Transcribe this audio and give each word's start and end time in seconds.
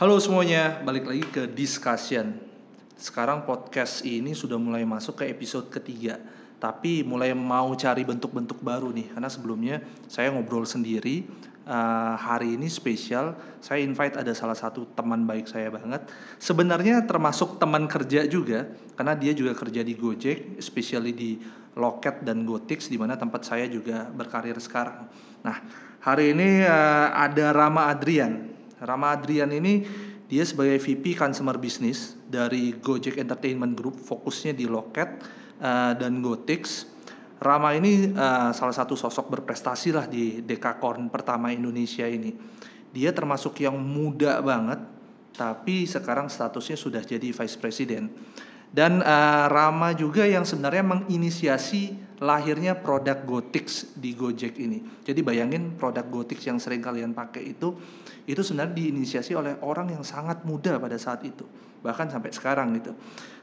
Halo 0.00 0.16
semuanya, 0.16 0.80
balik 0.80 1.04
lagi 1.04 1.20
ke 1.28 1.44
discussion. 1.44 2.32
Sekarang 2.96 3.44
podcast 3.44 4.00
ini 4.00 4.32
sudah 4.32 4.56
mulai 4.56 4.80
masuk 4.88 5.20
ke 5.20 5.28
episode 5.28 5.68
ketiga. 5.68 6.16
Tapi 6.56 7.04
mulai 7.04 7.36
mau 7.36 7.68
cari 7.76 8.00
bentuk-bentuk 8.08 8.64
baru 8.64 8.96
nih, 8.96 9.12
karena 9.12 9.28
sebelumnya 9.28 9.84
saya 10.08 10.32
ngobrol 10.32 10.64
sendiri. 10.64 11.28
Uh, 11.68 12.16
hari 12.16 12.56
ini 12.56 12.72
spesial, 12.72 13.36
saya 13.60 13.84
invite 13.84 14.16
ada 14.16 14.32
salah 14.32 14.56
satu 14.56 14.88
teman 14.96 15.28
baik 15.28 15.44
saya 15.44 15.68
banget. 15.68 16.08
Sebenarnya 16.40 17.04
termasuk 17.04 17.60
teman 17.60 17.84
kerja 17.84 18.24
juga, 18.24 18.72
karena 18.96 19.12
dia 19.12 19.36
juga 19.36 19.52
kerja 19.52 19.84
di 19.84 20.00
Gojek, 20.00 20.56
especially 20.56 21.12
di 21.12 21.36
Loket 21.76 22.24
dan 22.24 22.48
Gotix, 22.48 22.88
di 22.88 22.96
mana 22.96 23.20
tempat 23.20 23.44
saya 23.44 23.68
juga 23.68 24.08
berkarir 24.08 24.56
sekarang. 24.64 25.12
Nah, 25.44 25.60
hari 26.00 26.32
ini 26.32 26.64
uh, 26.64 27.12
ada 27.12 27.52
Rama 27.52 27.92
Adrian. 27.92 28.56
Rama 28.80 29.12
Adrian 29.12 29.52
ini 29.52 29.84
dia 30.30 30.46
sebagai 30.46 30.78
VP 30.78 31.18
Consumer 31.18 31.58
Business 31.58 32.14
dari 32.22 32.70
Gojek 32.78 33.18
Entertainment 33.18 33.74
Group, 33.74 33.98
fokusnya 33.98 34.54
di 34.54 34.70
Loket 34.70 35.20
uh, 35.58 35.92
dan 35.98 36.22
Gotix. 36.22 36.86
Rama 37.40 37.74
ini 37.74 38.14
uh, 38.14 38.54
salah 38.54 38.76
satu 38.76 38.94
sosok 38.94 39.32
berprestasi 39.32 39.90
lah 39.90 40.06
di 40.06 40.44
Dekakorn 40.44 41.10
pertama 41.10 41.50
Indonesia 41.50 42.06
ini. 42.06 42.36
Dia 42.94 43.10
termasuk 43.10 43.58
yang 43.58 43.74
muda 43.74 44.38
banget, 44.38 44.78
tapi 45.34 45.88
sekarang 45.88 46.30
statusnya 46.30 46.78
sudah 46.78 47.02
jadi 47.02 47.32
Vice 47.34 47.58
President. 47.58 48.06
Dan 48.70 49.02
uh, 49.02 49.50
Rama 49.50 49.90
juga 49.98 50.30
yang 50.30 50.46
sebenarnya 50.46 50.86
menginisiasi 50.86 52.09
lahirnya 52.20 52.76
produk 52.76 53.16
Gotix 53.24 53.96
di 53.96 54.12
Gojek 54.12 54.60
ini. 54.60 54.84
Jadi 55.00 55.24
bayangin 55.24 55.74
produk 55.80 56.04
Gotix 56.04 56.44
yang 56.44 56.60
sering 56.60 56.84
kalian 56.84 57.16
pakai 57.16 57.56
itu, 57.56 57.72
itu 58.28 58.40
sebenarnya 58.44 58.76
diinisiasi 58.76 59.32
oleh 59.32 59.56
orang 59.64 59.88
yang 59.96 60.04
sangat 60.04 60.44
muda 60.44 60.76
pada 60.76 61.00
saat 61.00 61.24
itu, 61.24 61.48
bahkan 61.80 62.12
sampai 62.12 62.28
sekarang 62.30 62.76
gitu. 62.76 62.92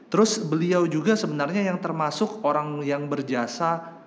Terus 0.08 0.40
beliau 0.40 0.86
juga 0.88 1.18
sebenarnya 1.18 1.68
yang 1.68 1.82
termasuk 1.82 2.40
orang 2.46 2.80
yang 2.86 3.10
berjasa 3.10 3.98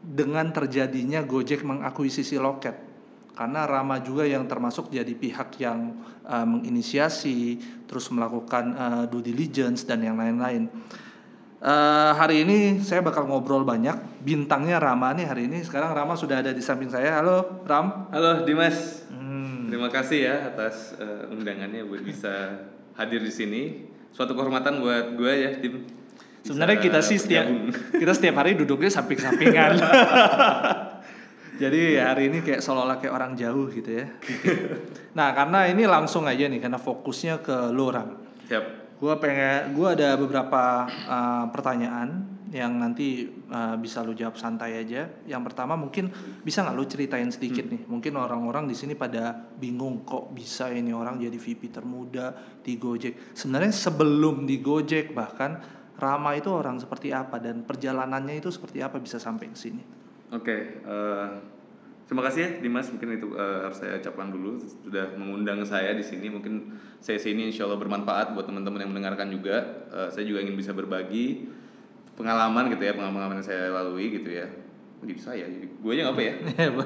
dengan 0.00 0.48
terjadinya 0.54 1.20
Gojek 1.26 1.66
mengakuisisi 1.66 2.38
Loket. 2.38 2.94
Karena 3.32 3.64
Rama 3.64 3.96
juga 4.00 4.28
yang 4.28 4.44
termasuk 4.44 4.92
jadi 4.92 5.12
pihak 5.16 5.56
yang 5.56 5.96
uh, 6.28 6.44
menginisiasi, 6.44 7.56
terus 7.88 8.12
melakukan 8.12 8.64
uh, 8.76 9.04
due 9.08 9.24
diligence 9.24 9.88
dan 9.88 10.04
yang 10.04 10.20
lain-lain. 10.20 10.68
Uh, 11.62 12.10
hari 12.18 12.42
ini 12.42 12.82
saya 12.82 13.06
bakal 13.06 13.30
ngobrol 13.30 13.62
banyak. 13.62 13.94
Bintangnya 14.26 14.82
Rama 14.82 15.14
nih 15.14 15.30
hari 15.30 15.46
ini. 15.46 15.62
Sekarang 15.62 15.94
Rama 15.94 16.18
sudah 16.18 16.42
ada 16.42 16.50
di 16.50 16.58
samping 16.58 16.90
saya. 16.90 17.22
Halo 17.22 17.62
Ram. 17.62 18.10
Halo 18.10 18.42
Dimas. 18.42 19.06
Hmm. 19.14 19.70
Terima 19.70 19.86
kasih 19.86 20.26
ya 20.26 20.36
atas 20.50 20.98
uh, 20.98 21.30
undangannya 21.30 21.86
buat 21.86 22.02
bisa 22.02 22.66
hadir 22.96 23.22
di 23.22 23.32
sini 23.32 23.62
suatu 24.12 24.36
kehormatan 24.36 24.80
buat 24.84 25.16
gue 25.16 25.32
ya 25.32 25.50
tim 25.58 25.88
sebenarnya 26.44 26.78
kita 26.84 27.00
sih 27.00 27.16
setiap 27.16 27.48
kita 27.96 28.12
setiap 28.12 28.44
hari 28.44 28.54
duduknya 28.54 28.92
samping-sampingan 28.92 29.80
jadi 31.62 32.12
hari 32.12 32.28
ini 32.28 32.44
kayak 32.44 32.60
seolah-olah 32.60 33.00
kayak 33.00 33.14
orang 33.16 33.32
jauh 33.32 33.72
gitu 33.72 34.04
ya 34.04 34.06
nah 35.18 35.32
karena 35.32 35.72
ini 35.72 35.88
langsung 35.88 36.28
aja 36.28 36.44
nih 36.44 36.60
karena 36.60 36.76
fokusnya 36.76 37.40
ke 37.40 37.72
Loram 37.72 38.20
siap 38.44 38.81
gue 39.02 39.14
pengen 39.18 39.74
gue 39.74 39.88
ada 39.98 40.14
beberapa 40.14 40.86
uh, 40.86 41.50
pertanyaan 41.50 42.22
yang 42.52 42.76
nanti 42.78 43.26
uh, 43.48 43.74
bisa 43.80 44.04
lu 44.04 44.12
jawab 44.12 44.36
santai 44.36 44.78
aja. 44.78 45.08
Yang 45.24 45.42
pertama 45.50 45.72
mungkin 45.74 46.12
bisa 46.44 46.60
nggak 46.62 46.76
lu 46.76 46.84
ceritain 46.84 47.26
sedikit 47.32 47.64
hmm. 47.64 47.72
nih. 47.72 47.82
Mungkin 47.88 48.12
orang-orang 48.14 48.68
di 48.68 48.76
sini 48.76 48.92
pada 48.92 49.32
bingung 49.34 50.04
kok 50.04 50.30
bisa 50.36 50.68
ini 50.68 50.92
orang 50.92 51.16
jadi 51.18 51.34
VP 51.34 51.72
termuda 51.72 52.30
di 52.60 52.76
Gojek. 52.76 53.34
Sebenarnya 53.34 53.72
sebelum 53.72 54.44
di 54.44 54.60
Gojek 54.60 55.16
bahkan 55.16 55.58
Rama 55.96 56.36
itu 56.36 56.52
orang 56.52 56.76
seperti 56.76 57.10
apa 57.10 57.40
dan 57.40 57.64
perjalanannya 57.64 58.38
itu 58.38 58.52
seperti 58.52 58.84
apa 58.84 59.00
bisa 59.00 59.16
sampai 59.16 59.48
ke 59.50 59.58
sini. 59.58 59.82
Oke, 60.32 60.48
okay, 60.48 60.60
uh, 60.88 60.92
eh, 60.92 61.30
terima 62.12 62.28
kasih 62.28 62.40
ya 62.44 62.50
Dimas. 62.60 62.92
Mungkin 62.92 63.08
itu 63.16 63.32
uh, 63.32 63.64
harus 63.64 63.80
saya 63.80 63.96
ucapkan 63.96 64.28
dulu. 64.28 64.60
Sudah 64.60 65.16
mengundang 65.16 65.64
saya 65.64 65.96
di 65.96 66.04
sini. 66.04 66.28
Mungkin 66.28 66.76
saya 67.00 67.16
sini 67.16 67.48
insya 67.48 67.64
Allah 67.64 67.80
bermanfaat 67.80 68.36
buat 68.36 68.44
teman-teman 68.44 68.84
yang 68.84 68.92
mendengarkan 68.92 69.32
juga. 69.32 69.88
Uh, 69.88 70.12
saya 70.12 70.28
juga 70.28 70.44
ingin 70.44 70.60
bisa 70.60 70.76
berbagi 70.76 71.48
pengalaman 72.12 72.68
gitu 72.68 72.84
ya 72.84 72.92
pengalaman 72.92 73.40
yang 73.40 73.46
saya 73.48 73.72
lalui 73.72 74.12
gitu 74.12 74.28
ya. 74.28 74.44
Jadi 75.00 75.12
saya? 75.16 75.48
Gue 75.80 75.96
aja 75.96 76.12
apa 76.12 76.20
ya? 76.20 76.36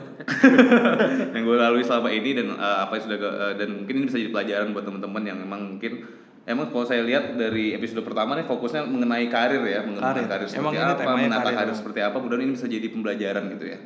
Yang 1.34 1.42
gue 1.42 1.56
lalui 1.58 1.82
selama 1.82 2.08
ini 2.14 2.30
dan 2.32 2.54
uh, 2.54 2.86
apa 2.86 2.96
yang 2.96 3.04
sudah 3.10 3.18
uh, 3.20 3.54
dan 3.58 3.68
mungkin 3.82 3.94
ini 3.98 4.04
bisa 4.06 4.16
jadi 4.22 4.32
pelajaran 4.32 4.72
buat 4.72 4.86
teman-teman 4.88 5.22
yang 5.26 5.36
memang 5.42 5.76
mungkin 5.76 6.06
emang 6.48 6.72
kalau 6.72 6.86
saya 6.86 7.02
lihat 7.02 7.34
dari 7.36 7.74
episode 7.76 8.00
pertama 8.06 8.38
nih 8.38 8.46
fokusnya 8.48 8.86
mengenai 8.88 9.26
karir 9.28 9.60
ya 9.66 9.82
mengenai 9.82 10.24
karir, 10.24 10.24
karir 10.30 10.48
seperti 10.48 10.78
emang 10.78 10.94
apa 10.94 11.12
menata 11.18 11.42
karir, 11.44 11.58
karir 11.58 11.74
seperti 11.74 12.00
apa 12.00 12.16
kemudian 12.22 12.40
ini 12.46 12.52
bisa 12.54 12.66
jadi 12.70 12.86
pembelajaran 12.88 13.44
gitu 13.58 13.66
ya 13.66 13.78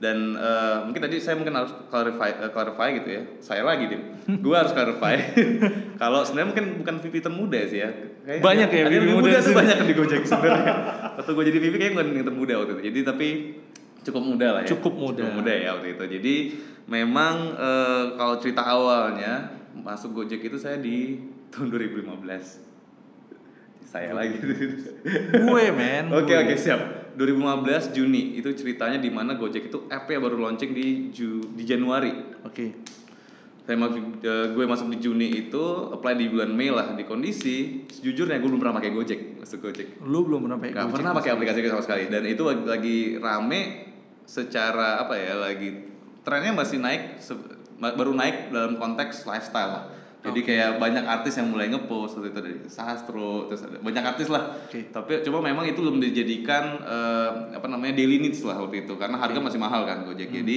dan 0.00 0.32
uh, 0.32 0.88
mungkin 0.88 1.04
tadi 1.04 1.20
saya 1.20 1.36
mungkin 1.36 1.52
harus 1.52 1.76
clarify 1.92 2.32
uh, 2.40 2.48
clarify 2.48 2.88
gitu 2.96 3.08
ya. 3.20 3.22
Saya 3.44 3.68
lagi 3.68 3.84
tim 3.84 4.16
gue 4.24 4.54
harus 4.56 4.72
clarify. 4.72 5.20
Kalau 6.00 6.24
sebenarnya 6.24 6.48
mungkin 6.48 6.66
bukan 6.80 6.94
VP 7.04 7.14
termuda 7.20 7.60
sih 7.68 7.84
ya. 7.84 7.92
Kayaknya 8.24 8.40
banyak 8.40 8.68
ya 8.72 8.84
VP 8.88 9.04
muda, 9.12 9.28
muda 9.28 9.38
tuh 9.44 9.52
banyak 9.52 9.76
di 9.84 9.92
Gojek 9.92 10.24
sebenarnya. 10.24 10.74
Waktu 11.20 11.30
gue 11.36 11.44
jadi 11.52 11.58
VP 11.60 11.74
kayaknya 11.76 11.94
bukan 12.00 12.06
yang 12.16 12.26
termuda 12.32 12.54
waktu 12.64 12.72
itu. 12.72 12.82
Jadi 12.88 12.98
tapi 13.04 13.28
cukup 14.00 14.22
muda 14.24 14.46
lah 14.56 14.60
ya. 14.64 14.68
Cukup 14.72 14.94
muda. 14.96 15.20
Cukup 15.20 15.36
muda 15.36 15.52
ya 15.52 15.68
waktu 15.76 15.88
itu. 15.92 16.04
Jadi 16.16 16.34
memang 16.88 17.34
uh, 17.60 18.04
kalau 18.16 18.40
cerita 18.40 18.64
awalnya 18.64 19.52
masuk 19.76 20.24
Gojek 20.24 20.40
itu 20.40 20.56
saya 20.56 20.80
di 20.80 21.20
tahun 21.52 21.68
2015 21.76 22.08
saya 23.84 24.16
lagi. 24.16 24.38
Gue 25.44 25.64
men. 25.76 26.08
Oke 26.24 26.32
oke 26.38 26.54
siap 26.54 27.09
2015 27.16 27.96
Juni. 27.96 28.38
Itu 28.38 28.52
ceritanya 28.54 28.98
di 28.98 29.10
mana 29.10 29.34
Gojek 29.34 29.72
itu 29.72 29.86
app 29.90 30.06
ya 30.06 30.18
baru 30.18 30.38
launching 30.38 30.70
di 30.74 31.10
Ju, 31.10 31.54
di 31.54 31.62
Januari. 31.64 32.12
Oke. 32.44 32.54
Okay. 32.54 32.70
saya 33.60 33.76
masuk 33.78 34.26
uh, 34.26 34.46
gue 34.50 34.64
masuk 34.66 34.90
di 34.90 34.98
Juni 34.98 35.46
itu 35.46 35.62
apply 35.94 36.18
di 36.18 36.26
bulan 36.26 36.50
Mei 36.50 36.74
lah 36.74 36.98
di 36.98 37.06
kondisi 37.06 37.86
sejujurnya 37.86 38.42
gue 38.42 38.50
belum 38.50 38.58
pernah 38.58 38.82
pakai 38.82 38.90
Gojek 38.90 39.20
masuk 39.38 39.62
Gojek. 39.62 40.02
Lu 40.02 40.26
belum 40.26 40.48
pernah 40.48 40.58
pakai 40.58 40.72
Gak 40.74 40.90
pernah 40.90 41.12
pakai 41.14 41.30
aplikasi 41.38 41.58
sama 41.70 41.84
sekali. 41.86 42.04
Dan 42.10 42.26
itu 42.26 42.42
lagi, 42.42 42.64
lagi 42.66 42.98
rame 43.22 43.60
secara 44.26 45.06
apa 45.06 45.14
ya 45.14 45.38
lagi 45.38 45.86
trennya 46.26 46.50
masih 46.50 46.82
naik 46.82 47.22
baru 47.78 48.10
naik 48.10 48.50
dalam 48.50 48.74
konteks 48.74 49.22
lifestyle. 49.22 49.70
lah 49.70 49.99
jadi 50.20 50.40
okay. 50.44 50.52
kayak 50.60 50.70
banyak 50.76 51.04
artis 51.08 51.40
yang 51.40 51.48
mulai 51.48 51.72
ngepost 51.72 52.20
waktu 52.20 52.28
itu 52.28 52.40
dari 52.44 52.56
Sastro, 52.68 53.48
terus 53.48 53.64
ada 53.64 53.80
banyak 53.80 54.04
artis 54.04 54.28
lah. 54.28 54.52
Okay. 54.68 54.92
Tapi 54.92 55.24
coba 55.24 55.40
memang 55.48 55.64
itu 55.64 55.80
belum 55.80 55.96
dijadikan 55.96 56.76
uh, 56.84 57.48
apa 57.56 57.64
namanya 57.64 57.96
daily 57.96 58.20
needs 58.20 58.44
lah 58.44 58.60
waktu 58.60 58.84
itu 58.84 59.00
karena 59.00 59.16
harga 59.16 59.40
masih 59.40 59.56
mahal 59.56 59.88
kan 59.88 60.04
Gojek. 60.04 60.28
Hmm. 60.28 60.44
Jadi 60.44 60.56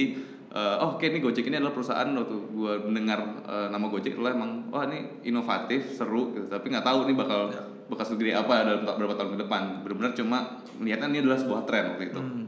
uh, 0.52 0.84
oh 0.84 1.00
oke 1.00 1.00
okay, 1.00 1.16
ini 1.16 1.24
Gojek 1.24 1.48
ini 1.48 1.56
adalah 1.56 1.72
perusahaan 1.72 2.04
waktu 2.04 2.36
gue 2.52 2.72
mendengar 2.92 3.24
uh, 3.48 3.72
nama 3.72 3.88
Gojek 3.88 4.20
adalah 4.20 4.36
emang 4.36 4.68
wah 4.68 4.84
oh, 4.84 4.92
ini 4.92 5.24
inovatif, 5.24 5.96
seru 5.96 6.36
gitu. 6.36 6.44
Tapi 6.44 6.68
nggak 6.68 6.84
tahu 6.84 7.08
ini 7.08 7.16
bakal 7.16 7.48
yeah. 7.48 7.64
bakal 7.88 8.04
segede 8.04 8.36
apa 8.36 8.68
dalam 8.68 8.84
beberapa 8.84 9.16
tahun 9.16 9.30
ke 9.32 9.38
depan. 9.48 9.62
Benar-benar 9.80 10.12
cuma 10.12 10.38
melihatnya 10.76 11.08
ini 11.08 11.18
adalah 11.24 11.40
sebuah 11.40 11.64
tren 11.64 11.96
waktu 11.96 12.12
itu. 12.12 12.20
Hmm. 12.20 12.44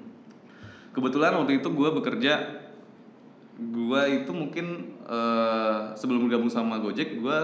Kebetulan 0.92 1.32
waktu 1.32 1.64
itu 1.64 1.68
gue 1.72 1.88
bekerja 1.96 2.32
gue 3.56 4.02
itu 4.22 4.30
mungkin 4.36 4.96
uh, 5.08 5.96
sebelum 5.96 6.28
bergabung 6.28 6.52
sama 6.52 6.76
Gojek 6.76 7.24
gue 7.24 7.38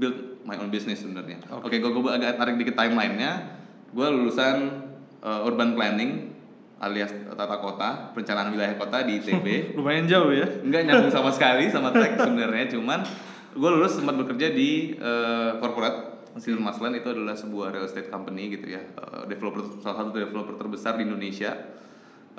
build 0.00 0.40
my 0.48 0.56
own 0.56 0.72
business 0.72 1.04
sebenarnya. 1.04 1.36
Oke, 1.52 1.68
okay. 1.68 1.84
okay, 1.84 1.92
gue 1.92 2.12
agak 2.12 2.40
tarik 2.40 2.56
dikit 2.56 2.76
timelinenya. 2.78 3.60
Gue 3.92 4.06
lulusan 4.08 4.88
uh, 5.20 5.44
urban 5.44 5.76
planning 5.76 6.32
alias 6.80 7.12
tata 7.12 7.60
kota, 7.60 7.90
perencanaan 8.16 8.48
wilayah 8.56 8.72
kota 8.80 9.04
di 9.04 9.20
ITB. 9.20 9.46
Lumayan 9.76 10.08
jauh 10.08 10.32
ya? 10.32 10.48
Enggak 10.64 10.88
nyambung 10.88 11.12
sama 11.12 11.28
sekali 11.36 11.68
sama 11.68 11.92
tech 11.92 12.16
sebenarnya, 12.16 12.72
cuman 12.72 13.04
gue 13.52 13.68
lulus 13.68 14.00
sempat 14.00 14.16
bekerja 14.16 14.48
di 14.56 14.96
uh, 14.96 15.60
corporate 15.60 16.24
Silver 16.40 16.62
Masland 16.62 17.02
itu 17.02 17.10
adalah 17.10 17.36
sebuah 17.36 17.74
real 17.74 17.84
estate 17.84 18.08
company 18.08 18.56
gitu 18.56 18.72
ya, 18.72 18.80
uh, 18.96 19.28
developer 19.28 19.60
salah 19.84 20.00
satu 20.00 20.16
developer 20.16 20.56
terbesar 20.56 20.96
di 20.96 21.04
Indonesia 21.04 21.52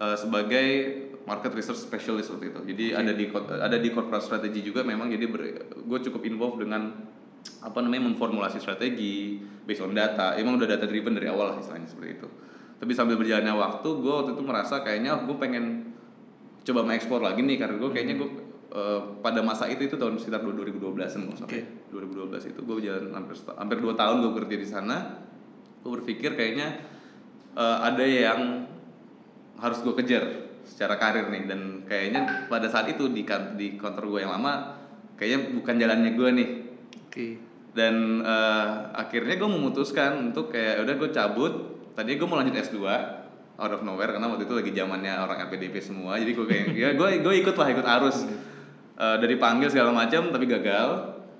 uh, 0.01 0.17
sebagai 0.17 0.67
market 1.25 1.51
research 1.53 1.79
specialist 1.79 2.33
waktu 2.33 2.53
itu. 2.53 2.61
Jadi 2.73 2.85
okay. 2.93 3.01
ada 3.01 3.11
di 3.13 3.25
ada 3.61 3.77
di 3.77 3.89
corporate 3.93 4.25
strategy 4.25 4.61
juga 4.65 4.81
memang 4.81 5.09
jadi 5.09 5.25
gue 5.77 5.99
cukup 6.09 6.21
involved 6.25 6.59
dengan 6.61 6.91
apa 7.61 7.77
namanya 7.81 8.09
memformulasi 8.13 8.61
strategi 8.61 9.41
based 9.65 9.81
on 9.85 9.93
data. 9.93 10.37
Emang 10.37 10.57
udah 10.57 10.69
data 10.69 10.85
driven 10.85 11.17
dari 11.17 11.29
awal 11.29 11.53
lah 11.53 11.57
istilahnya 11.61 11.89
seperti 11.89 12.09
itu. 12.21 12.27
Tapi 12.81 12.91
sambil 12.97 13.13
berjalannya 13.21 13.53
waktu, 13.53 13.89
gue 13.93 14.13
waktu 14.13 14.31
itu 14.33 14.43
merasa 14.43 14.81
kayaknya 14.81 15.13
oh, 15.13 15.21
gue 15.29 15.37
pengen 15.37 15.93
coba 16.65 16.81
mengekspor 16.85 17.21
lagi 17.21 17.41
nih 17.45 17.57
karena 17.61 17.77
gue 17.77 17.89
kayaknya 17.93 18.15
gue 18.21 18.29
uh, 18.73 19.01
pada 19.21 19.41
masa 19.45 19.69
itu 19.69 19.85
itu 19.85 19.97
tahun 19.97 20.17
sekitar 20.17 20.41
2012an 20.45 20.97
nggak 20.97 21.45
okay. 21.45 21.65
2012 21.89 22.53
itu 22.53 22.59
gue 22.61 22.75
jalan 22.81 23.13
hampir 23.13 23.37
hampir 23.37 23.77
dua 23.81 23.93
tahun 23.93 24.25
gue 24.25 24.33
kerja 24.41 24.55
di 24.57 24.67
sana. 24.67 24.97
Gue 25.81 26.01
berpikir 26.01 26.33
kayaknya 26.33 26.81
uh, 27.53 27.85
ada 27.85 28.05
yang 28.05 28.65
harus 29.61 29.77
gue 29.85 29.93
kejar 30.01 30.50
secara 30.63 30.95
karir 30.95 31.27
nih. 31.27 31.43
Dan 31.45 31.59
kayaknya 31.83 32.19
pada 32.45 32.65
saat 32.65 32.87
itu 32.87 33.07
di 33.07 33.21
kan, 33.21 33.53
di 33.53 33.75
kantor 33.75 34.07
gue 34.07 34.19
yang 34.21 34.31
lama 34.31 34.77
kayaknya 35.13 35.39
bukan 35.53 35.75
jalannya 35.75 36.11
gue 36.11 36.29
nih. 36.33 36.49
Oke. 37.05 37.27
dan 37.71 37.95
eh, 38.19 38.67
akhirnya 38.93 39.35
gue 39.35 39.47
memutuskan 39.47 40.27
untuk 40.27 40.49
kayak 40.49 40.81
udah 40.81 40.95
gue 40.97 41.09
cabut. 41.09 41.53
Tadinya 41.91 42.17
gue 42.17 42.27
mau 42.27 42.35
lanjut 42.35 42.55
S2 42.57 42.77
out 43.55 43.71
of 43.71 43.81
nowhere 43.81 44.09
karena 44.09 44.25
waktu 44.25 44.43
itu 44.43 44.53
lagi 44.53 44.71
zamannya 44.71 45.13
orang 45.15 45.37
LPDP 45.45 45.79
semua. 45.79 46.15
Jadi 46.15 46.31
gue 46.31 46.45
kayak 46.45 46.65
ya 46.73 46.89
gue 46.91 47.09
gue 47.19 47.33
ikut 47.37 47.53
lah 47.53 47.67
ikut 47.67 47.87
arus. 47.99 48.27
Eh, 48.97 49.17
dari 49.17 49.35
panggil 49.35 49.67
segala 49.67 49.91
macam 49.93 50.29
tapi 50.29 50.45
gagal. 50.45 50.89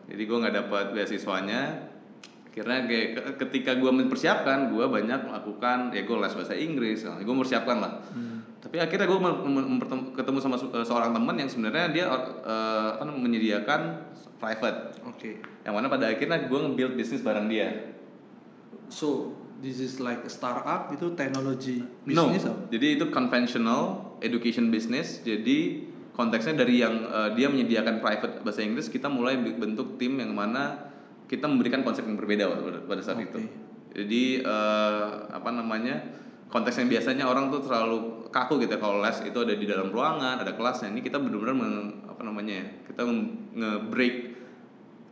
Jadi 0.07 0.23
gue 0.23 0.37
nggak 0.39 0.55
dapat 0.57 0.85
beasiswanya. 0.91 1.91
Akhirnya 2.47 2.83
kayak 2.83 3.07
ke- 3.11 3.35
ketika 3.41 3.75
gue 3.75 3.91
mempersiapkan 3.91 4.67
gue 4.67 4.83
banyak 4.83 5.23
melakukan 5.23 5.91
ya 5.91 6.03
gue 6.03 6.15
les 6.17 6.31
bahasa 6.31 6.51
Inggris. 6.53 6.99
Gue 7.03 7.27
mempersiapkan 7.27 7.77
lah 7.77 7.93
tapi 8.61 8.77
akhirnya 8.77 9.09
gue 9.09 9.19
ketemu 10.13 10.37
sama 10.37 10.55
eh, 10.55 10.85
seorang 10.85 11.11
teman 11.17 11.35
yang 11.35 11.49
sebenarnya 11.49 11.85
dia 11.89 12.05
apa 12.07 13.01
namanya, 13.01 13.21
menyediakan 13.25 13.81
private 14.37 15.01
Oke. 15.09 15.41
yang 15.65 15.73
mana 15.73 15.89
pada 15.89 16.13
akhirnya 16.13 16.45
gue 16.45 16.59
nge-build 16.69 16.93
bisnis 16.93 17.25
bareng 17.25 17.49
dia 17.49 17.93
So 18.91 19.39
this 19.63 19.79
is 19.79 20.01
like 20.01 20.25
a 20.25 20.31
startup 20.31 20.89
itu 20.91 21.13
teknologi 21.13 21.85
no 22.09 22.27
bisnis 22.33 22.49
apa? 22.49 22.69
jadi 22.73 22.87
itu 22.97 23.05
conventional 23.13 24.13
education 24.19 24.73
business 24.73 25.21
jadi 25.21 25.85
konteksnya 26.17 26.65
dari 26.65 26.81
yang 26.81 27.05
eh, 27.05 27.29
dia 27.37 27.47
menyediakan 27.47 28.01
private 28.01 28.41
bahasa 28.41 28.65
Inggris 28.65 28.89
kita 28.89 29.07
mulai 29.07 29.37
bentuk 29.37 30.01
tim 30.01 30.17
yang 30.17 30.33
mana 30.33 30.91
kita 31.29 31.47
memberikan 31.47 31.85
konsep 31.87 32.03
yang 32.03 32.19
berbeda 32.19 32.49
pada, 32.51 32.79
pada 32.83 33.01
saat 33.05 33.21
itu 33.21 33.37
Oke. 33.37 33.49
jadi 33.95 34.23
eh, 34.43 35.07
apa 35.29 35.49
namanya 35.53 36.01
konteks 36.51 36.83
yang 36.83 36.89
biasanya 36.91 37.23
orang 37.25 37.47
tuh 37.47 37.63
terlalu 37.63 38.27
kaku 38.27 38.59
gitu 38.59 38.75
ya 38.75 38.79
kalau 38.83 38.99
les 38.99 39.17
itu 39.23 39.37
ada 39.39 39.55
di 39.55 39.65
dalam 39.65 39.87
ruangan 39.87 40.43
ada 40.43 40.51
kelasnya. 40.51 40.91
Ini 40.91 40.99
kita 40.99 41.17
benar-benar 41.17 41.55
apa 42.11 42.21
namanya 42.27 42.53
ya 42.59 42.65
kita 42.91 43.01
nge-break 43.55 44.15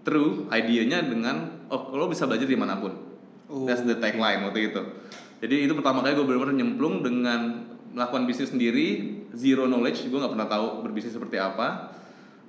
through 0.03 0.51
idenya 0.51 0.99
dengan 0.99 1.65
oh 1.71 1.95
lo 1.95 2.11
bisa 2.11 2.27
belajar 2.27 2.45
di 2.45 2.59
mana 2.59 2.75
pun. 2.77 2.91
Oh, 3.49 3.65
that's 3.65 3.81
the 3.87 3.97
tagline 3.97 4.45
waktu 4.45 4.69
itu. 4.69 4.81
Jadi 5.39 5.55
itu 5.65 5.73
pertama 5.73 6.03
kali 6.03 6.19
gue 6.19 6.27
benar-benar 6.27 6.55
nyemplung 6.59 6.99
dengan 6.99 7.65
melakukan 7.95 8.27
bisnis 8.29 8.53
sendiri 8.53 9.17
zero 9.33 9.65
knowledge 9.65 10.11
gue 10.11 10.19
nggak 10.19 10.33
pernah 10.35 10.49
tahu 10.51 10.83
berbisnis 10.83 11.15
seperti 11.15 11.39
apa. 11.39 11.95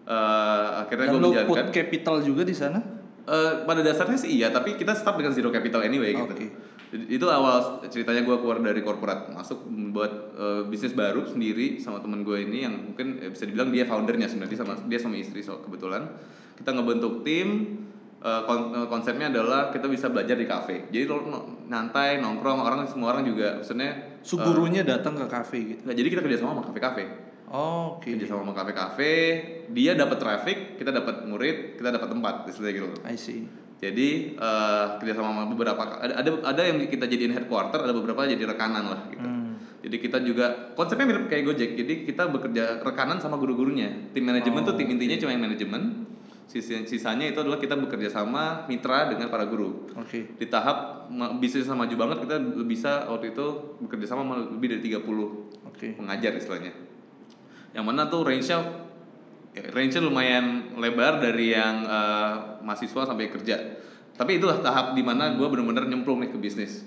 Eh, 0.04 0.68
akhirnya 0.82 1.06
gue 1.14 1.20
menjalankan 1.22 1.70
put 1.70 1.70
capital 1.70 2.18
juga 2.20 2.42
di 2.42 2.52
sana? 2.52 2.82
Eh, 3.30 3.52
pada 3.62 3.80
dasarnya 3.86 4.18
sih 4.18 4.42
iya, 4.42 4.50
tapi 4.50 4.74
kita 4.74 4.90
start 4.98 5.22
dengan 5.22 5.30
zero 5.30 5.54
capital 5.54 5.86
anyway 5.86 6.10
gitu. 6.10 6.50
Itu 6.90 7.30
awal 7.30 7.86
ceritanya 7.86 8.26
gue 8.26 8.34
keluar 8.34 8.58
dari 8.58 8.82
korporat, 8.82 9.30
masuk 9.30 9.62
membuat 9.64 10.34
eh, 10.34 10.62
bisnis 10.66 10.90
baru 10.90 11.22
sendiri 11.22 11.78
sama 11.78 12.02
teman 12.02 12.26
gue 12.26 12.42
ini 12.42 12.66
yang 12.66 12.74
mungkin 12.90 13.18
eh, 13.18 13.30
bisa 13.30 13.46
dibilang 13.46 13.70
dia 13.70 13.86
foundernya 13.86 14.26
sebenarnya 14.26 14.58
sama 14.58 14.74
dia 14.84 14.98
sama 14.98 15.14
istri 15.14 15.38
so 15.38 15.62
kebetulan 15.62 16.10
kita 16.58 16.74
ngebentuk 16.74 17.22
tim. 17.22 17.48
eh, 18.20 18.42
kon- 18.44 18.68
konsepnya 18.84 19.32
adalah 19.32 19.72
kita 19.72 19.88
bisa 19.88 20.12
belajar 20.12 20.36
di 20.36 20.44
kafe. 20.44 20.92
Jadi 20.92 21.08
lo 21.08 21.24
nyantai 21.64 22.20
nongkrong 22.20 22.60
orang 22.60 22.84
semua 22.84 23.16
orang 23.16 23.24
juga 23.24 23.56
maksudnya 23.56 24.20
So 24.20 24.36
gurunya 24.36 24.84
datang 24.84 25.16
ke 25.16 25.24
cafe 25.24 25.58
gitu. 25.72 25.80
nggak 25.88 25.96
jadi 25.96 26.08
kita 26.12 26.22
kerja 26.28 26.38
sama 26.44 26.52
sama 26.52 26.64
kafe-kafe. 26.68 27.04
Oh, 27.48 27.96
Oke. 27.96 28.12
Kerja 28.12 28.28
sama 28.28 28.44
sama 28.44 28.52
kafe-kafe, 28.52 29.12
dia 29.72 29.96
dapat 29.96 30.20
traffic, 30.20 30.76
kita 30.76 30.92
dapat 30.92 31.24
murid, 31.24 31.80
kita 31.80 31.90
dapat 31.90 32.08
tempat, 32.12 32.34
istilahnya 32.46 32.74
gitu. 32.76 32.88
I 33.02 33.16
see. 33.16 33.48
Jadi 33.80 34.36
eh 34.36 34.86
kerjasama 35.00 35.32
sama 35.32 35.44
beberapa 35.48 35.80
ada, 35.80 36.20
ada 36.20 36.30
ada 36.44 36.62
yang 36.62 36.76
kita 36.84 37.08
jadiin 37.08 37.32
headquarter, 37.32 37.80
ada 37.80 37.96
beberapa 37.96 38.28
jadi 38.28 38.44
rekanan 38.44 38.84
lah 38.92 39.00
gitu. 39.08 39.24
Hmm. 39.24 39.56
Jadi 39.80 39.96
kita 39.96 40.20
juga 40.20 40.76
konsepnya 40.76 41.08
mirip 41.08 41.32
kayak 41.32 41.48
Gojek. 41.48 41.70
Jadi 41.72 42.04
kita 42.04 42.28
bekerja 42.28 42.84
rekanan 42.84 43.16
sama 43.16 43.40
guru-gurunya. 43.40 44.12
Tim 44.12 44.28
manajemen 44.28 44.60
tuh 44.60 44.76
tim 44.76 44.84
intinya 44.86 45.16
cuma 45.16 45.32
yang 45.32 45.40
manajemen. 45.40 46.04
Sisa- 46.44 46.82
Sisanya 46.82 47.30
itu 47.30 47.38
adalah 47.38 47.56
kita 47.56 47.78
bekerja 47.78 48.10
sama 48.10 48.66
mitra 48.66 49.06
dengan 49.08 49.30
para 49.30 49.46
guru. 49.46 49.86
Oke. 49.96 50.34
Di 50.34 50.50
tahap 50.50 51.06
ma- 51.08 51.32
bisnis 51.32 51.64
sama 51.64 51.86
maju 51.86 51.94
banget 51.96 52.18
kita 52.26 52.36
bisa 52.66 53.06
waktu 53.08 53.32
itu 53.32 53.46
bekerja 53.80 54.12
sama 54.12 54.34
lebih 54.36 54.76
dari 54.76 54.82
30 54.82 55.46
Oke. 55.64 55.94
pengajar 55.96 56.34
istilahnya. 56.34 56.74
Yang 57.70 57.84
mana 57.86 58.10
tuh 58.10 58.26
range-nya 58.26 58.58
ya, 58.58 58.60
range-nya 59.54 60.02
lumayan 60.02 60.76
lebar 60.78 61.18
dari 61.18 61.54
yang 61.54 61.82
eh, 61.86 62.34
mahasiswa 62.62 63.02
sampai 63.06 63.30
kerja. 63.30 63.56
Tapi 64.14 64.36
itulah 64.36 64.60
tahap 64.60 64.92
di 64.92 65.02
mana 65.02 65.34
gue 65.34 65.46
bener-bener 65.48 65.88
nyemplung 65.88 66.20
nih 66.22 66.30
ke 66.30 66.38
bisnis. 66.38 66.84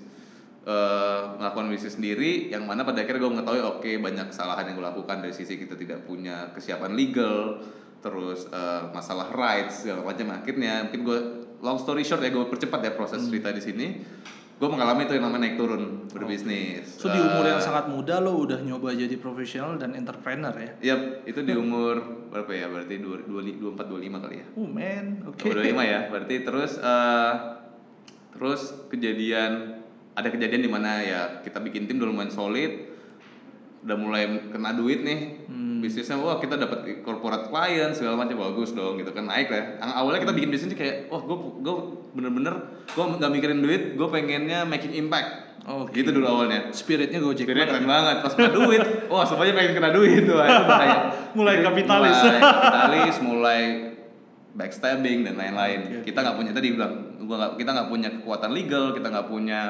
Eh, 0.64 1.22
melakukan 1.36 1.68
bisnis 1.68 2.00
sendiri 2.00 2.48
yang 2.48 2.64
mana 2.64 2.88
pada 2.88 3.04
akhirnya 3.04 3.20
gue 3.20 3.32
mengetahui 3.36 3.60
oke 3.60 3.90
banyak 4.00 4.32
kesalahan 4.32 4.64
yang 4.72 4.80
gue 4.80 4.86
lakukan 4.88 5.20
dari 5.20 5.36
sisi 5.36 5.60
kita 5.60 5.76
tidak 5.76 6.08
punya 6.08 6.56
kesiapan 6.56 6.96
legal 6.96 7.60
terus 8.00 8.48
eh, 8.48 8.88
masalah 8.88 9.28
rights 9.28 9.84
segala 9.84 10.08
macam 10.08 10.32
akhirnya 10.32 10.88
mungkin 10.88 11.04
gue 11.04 11.18
long 11.60 11.76
story 11.76 12.00
short 12.00 12.24
ya 12.24 12.32
gue 12.32 12.48
percepat 12.48 12.80
ya 12.80 12.96
proses 12.96 13.28
cerita 13.28 13.52
di 13.52 13.60
sini 13.60 13.86
gue 14.54 14.68
mengalami 14.70 15.04
itu 15.04 15.18
yang 15.18 15.26
namanya 15.26 15.50
naik 15.50 15.56
turun 15.58 16.06
berbisnis 16.08 16.86
So 16.86 17.10
di 17.10 17.18
umur 17.18 17.42
yang 17.42 17.58
Eh, 17.58 17.66
sangat 17.66 17.90
muda 17.90 18.22
lo 18.22 18.38
udah 18.38 18.62
nyoba 18.62 18.94
jadi 18.94 19.18
profesional 19.18 19.74
dan 19.76 19.98
entrepreneur 19.98 20.54
ya? 20.54 20.94
Yap, 20.94 21.26
itu 21.26 21.42
di 21.42 21.52
umur 21.52 21.98
berapa 22.30 22.50
ya? 22.54 22.66
Berarti 22.70 23.02
24 23.02 23.58
25 23.58 24.22
kali 24.24 24.36
ya. 24.40 24.46
Oh 24.54 24.66
man, 24.66 25.26
oke. 25.26 25.42
25 25.42 25.82
ya. 25.84 26.00
Berarti 26.08 26.34
terus 26.42 26.78
eh 26.78 27.32
terus 28.30 28.62
kejadian 28.88 29.78
ada 30.14 30.28
kejadian 30.30 30.62
di 30.62 30.70
mana 30.70 31.02
ya 31.02 31.20
kita 31.42 31.58
bikin 31.58 31.90
tim 31.90 31.98
udah 31.98 32.08
lumayan 32.08 32.30
solid. 32.30 32.94
Udah 33.82 33.96
mulai 33.98 34.22
kena 34.48 34.72
duit 34.72 35.02
nih. 35.02 35.43
Bisnisnya 35.84 36.16
wah 36.16 36.36
kita 36.36 36.56
dapat 36.56 36.80
corporate 37.00 37.46
client 37.46 37.92
segala 37.92 38.16
macam 38.16 38.40
bagus 38.40 38.72
dong 38.72 38.96
gitu 38.96 39.12
kan 39.12 39.24
naik 39.24 39.46
lah. 39.46 39.76
Yang 39.76 39.92
awalnya 39.92 40.20
kita 40.22 40.32
bikin 40.32 40.48
bisnis 40.48 40.72
kayak 40.72 40.96
wah 41.06 41.20
gue 41.20 41.36
gue 41.60 41.74
bener-bener 42.12 42.54
gue 42.88 43.04
nggak 43.14 43.30
mikirin 43.30 43.60
duit, 43.60 43.82
gue 43.92 44.08
pengennya 44.08 44.64
making 44.64 44.96
impact. 44.96 45.44
Oke. 45.64 45.92
Gitu 45.94 46.08
dulu 46.10 46.24
awalnya. 46.24 46.68
Spiritnya 46.70 47.20
Gojek 47.20 47.44
Spiritnya 47.44 47.68
banget. 47.68 47.80
keren 47.80 47.88
banget, 47.88 48.16
pas 48.20 48.32
kena 48.32 48.50
duit, 48.50 48.82
wah 49.12 49.24
semuanya 49.24 49.52
pengen 49.54 49.72
kena 49.74 49.90
duit 49.90 50.20
tuh, 50.22 50.36
Wah, 50.36 50.44
itu 50.46 50.62
bahaya. 50.62 50.96
Mulai 51.36 51.54
Jadi, 51.56 51.64
kapitalis. 51.64 52.16
mulai 52.16 52.40
kapitalis, 52.44 53.16
mulai 53.20 53.60
backstabbing 54.52 55.18
dan 55.24 55.34
lain-lain. 55.34 55.78
Oke. 55.84 55.96
Kita 56.06 56.18
nggak 56.20 56.36
punya 56.36 56.52
tadi 56.52 56.68
bilang, 56.70 56.92
gua 57.24 57.56
kita 57.56 57.70
nggak 57.72 57.88
punya 57.88 58.08
kekuatan 58.12 58.50
legal, 58.52 58.92
kita 58.92 59.08
nggak 59.08 59.26
punya 59.26 59.60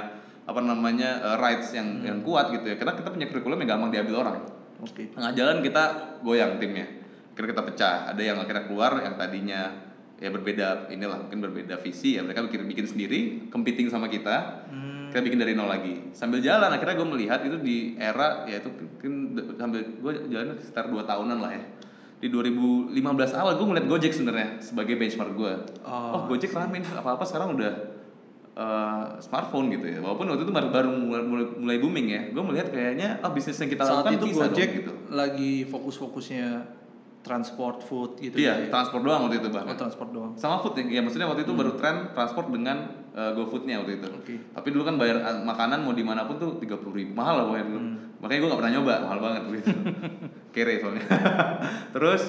apa 0.45 0.61
namanya 0.61 1.11
eh, 1.25 1.37
rights 1.39 1.73
yang 1.73 1.89
Hmm. 1.89 2.05
yang 2.05 2.19
kuat 2.21 2.53
gitu 2.53 2.67
ya. 2.69 2.77
Karena 2.77 2.93
kita 2.93 3.09
punya 3.09 3.27
kurikulum 3.27 3.59
yang 3.63 3.71
gampang 3.71 3.91
diambil 3.91 4.17
orang. 4.21 4.37
Oke. 4.85 5.09
Tengah 5.11 5.33
jalan 5.33 5.65
kita 5.65 5.83
goyang 6.21 6.61
timnya. 6.61 6.85
Akhirnya 7.33 7.51
kita 7.57 7.63
pecah. 7.65 7.97
Ada 8.13 8.23
yang 8.23 8.39
akhirnya 8.39 8.69
keluar 8.69 9.01
yang 9.01 9.17
tadinya 9.17 9.73
ya 10.15 10.31
berbeda 10.31 10.89
inilah 10.95 11.27
mungkin 11.27 11.43
berbeda 11.43 11.75
visi 11.83 12.15
ya 12.15 12.23
mereka 12.23 12.47
bikin 12.47 12.65
bikin 12.71 12.87
sendiri 12.87 13.21
competing 13.51 13.91
sama 13.91 14.07
kita 14.07 14.63
Hmm. 14.71 15.11
kita 15.11 15.21
bikin 15.27 15.43
dari 15.43 15.53
nol 15.59 15.67
lagi 15.67 16.15
sambil 16.15 16.39
jalan 16.39 16.71
akhirnya 16.71 16.95
gue 16.95 17.09
melihat 17.19 17.43
itu 17.43 17.59
di 17.59 17.99
era 17.99 18.47
ya 18.47 18.63
itu 18.63 18.71
mungkin 18.71 19.13
sambil 19.59 19.83
gue 19.83 20.13
jalan 20.31 20.55
sekitar 20.63 20.87
2 20.87 21.03
tahunan 21.03 21.39
lah 21.43 21.51
ya 21.59 21.63
di 22.23 22.31
2015 22.31 22.95
awal 23.37 23.59
gue 23.59 23.67
ngeliat 23.69 23.87
Gojek 23.91 24.15
sebenarnya 24.15 24.63
sebagai 24.63 24.95
benchmark 24.97 25.35
gue 25.35 25.53
Oh, 25.83 26.15
oh 26.15 26.21
Gojek 26.31 26.55
rame 26.55 26.81
nih 26.81 26.89
apa 26.95 27.19
apa 27.19 27.25
sekarang 27.27 27.59
udah 27.59 27.94
eh, 28.55 29.05
smartphone 29.21 29.71
gitu 29.75 29.87
ya 29.87 29.99
walaupun 30.01 30.27
waktu 30.31 30.43
itu 30.47 30.53
baru 30.55 30.69
baru 30.71 30.91
mulai, 30.95 31.23
mulai, 31.59 31.79
booming 31.79 32.07
ya 32.11 32.23
gue 32.31 32.43
melihat 32.43 32.69
kayaknya 32.71 33.19
oh 33.23 33.31
bisnis 33.35 33.59
yang 33.59 33.71
kita 33.71 33.85
Saat 33.85 34.07
lakukan 34.07 34.15
itu 34.19 34.27
Gojek 34.35 34.69
gitu 34.83 34.93
lagi 35.11 35.53
fokus-fokusnya 35.67 36.47
transport 37.25 37.81
food 37.81 38.21
gitu 38.21 38.37
iya 38.37 38.61
ya. 38.61 38.69
transport 38.69 39.01
doang 39.01 39.27
waktu 39.27 39.41
itu 39.41 39.49
Oh, 39.49 39.55
bahkan 39.57 39.77
transport 39.81 40.11
doang. 40.13 40.33
sama 40.37 40.61
food 40.61 40.77
ya, 40.77 40.99
ya 40.99 41.01
maksudnya 41.01 41.25
waktu 41.25 41.49
itu 41.49 41.53
baru 41.57 41.73
tren 41.81 42.13
transport 42.13 42.53
dengan 42.53 43.05
uh, 43.17 43.33
GoFoodnya 43.33 43.81
waktu 43.81 44.03
itu. 44.03 44.09
Oke. 44.13 44.35
Tapi 44.53 44.69
dulu 44.75 44.83
kan 44.85 45.01
bayar 45.01 45.23
uh, 45.25 45.41
makanan 45.41 45.87
mau 45.87 45.97
di 45.97 46.05
mana 46.05 46.29
pun 46.29 46.37
tuh 46.37 46.61
tiga 46.61 46.77
puluh 46.77 47.01
ribu 47.01 47.17
mahal 47.17 47.41
lah 47.41 47.45
pokoknya 47.49 47.67
dulu. 47.71 47.81
Makanya 48.21 48.39
gue 48.41 48.49
gak 48.53 48.61
pernah 48.61 48.73
nyoba 48.77 48.95
mahal 49.09 49.19
banget 49.23 49.43
gitu. 49.49 49.69
Kere 50.55 50.75
soalnya. 50.83 51.05
Terus 51.95 52.23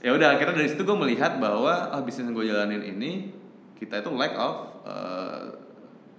ya 0.00 0.10
udah 0.14 0.28
akhirnya 0.38 0.54
dari 0.64 0.68
situ 0.70 0.82
gue 0.86 0.96
melihat 0.96 1.36
bahwa 1.42 1.92
ah, 1.92 2.00
bisnis 2.00 2.30
yang 2.30 2.36
gue 2.36 2.46
jalanin 2.46 2.82
ini 2.84 3.34
kita 3.76 4.00
itu 4.00 4.10
lack 4.14 4.32
of 4.38 4.75
uh, 4.86 5.50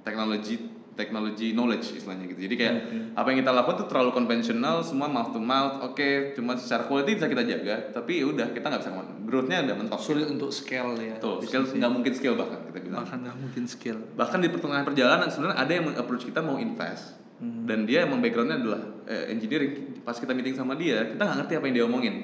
teknologi 0.04 0.76
teknologi 0.98 1.54
knowledge 1.54 1.94
istilahnya 2.02 2.26
gitu. 2.26 2.50
Jadi 2.50 2.56
kayak 2.58 2.76
apa 3.14 3.28
yang 3.30 3.46
kita 3.46 3.54
lakukan 3.54 3.86
tuh 3.86 3.88
terlalu 3.88 4.12
konvensional, 4.18 4.82
semua 4.82 5.06
mouth 5.06 5.30
to 5.30 5.38
mouth. 5.38 5.78
Oke, 5.86 6.34
cuma 6.34 6.58
secara 6.58 6.90
quality 6.90 7.22
bisa 7.22 7.30
kita 7.30 7.46
jaga, 7.46 7.76
tapi 7.94 8.20
ya 8.20 8.26
udah 8.26 8.50
kita 8.50 8.66
nggak 8.66 8.82
bisa 8.82 8.92
growth-nya 9.30 9.58
udah 9.70 9.76
mentok. 9.78 10.02
Sulit 10.02 10.26
untuk 10.26 10.50
scale 10.50 10.98
ya. 10.98 11.16
Tuh, 11.22 11.38
skill 11.46 11.70
nggak 11.70 11.92
mungkin 11.94 12.12
skill 12.18 12.34
bahkan 12.34 12.66
kita 12.66 12.80
bilang. 12.82 13.06
Bahkan 13.06 13.18
nggak 13.30 13.38
mungkin 13.38 13.64
scale. 13.70 14.02
Bahkan 14.18 14.38
di 14.42 14.50
pertengahan 14.50 14.84
perjalanan 14.90 15.30
sebenarnya 15.30 15.58
ada 15.62 15.72
yang 15.72 15.86
approach 15.94 16.26
kita 16.26 16.42
mau 16.42 16.58
invest 16.58 17.28
dan 17.38 17.86
dia 17.86 18.02
emang 18.02 18.18
backgroundnya 18.18 18.58
adalah 18.58 18.82
eh, 19.06 19.30
engineering. 19.30 20.02
Pas 20.02 20.18
kita 20.18 20.34
meeting 20.34 20.58
sama 20.58 20.74
dia, 20.74 21.06
kita 21.06 21.22
nggak 21.22 21.38
ngerti 21.46 21.54
apa 21.62 21.66
yang 21.70 21.76
dia 21.78 21.86
omongin. 21.86 22.16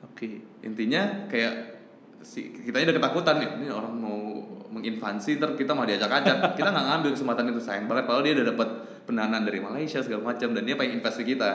Oke. 0.00 0.40
Intinya 0.64 1.28
kayak 1.28 1.76
si 2.24 2.48
kitanya 2.64 2.90
udah 2.90 2.96
ketakutan 2.98 3.34
nih, 3.38 3.50
ini 3.60 3.66
orang 3.68 3.94
mau 4.76 4.84
menginvasi 4.84 5.40
ntar 5.40 5.56
kita 5.56 5.72
mau 5.72 5.88
diacak-acak. 5.88 6.52
kita 6.52 6.68
nggak 6.68 6.86
ngambil 6.92 7.10
kesempatan 7.16 7.48
itu 7.48 7.60
sayang 7.64 7.88
banget. 7.88 8.04
Padahal 8.04 8.22
dia 8.28 8.32
udah 8.36 8.46
dapat 8.52 8.68
pendanaan 9.08 9.48
dari 9.48 9.56
Malaysia 9.64 10.04
segala 10.04 10.36
macam 10.36 10.52
dan 10.52 10.68
dia 10.68 10.76
pengen 10.76 11.00
invest 11.00 11.24
di 11.24 11.32
kita. 11.32 11.50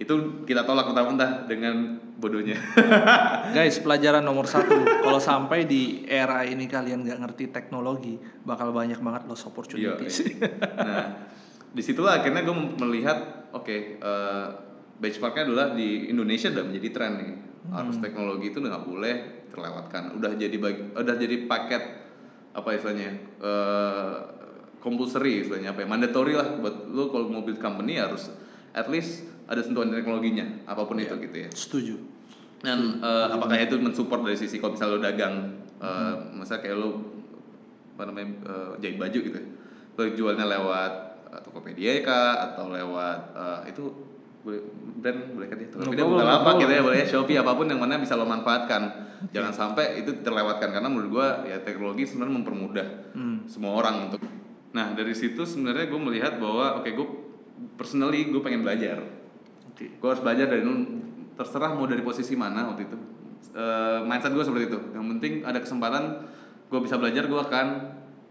itu 0.00 0.16
kita 0.48 0.64
tolak 0.64 0.88
mentah-mentah 0.88 1.44
dengan 1.44 2.00
bodohnya 2.16 2.56
Guys, 3.56 3.84
pelajaran 3.84 4.24
nomor 4.24 4.48
satu, 4.48 4.72
kalau 4.80 5.20
sampai 5.20 5.68
di 5.68 6.08
era 6.08 6.40
ini 6.40 6.64
kalian 6.64 7.04
nggak 7.04 7.20
ngerti 7.20 7.52
teknologi, 7.52 8.16
bakal 8.40 8.72
banyak 8.72 8.96
banget 8.96 9.28
Iya, 9.28 9.44
opportunities. 9.44 10.24
iya. 10.24 10.48
nah 10.72 11.04
di 11.68 11.82
situlah 11.84 12.16
akhirnya 12.22 12.48
gue 12.48 12.56
melihat 12.80 13.50
oke 13.52 13.76
eh, 14.00 14.46
benchmarknya 14.96 15.52
adalah 15.52 15.66
di 15.76 16.08
Indonesia 16.08 16.48
udah 16.48 16.64
menjadi 16.64 16.88
tren 16.96 17.12
nih 17.20 17.32
harus 17.68 18.00
teknologi 18.00 18.56
itu 18.56 18.56
udah 18.64 18.70
nggak 18.72 18.86
boleh 18.88 19.14
terlewatkan 19.52 20.02
udah 20.16 20.32
jadi 20.32 20.56
bagi, 20.56 20.96
udah 20.96 21.14
jadi 21.18 21.36
paket 21.44 21.82
apa 22.50 22.68
istilahnya 22.74 23.10
eh 23.40 24.14
compulsory 24.80 25.44
istilahnya 25.44 25.76
apa 25.76 25.84
ya 25.84 25.86
mandatory 25.86 26.34
lah 26.34 26.56
buat 26.58 26.88
lo 26.90 27.12
kalau 27.12 27.28
mau 27.28 27.44
build 27.44 27.60
company 27.60 28.00
harus 28.00 28.32
at 28.72 28.88
least 28.88 29.28
ada 29.46 29.60
sentuhan 29.60 29.92
teknologinya 29.92 30.64
apa 30.64 30.82
pun 30.88 30.96
itu 30.98 31.14
gitu 31.20 31.36
ya 31.46 31.50
Setuju. 31.52 31.94
dan 32.64 32.98
eh, 32.98 33.26
apakah 33.30 33.60
itu 33.60 33.76
mensupport 33.78 34.24
dari 34.26 34.38
sisi 34.40 34.58
kalau 34.58 34.74
misalnya 34.74 34.96
lo 34.96 35.00
dagang 35.00 35.34
eh 35.80 36.14
masa 36.36 36.60
kayak 36.60 36.76
lo 36.80 36.90
apa 37.94 38.08
namanya 38.08 38.28
eh, 38.48 38.72
jahit 38.80 38.96
baju 38.96 39.18
gitu 39.20 39.36
ya. 39.36 39.46
lo 40.00 40.02
jualnya 40.16 40.46
lewat 40.48 40.92
Tokopedia 41.46 42.02
kah 42.02 42.50
atau 42.52 42.72
lewat 42.74 43.20
eh, 43.36 43.60
itu 43.70 44.09
boleh 44.40 44.60
brand 45.00 45.18
boleh 45.36 45.46
kan 45.48 45.56
ya? 45.60 45.68
Tokopedia 45.68 46.04
boleh, 46.04 46.24
bukan 46.24 46.28
apa 46.28 46.50
gitu 46.56 46.72
ya 46.72 46.82
boleh. 46.82 46.98
ya 47.00 47.06
Shopee 47.06 47.36
apa 47.36 47.52
pun 47.52 47.66
yang 47.68 47.80
mana 47.80 48.00
bisa 48.00 48.16
lo 48.16 48.24
manfaatkan. 48.24 48.82
Jangan 49.36 49.52
sampai 49.52 50.00
itu 50.00 50.24
terlewatkan 50.24 50.72
karena 50.72 50.88
menurut 50.88 51.10
gua 51.12 51.26
ya 51.44 51.60
teknologi 51.60 52.08
sebenarnya 52.08 52.34
mempermudah 52.40 52.86
semua 53.44 53.76
orang 53.76 54.08
untuk 54.08 54.22
nah 54.70 54.94
dari 54.94 55.10
situ 55.10 55.42
sebenarnya 55.42 55.90
gue 55.90 55.98
melihat 55.98 56.38
bahwa 56.38 56.78
oke 56.78 56.94
gue 56.94 57.06
personally 57.74 58.30
gue 58.30 58.38
pengen 58.38 58.62
belajar. 58.62 59.02
Oke. 59.74 59.98
gue 59.98 60.08
harus 60.08 60.22
belajar 60.22 60.46
dari 60.46 60.62
terserah 61.34 61.72
mau 61.74 61.88
dari 61.88 62.04
posisi 62.04 62.36
mana 62.38 62.70
waktu 62.70 62.86
itu. 62.86 62.96
Eh, 63.50 64.00
mindset 64.06 64.30
gue 64.30 64.44
seperti 64.44 64.70
itu. 64.70 64.78
Yang 64.94 65.04
penting 65.16 65.32
ada 65.42 65.58
kesempatan 65.58 66.02
gue 66.70 66.80
bisa 66.86 67.00
belajar 67.00 67.26
gue 67.26 67.40
akan 67.40 67.66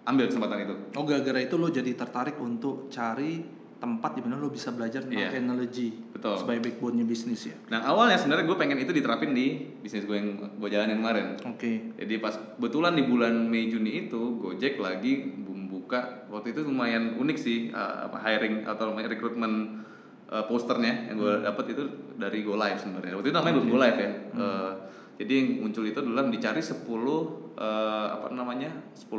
ambil 0.08 0.26
kesempatan 0.32 0.58
itu. 0.64 0.76
Oh, 0.96 1.04
gara-gara 1.04 1.44
itu 1.44 1.56
lo 1.60 1.68
jadi 1.68 1.92
tertarik 1.94 2.40
untuk 2.40 2.88
cari 2.88 3.44
tempat 3.80 4.12
di 4.12 4.22
mana 4.22 4.36
lo 4.36 4.52
bisa 4.52 4.76
belajar 4.76 5.08
tentang 5.08 5.32
Iya. 5.32 5.32
teknologi 5.32 5.96
Betul. 6.12 6.36
sebagai 6.36 6.62
backbone-nya 6.68 7.06
bisnis 7.08 7.48
ya. 7.48 7.56
nah 7.72 7.88
awalnya 7.88 8.20
sebenarnya 8.20 8.46
gue 8.46 8.58
pengen 8.60 8.78
itu 8.84 8.92
diterapin 8.92 9.32
di 9.32 9.72
bisnis 9.80 10.04
gue 10.04 10.20
yang 10.20 10.36
gue 10.36 10.70
jalanin 10.70 11.00
kemarin 11.00 11.28
Oke. 11.48 11.96
jadi 11.96 12.14
pas 12.20 12.36
kebetulan 12.36 12.94
di 13.00 13.04
bulan 13.08 13.48
Mei 13.48 13.72
Juni 13.72 14.06
itu 14.12 14.36
Gojek 14.38 14.78
lagi 14.84 15.32
membuka 15.32 16.28
waktu 16.28 16.52
itu 16.52 16.68
lumayan 16.68 17.16
unik 17.16 17.38
sih 17.40 17.72
uh, 17.72 18.12
apa 18.12 18.20
hiring 18.20 18.68
atau 18.68 18.92
rekrutmen 18.94 19.80
uh, 20.28 20.44
posternya 20.46 21.08
yang 21.10 21.18
gue 21.18 21.34
dapat 21.42 21.66
itu 21.72 21.84
dari 22.20 22.44
Go 22.44 22.60
Live 22.60 22.84
sebenarnya 22.84 23.16
waktu 23.16 23.32
itu 23.32 23.36
namanya 23.40 23.54
belum 23.58 23.70
Go 23.72 23.80
Live 23.80 24.00
ya 24.00 24.12
Uh, 24.40 24.72
jadi 25.20 25.36
yang 25.36 25.68
muncul 25.68 25.84
itu 25.84 26.00
adalah 26.00 26.32
dicari 26.32 26.64
10 26.64 26.80
uh, 26.80 28.08
apa 28.16 28.32
namanya 28.32 28.72
10 28.96 29.12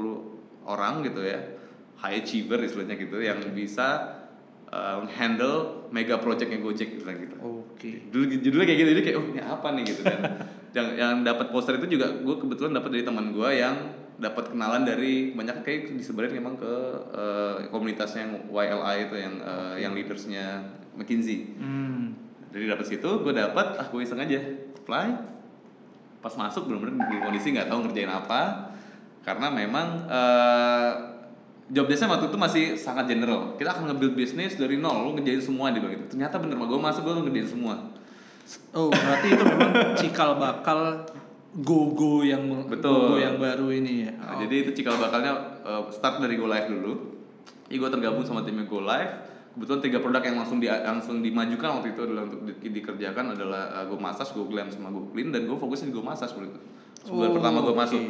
orang 0.64 1.05
gitu 1.05 1.21
ya 1.21 1.37
high 2.00 2.25
achiever 2.25 2.57
istilahnya 2.64 2.97
gitu 2.97 3.21
yang 3.21 3.37
bisa 3.52 4.20
uh, 4.71 5.03
handle 5.11 5.91
mega 5.91 6.17
projectnya 6.23 6.62
Gojek 6.62 6.99
gitu 6.99 7.05
gitu. 7.05 7.37
Oke. 7.43 7.91
dulu 8.12 8.25
judulnya 8.29 8.67
kayak 8.67 8.79
gitu 8.85 8.91
jadi 8.95 9.03
kayak 9.03 9.17
oh 9.19 9.27
ini 9.35 9.41
apa 9.43 9.69
nih 9.75 9.83
gitu 9.87 10.03
kan. 10.07 10.21
Yang 10.77 10.89
yang 11.03 11.27
dapat 11.27 11.50
poster 11.50 11.83
itu 11.83 11.99
juga 11.99 12.07
gue 12.15 12.37
kebetulan 12.39 12.71
dapat 12.79 12.95
dari 12.95 13.03
teman 13.03 13.35
gue 13.35 13.50
yang 13.59 13.75
dapat 14.23 14.55
kenalan 14.55 14.87
dari 14.87 15.35
banyak 15.35 15.67
kayak 15.67 15.99
disebarin 15.99 16.31
memang 16.31 16.55
ke 16.55 16.75
eh, 17.11 17.67
komunitasnya 17.75 18.31
yang 18.31 18.33
YLI 18.47 18.97
itu 19.11 19.17
yang 19.19 19.35
eh, 19.43 19.75
yang 19.83 19.93
leadersnya 19.99 20.62
McKinsey. 20.95 21.59
Hmm. 21.59 22.15
jadi 22.55 22.79
dapat 22.79 22.87
situ 22.87 23.11
gue 23.27 23.35
dapat 23.35 23.83
ah 23.83 23.87
gue 23.91 23.99
iseng 23.99 24.23
aja 24.23 24.39
apply. 24.79 25.11
Pas 26.23 26.35
masuk 26.39 26.71
bener-bener 26.71 27.03
di 27.03 27.19
kondisi 27.19 27.50
nggak 27.50 27.67
tahu 27.67 27.91
ngerjain 27.91 28.15
apa. 28.15 28.71
Karena 29.27 29.50
memang 29.50 30.07
eh 30.07 31.10
job 31.71 31.87
desk 31.87 32.05
waktu 32.05 32.27
itu 32.27 32.39
masih 32.39 32.65
sangat 32.75 33.07
general 33.07 33.55
kita 33.55 33.71
akan 33.71 33.95
nge-build 33.95 34.15
bisnis 34.19 34.59
dari 34.59 34.77
nol 34.77 35.07
lu 35.07 35.11
ngerjain 35.17 35.39
semua 35.39 35.71
di 35.71 35.79
gitu 35.79 36.05
ternyata 36.11 36.37
bener 36.43 36.59
gue 36.59 36.81
masuk 36.83 37.03
gue 37.07 37.15
ngerjain 37.25 37.49
semua 37.49 37.75
Oh, 38.75 38.91
berarti 38.91 39.31
itu 39.31 39.43
memang 39.47 39.71
cikal 39.95 40.35
bakal 40.35 41.07
go-go 41.55 42.23
yang 42.27 42.43
Betul. 42.67 43.15
go 43.15 43.17
yang 43.19 43.39
baru 43.39 43.71
ini 43.71 44.07
ya. 44.07 44.12
Nah, 44.15 44.43
Jadi 44.43 44.55
itu 44.67 44.71
cikal 44.83 44.99
bakalnya 44.99 45.62
uh, 45.62 45.87
start 45.91 46.23
dari 46.23 46.35
Go 46.35 46.50
Live 46.50 46.67
dulu. 46.67 46.93
Jadi 47.71 47.77
gue 47.79 47.91
tergabung 47.91 48.27
sama 48.27 48.43
timnya 48.43 48.67
Go 48.67 48.83
Live. 48.83 49.31
Kebetulan 49.50 49.83
tiga 49.83 49.99
produk 49.99 50.23
yang 50.23 50.37
langsung 50.39 50.59
di, 50.62 50.71
langsung 50.71 51.23
dimajukan 51.23 51.83
waktu 51.83 51.95
itu 51.95 52.00
adalah 52.07 52.23
untuk 52.23 52.43
di- 52.47 52.71
dikerjakan 52.71 53.35
adalah 53.35 53.83
uh, 53.83 53.85
Go 53.87 53.99
Massage, 53.99 54.31
Go 54.35 54.47
Glam, 54.47 54.71
sama 54.71 54.91
Go 54.91 55.11
Clean 55.11 55.31
dan 55.31 55.47
gue 55.47 55.59
fokusnya 55.59 55.91
di 55.91 55.95
Go 55.95 56.03
Massage 56.03 56.35
waktu 56.35 56.50
itu. 56.55 56.61
Sebulan 57.07 57.31
pertama 57.35 57.59
gue 57.62 57.75
oke. 57.75 57.83
masuk. 57.83 58.03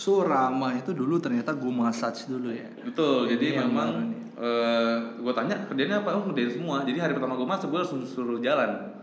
So 0.00 0.24
Rama 0.24 0.72
itu 0.72 0.96
dulu 0.96 1.20
ternyata 1.20 1.52
gue 1.52 1.68
massage 1.68 2.24
dulu 2.24 2.48
ya. 2.48 2.72
Betul. 2.80 3.28
Jadi 3.28 3.44
Ini 3.46 3.56
yang 3.60 3.68
memang 3.68 3.88
baru 3.92 4.00
nih. 4.00 4.20
uh, 4.40 4.96
gue 5.20 5.32
tanya 5.36 5.56
kerjanya 5.68 6.00
apa? 6.00 6.16
Oh 6.16 6.24
ngerjain 6.24 6.50
semua. 6.50 6.80
Jadi 6.82 6.96
hari 6.96 7.12
pertama 7.12 7.36
gue 7.36 7.44
masuk 7.44 7.68
gue 7.68 7.80
langsung 7.84 8.00
suruh 8.00 8.40
jalan. 8.40 8.96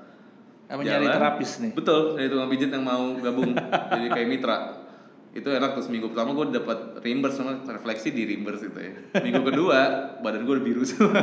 Emang 0.66 0.84
nyari 0.84 1.06
terapis 1.06 1.62
nih. 1.62 1.72
Betul, 1.72 2.18
dari 2.18 2.28
tukang 2.28 2.50
pijit 2.50 2.68
yang 2.68 2.82
mau 2.82 3.14
gabung 3.16 3.54
jadi 3.94 4.08
kayak 4.10 4.26
mitra. 4.28 4.58
Itu 5.32 5.54
enak 5.54 5.78
terus 5.78 5.86
minggu 5.88 6.10
pertama 6.10 6.34
gue 6.34 6.46
dapat 6.52 6.98
reimburse 6.98 7.38
sama 7.38 7.62
refleksi 7.62 8.10
di 8.10 8.26
reimburse 8.26 8.66
itu 8.66 8.80
ya. 8.82 9.22
Minggu 9.22 9.46
kedua 9.46 9.80
badan 10.20 10.44
gue 10.44 10.54
udah 10.58 10.66
biru 10.66 10.82
semua. 10.82 11.14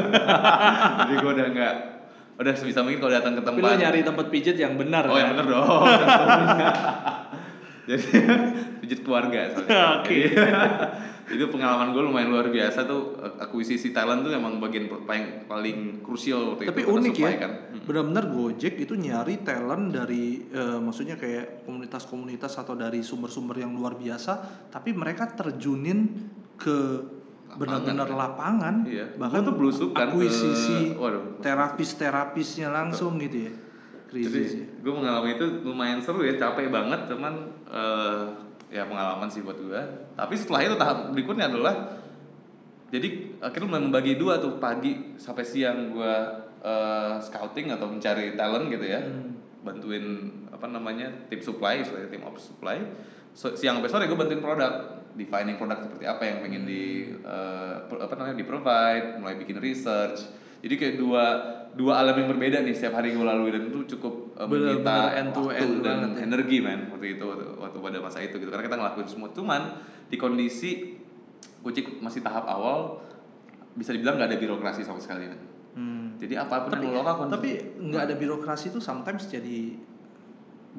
jadi 1.02 1.14
gue 1.18 1.30
udah 1.34 1.46
nggak 1.50 1.74
udah 2.34 2.52
sebisa 2.54 2.82
mungkin 2.82 2.98
kalau 2.98 3.12
datang 3.12 3.34
ke 3.34 3.42
Tapi 3.42 3.58
tempat. 3.58 3.70
lo 3.70 3.78
nyari 3.78 4.00
tempat 4.02 4.26
pijat 4.28 4.54
yang 4.54 4.74
benar 4.74 5.06
Oh 5.06 5.14
kan? 5.14 5.18
yang 5.18 5.30
bener 5.34 5.46
dong. 5.50 5.82
jadi 7.84 8.04
pijit 8.80 9.00
keluarga 9.00 9.50
soalnya. 9.50 9.78
Oke. 10.00 10.18
Itu 11.26 11.48
pengalaman 11.48 11.90
gue 11.90 12.02
lumayan 12.02 12.28
luar 12.28 12.48
biasa 12.48 12.84
tuh 12.84 13.16
akuisisi 13.38 13.90
talent 13.90 14.20
tuh 14.20 14.30
emang 14.30 14.60
bagian 14.60 14.92
paling 15.02 15.48
paling 15.48 15.78
krusial 16.00 16.52
waktu 16.52 16.68
Tapi 16.68 16.84
itu 16.84 16.92
unik 16.92 17.14
ya, 17.16 17.30
kan. 17.38 17.52
benar-benar 17.80 18.28
Gojek 18.28 18.76
itu 18.76 18.92
nyari 18.92 19.40
talent 19.40 19.88
dari, 19.90 20.44
eh, 20.44 20.76
maksudnya 20.76 21.16
kayak 21.16 21.64
komunitas-komunitas 21.64 22.52
atau 22.58 22.72
dari 22.74 23.00
sumber-sumber 23.00 23.56
yang 23.56 23.72
luar 23.72 23.96
biasa, 23.96 24.32
tapi 24.68 24.92
mereka 24.92 25.32
terjunin 25.32 26.28
ke 26.54 26.76
benar-benar 27.54 28.04
lapangan, 28.06 28.84
Iya. 28.84 29.16
bahkan 29.16 29.44
tuh 29.44 29.54
belusukan 29.54 29.96
ke- 29.96 30.04
akuisisi 30.10 30.92
waduh. 30.92 31.40
terapis-terapisnya 31.40 32.68
langsung 32.68 33.16
gitu 33.16 33.48
ya, 33.48 33.52
Jadi 34.14 34.30
krisis 34.30 34.62
ya. 34.62 34.66
gue 34.78 34.92
mengalami 34.94 35.34
itu 35.34 35.46
lumayan 35.66 35.98
seru 35.98 36.22
ya, 36.22 36.38
capek 36.38 36.70
banget, 36.70 37.10
cuman 37.10 37.34
eh, 37.66 38.22
ya 38.70 38.86
pengalaman 38.86 39.26
sih 39.26 39.42
buat 39.42 39.58
gue. 39.58 39.80
Tapi 40.14 40.34
setelah 40.38 40.60
itu 40.62 40.74
tahap 40.78 41.10
berikutnya 41.10 41.50
adalah 41.50 41.98
jadi 42.94 43.34
akhirnya 43.42 43.66
mulai 43.74 43.82
membagi 43.90 44.14
dua 44.14 44.38
tuh 44.38 44.62
pagi 44.62 45.18
sampai 45.18 45.42
siang 45.42 45.90
gue 45.90 46.14
eh, 46.62 47.14
scouting 47.18 47.74
atau 47.74 47.90
mencari 47.90 48.38
talent 48.38 48.70
gitu 48.70 48.86
ya, 48.86 49.02
bantuin 49.66 50.30
apa 50.54 50.70
namanya 50.70 51.10
tim 51.26 51.42
supply, 51.42 51.82
istilahnya 51.82 52.14
tim 52.14 52.22
ops 52.22 52.54
supply. 52.54 52.78
So, 53.34 53.58
siang 53.58 53.82
sampai 53.82 53.90
sore 53.90 54.06
gue 54.06 54.14
bantuin 54.14 54.38
produk, 54.38 55.02
defining 55.18 55.58
produk 55.58 55.82
seperti 55.82 56.06
apa 56.06 56.22
yang 56.22 56.38
pengen 56.38 56.62
di 56.70 57.10
pro- 57.90 57.98
apa 57.98 58.14
namanya 58.14 58.38
di 58.38 58.46
provide, 58.46 59.18
mulai 59.18 59.34
bikin 59.42 59.58
research. 59.58 60.22
Jadi 60.62 60.74
kayak 60.78 60.96
dua 61.02 61.24
dua 61.74 62.06
alam 62.06 62.14
yang 62.14 62.28
berbeda 62.30 62.62
nih 62.62 62.74
setiap 62.74 63.02
hari 63.02 63.10
gue 63.12 63.24
lalui 63.26 63.50
dan 63.50 63.66
itu 63.66 63.98
cukup 63.98 64.38
uh, 64.38 64.46
Bener-bener 64.46 64.78
menyita 64.78 64.96
end 65.18 65.30
to 65.34 65.40
waktu 65.50 65.58
end 65.58 65.74
dan 65.82 65.98
banget 65.98 66.10
ya. 66.14 66.18
energi 66.30 66.56
men 66.62 66.80
waktu 66.94 67.06
itu 67.18 67.24
waktu, 67.26 67.44
waktu 67.58 67.78
pada 67.82 67.98
masa 67.98 68.18
itu 68.22 68.34
gitu 68.38 68.50
karena 68.50 68.64
kita 68.64 68.76
ngelakuin 68.78 69.08
semua 69.10 69.28
cuman 69.34 69.62
di 70.06 70.16
kondisi 70.16 70.70
Gojek 71.64 71.98
masih 72.04 72.20
tahap 72.20 72.44
awal 72.44 73.00
bisa 73.74 73.90
dibilang 73.90 74.20
nggak 74.20 74.30
ada 74.30 74.38
birokrasi 74.38 74.84
sama 74.86 75.02
sekali 75.02 75.26
men. 75.26 75.40
Hmm. 75.74 76.06
jadi 76.22 76.46
apa 76.46 76.70
pun 76.70 76.78
Tapi, 76.78 76.86
yang 76.86 76.94
lo 76.94 77.02
lakukan 77.02 77.30
tapi 77.34 77.50
nggak 77.82 78.02
ada 78.06 78.14
birokrasi 78.14 78.70
itu 78.70 78.78
sometimes 78.78 79.26
jadi 79.26 79.74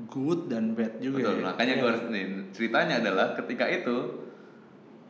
good 0.08 0.48
dan 0.48 0.72
bad 0.72 1.00
juga 1.04 1.28
betul 1.28 1.36
ya. 1.40 1.44
makanya 1.52 1.74
gue 1.75 1.88
harus 1.92 2.04
nih 2.08 2.25
ceritanya 2.56 2.96
adalah 3.04 3.36
ketika 3.36 3.68
itu 3.68 3.98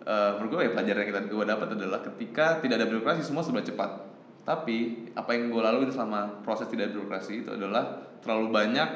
eh 0.05 0.31
menurut 0.37 0.49
gue 0.49 0.61
ya 0.65 0.71
pelajaran 0.73 0.99
yang 1.01 1.09
kita 1.13 1.21
gue 1.29 1.45
dapat 1.45 1.67
adalah 1.77 1.99
ketika 2.01 2.45
tidak 2.61 2.75
ada 2.81 2.87
birokrasi 2.89 3.21
semua 3.25 3.41
serba 3.45 3.61
cepat 3.61 4.14
tapi 4.45 4.77
apa 5.11 5.33
yang 5.33 5.49
gue 5.49 5.57
lalui 5.59 5.89
selama 5.89 6.39
proses 6.39 6.69
tidak 6.69 6.93
birokrasi 6.93 7.41
itu 7.41 7.49
adalah 7.49 7.81
terlalu 8.21 8.53
banyak 8.53 8.89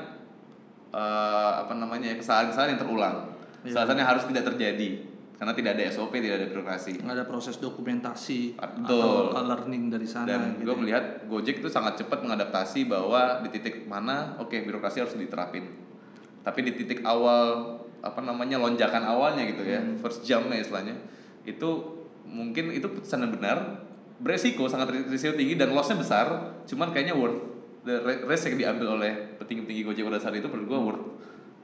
eh 0.90 1.52
apa 1.60 1.74
namanya 1.74 2.14
ya, 2.14 2.18
kesalahan-kesalahan 2.18 2.72
yang 2.74 2.82
terulang 2.82 3.18
Iya. 3.60 3.76
kesalahan 3.76 3.98
yang 4.00 4.10
harus 4.10 4.24
tidak 4.26 4.44
terjadi 4.48 4.90
karena 5.36 5.52
tidak 5.52 5.72
ada 5.76 5.84
SOP 5.90 6.14
tidak 6.16 6.36
ada 6.40 6.48
birokrasi 6.48 6.92
nggak 7.00 7.16
ada 7.16 7.26
proses 7.26 7.56
dokumentasi 7.58 8.56
Betul. 8.56 9.32
atau 9.36 9.44
learning 9.44 9.90
dari 9.90 10.08
sana 10.08 10.26
dan 10.26 10.56
gitu 10.56 10.64
gue 10.64 10.76
ya. 10.76 10.80
melihat 10.80 11.04
Gojek 11.28 11.60
itu 11.60 11.68
sangat 11.68 11.98
cepat 11.98 12.24
mengadaptasi 12.24 12.88
bahwa 12.88 13.42
di 13.42 13.50
titik 13.50 13.84
mana 13.84 14.36
oke 14.36 14.54
birokrasi 14.54 15.04
harus 15.04 15.14
diterapin 15.14 15.68
tapi 16.40 16.64
di 16.64 16.72
titik 16.74 17.04
awal 17.04 17.76
apa 18.00 18.24
namanya 18.24 18.56
lonjakan 18.56 19.04
awalnya 19.04 19.44
gitu 19.44 19.62
ya 19.62 19.84
Hmm. 19.84 20.00
first 20.00 20.24
jumpnya 20.24 20.56
istilahnya 20.56 20.96
itu 21.44 21.70
mungkin 22.24 22.72
itu 22.72 22.88
putusan 22.88 23.28
yang 23.28 23.34
benar 23.36 23.58
beresiko 24.20 24.68
sangat 24.68 24.92
ris- 24.92 25.08
risiko 25.10 25.34
tinggi 25.34 25.56
dan 25.56 25.72
lossnya 25.72 25.96
besar 25.96 26.28
cuman 26.64 26.92
kayaknya 26.92 27.16
worth 27.16 27.40
the 27.82 27.96
risk 28.28 28.52
yang 28.52 28.76
diambil 28.76 29.00
oleh 29.00 29.40
petinggi-petinggi 29.40 29.84
Gojek 29.84 30.04
pada 30.04 30.20
saat 30.20 30.36
itu 30.36 30.46
menurut 30.46 30.68
gue 30.68 30.80
worth 30.86 31.04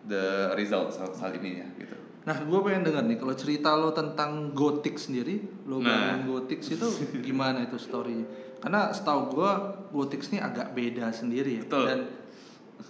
the 0.06 0.26
result 0.54 0.90
saat, 0.90 1.12
saat 1.12 1.34
ini 1.36 1.60
ya 1.60 1.68
gitu. 1.76 1.96
Nah, 2.26 2.42
gue 2.42 2.60
pengen 2.62 2.82
dengar 2.82 3.06
nih 3.06 3.18
kalau 3.18 3.38
cerita 3.38 3.74
lo 3.74 3.94
tentang 3.94 4.50
Gothic 4.50 4.98
sendiri, 4.98 5.38
lo 5.68 5.78
Nah. 5.78 6.18
bangun 6.18 6.22
Gothic 6.26 6.58
itu 6.64 6.88
gimana 7.22 7.62
itu 7.62 7.78
story? 7.78 8.18
Karena 8.58 8.90
setahu 8.90 9.30
gue 9.30 9.52
Gothic 9.92 10.26
ini 10.32 10.42
agak 10.42 10.74
beda 10.74 11.14
sendiri 11.14 11.62
ya. 11.62 11.64
Betul. 11.68 11.86
Dan 11.86 12.00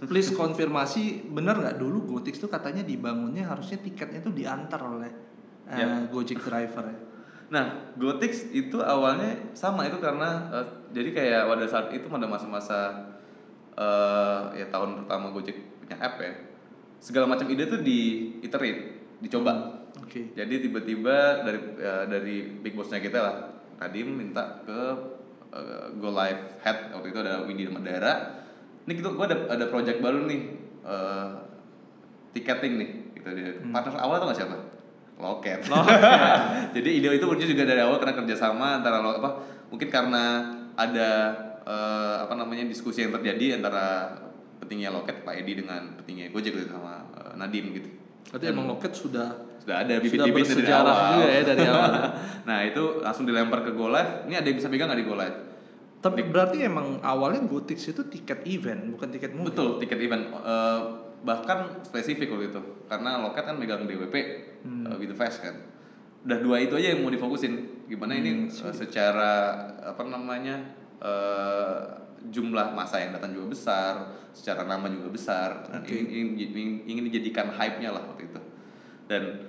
please 0.08 0.32
konfirmasi 0.32 1.28
benar 1.28 1.60
nggak 1.60 1.76
dulu 1.76 2.16
Gothic 2.16 2.36
itu 2.36 2.48
katanya 2.48 2.80
dibangunnya 2.82 3.44
harusnya 3.46 3.76
tiketnya 3.78 4.24
tuh 4.24 4.32
diantar 4.32 4.80
oleh 4.80 5.12
eh, 5.68 5.84
Ya. 5.84 6.08
Gojek 6.08 6.40
driver 6.40 6.84
ya. 6.86 6.98
Nah, 7.56 7.96
Gotix 7.96 8.52
itu 8.52 8.76
awalnya 8.84 9.32
sama 9.56 9.88
itu 9.88 9.96
karena 10.04 10.52
eh, 10.52 10.68
jadi 10.92 11.10
kayak 11.16 11.42
pada 11.48 11.64
saat 11.64 11.88
itu 11.96 12.12
pada 12.12 12.28
masa-masa 12.28 12.92
eh 13.80 14.42
ya 14.60 14.68
tahun 14.68 15.04
pertama 15.04 15.32
Gojek 15.32 15.56
punya 15.80 15.96
app 16.04 16.20
ya. 16.20 16.36
Segala 17.00 17.32
macam 17.32 17.48
ide 17.48 17.64
tuh 17.72 17.80
di 17.80 18.32
iterate, 18.44 19.16
dicoba. 19.24 19.72
Oke. 20.04 20.36
Jadi 20.36 20.68
tiba-tiba 20.68 21.48
dari 21.48 21.60
ya, 21.80 22.04
dari 22.04 22.60
big 22.60 22.76
bossnya 22.76 23.00
kita 23.00 23.20
lah, 23.24 23.36
Nadim 23.80 24.20
minta 24.20 24.60
ke 24.68 24.80
eh, 25.56 25.88
Go 25.96 26.12
Live 26.12 26.60
Head 26.60 26.92
waktu 26.92 27.08
itu 27.16 27.20
ada 27.24 27.48
Windy 27.48 27.72
Madara. 27.72 28.44
Ini 28.84 28.92
gitu, 29.00 29.16
gua 29.16 29.32
ada 29.32 29.48
ada 29.48 29.66
project 29.72 30.04
baru 30.04 30.28
nih, 30.28 30.42
eh, 30.84 31.30
tiketing 32.36 32.74
nih, 32.84 32.90
gitu 33.16 33.30
dia. 33.32 33.52
Partner 33.72 33.96
awal 34.04 34.20
tuh 34.20 34.28
nggak 34.28 34.40
siapa? 34.44 34.58
Loket. 35.16 35.64
Jadi 36.76 36.90
ide 37.00 37.08
itu 37.16 37.26
muncul 37.26 37.48
juga 37.48 37.64
dari 37.64 37.82
awal 37.82 37.98
karena 38.00 38.16
kerjasama 38.16 38.84
antara 38.84 39.00
lo 39.00 39.16
apa? 39.16 39.30
Mungkin 39.72 39.88
karena 39.88 40.52
ada 40.76 41.10
eh, 41.64 42.16
apa 42.28 42.34
namanya 42.36 42.68
diskusi 42.68 43.04
yang 43.08 43.16
terjadi 43.16 43.60
antara 43.64 44.12
petingginya 44.60 45.00
Loket 45.00 45.24
Pak 45.24 45.36
Edi 45.40 45.64
dengan 45.64 45.96
petingginya 46.00 46.30
Gojek 46.32 46.52
gitu 46.56 46.68
sama 46.72 47.04
eh, 47.16 47.34
Nadim 47.40 47.72
gitu. 47.76 47.90
Berarti 48.32 48.46
emang 48.52 48.66
Loket 48.68 48.92
sudah 48.92 49.30
Sudah 49.66 49.82
ada 49.82 49.98
bibit-bibit 49.98 50.46
dari 50.46 50.70
awal. 50.70 51.18
juga 51.18 51.26
ya 51.26 51.42
dari 51.42 51.66
awal. 51.74 51.92
nah 52.46 52.62
itu 52.62 53.02
langsung 53.02 53.26
dilempar 53.26 53.66
ke 53.66 53.74
Go 53.74 53.90
Live. 53.90 54.30
Ini 54.30 54.38
ada 54.38 54.46
yang 54.46 54.58
bisa 54.62 54.70
pegang 54.70 54.94
nggak 54.94 55.00
di 55.02 55.08
Go 55.10 55.18
Live? 55.18 55.38
Tapi 56.06 56.22
berarti 56.22 56.62
emang 56.62 57.02
awalnya 57.02 57.42
Gothic 57.50 57.82
itu 57.82 58.06
tiket 58.06 58.46
event, 58.46 58.94
bukan 58.94 59.10
tiket 59.10 59.34
movie. 59.34 59.50
Betul, 59.50 59.82
tiket 59.82 59.98
event. 60.06 60.30
Eh, 60.38 60.82
bahkan 61.24 61.80
spesifik 61.86 62.34
waktu 62.34 62.52
itu. 62.52 62.62
Karena 62.90 63.22
Loket 63.22 63.46
kan 63.46 63.56
megang 63.56 63.86
DWP 63.86 64.16
Hmm. 64.66 64.90
eh, 64.90 64.98
with 64.98 65.14
the 65.14 65.18
Fast 65.18 65.46
kan. 65.46 65.54
Udah 66.26 66.42
dua 66.42 66.58
itu 66.58 66.74
aja 66.74 66.98
yang 66.98 67.06
mau 67.06 67.14
difokusin. 67.14 67.86
Gimana 67.86 68.18
ini 68.18 68.50
Hmm, 68.50 68.70
eh, 68.70 68.74
secara 68.74 69.32
apa 69.86 70.02
namanya 70.04 70.58
eh, 71.00 71.80
jumlah 72.26 72.74
masa 72.74 72.98
yang 72.98 73.14
datang 73.14 73.38
juga 73.38 73.54
besar, 73.54 73.94
secara 74.34 74.66
nama 74.66 74.90
juga 74.90 75.14
besar. 75.14 75.70
Oke. 75.70 75.94
ingin, 75.94 76.34
ingin, 76.34 76.72
ingin 76.90 77.04
dijadikan 77.14 77.54
hype-nya 77.54 77.94
lah 77.94 78.02
waktu 78.10 78.26
itu. 78.26 78.40
Dan 79.06 79.46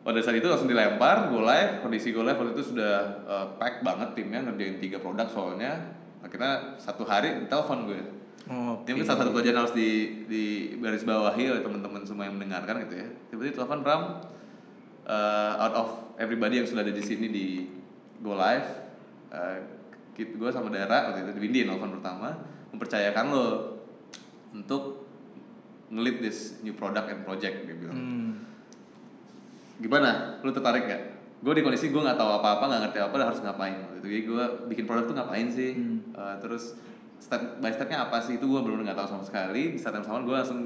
pada 0.00 0.22
saat 0.22 0.38
itu 0.40 0.48
langsung 0.48 0.70
dilempar, 0.70 1.28
go 1.28 1.44
live, 1.44 1.84
kondisi 1.84 2.14
go 2.16 2.24
live 2.24 2.38
waktu 2.40 2.56
itu 2.56 2.72
sudah 2.72 2.94
eh, 3.28 3.46
pack 3.60 3.84
banget 3.84 4.16
timnya 4.16 4.40
ngerjain 4.40 4.80
tiga 4.80 4.98
produk 5.02 5.28
soalnya 5.28 5.92
akhirnya 6.24 6.74
satu 6.80 7.06
hari 7.06 7.44
telepon 7.46 7.86
gue 7.86 8.00
Oh, 8.46 8.78
ini 8.86 9.02
salah 9.02 9.26
satu 9.26 9.34
pelajaran 9.34 9.66
harus 9.66 9.74
di, 9.74 10.22
di 10.30 10.44
garis 10.78 11.02
bawahi 11.02 11.50
oleh 11.50 11.62
teman-teman 11.66 12.06
semua 12.06 12.30
yang 12.30 12.38
mendengarkan 12.38 12.86
gitu 12.86 12.94
ya. 12.94 13.08
Tiba-tiba 13.34 13.58
telepon 13.58 13.82
Bram, 13.82 14.02
uh, 15.02 15.52
out 15.58 15.74
of 15.74 15.88
everybody 16.14 16.62
yang 16.62 16.66
sudah 16.70 16.86
ada 16.86 16.94
di 16.94 17.02
sini 17.02 17.26
di 17.26 17.66
Go 18.22 18.38
Live, 18.38 18.70
uh, 19.34 19.58
gue 20.14 20.50
sama 20.54 20.70
Dara 20.70 21.10
waktu 21.10 21.26
itu 21.26 21.32
di 21.36 21.40
Windy 21.42 21.60
telepon 21.66 21.98
pertama 21.98 22.38
mempercayakan 22.72 23.24
lo 23.34 23.46
untuk 24.54 25.04
ngelit 25.90 26.22
this 26.22 26.62
new 26.62 26.72
product 26.72 27.10
and 27.10 27.26
project 27.26 27.66
dia 27.66 27.74
bilang. 27.74 27.98
Hmm. 27.98 28.30
Gimana? 29.82 30.40
Lu 30.46 30.54
tertarik 30.54 30.86
gak? 30.86 31.02
Gue 31.42 31.52
di 31.52 31.62
kondisi 31.66 31.92
gue 31.92 32.00
nggak 32.00 32.16
tahu 32.16 32.30
apa-apa, 32.40 32.64
nggak 32.64 32.82
ngerti 32.88 32.98
apa, 33.02 33.14
harus 33.26 33.40
ngapain. 33.44 33.76
Gitu. 34.00 34.06
Jadi 34.08 34.22
gue 34.24 34.44
bikin 34.72 34.84
produk 34.88 35.04
tuh 35.04 35.14
ngapain 35.18 35.46
sih? 35.50 35.76
Hmm. 35.76 35.98
Uh, 36.14 36.36
terus 36.40 36.78
step 37.18 37.58
by 37.58 37.72
stepnya 37.72 38.08
apa 38.08 38.18
sih? 38.22 38.38
Itu 38.38 38.48
gue 38.50 38.60
benar-benar 38.60 38.92
nggak 38.92 38.98
tahu 39.04 39.08
sama 39.18 39.24
sekali. 39.24 39.62
Di 39.74 39.78
saat 39.78 39.94
yang 39.98 40.06
sama 40.06 40.22
gue 40.22 40.34
langsung 40.34 40.60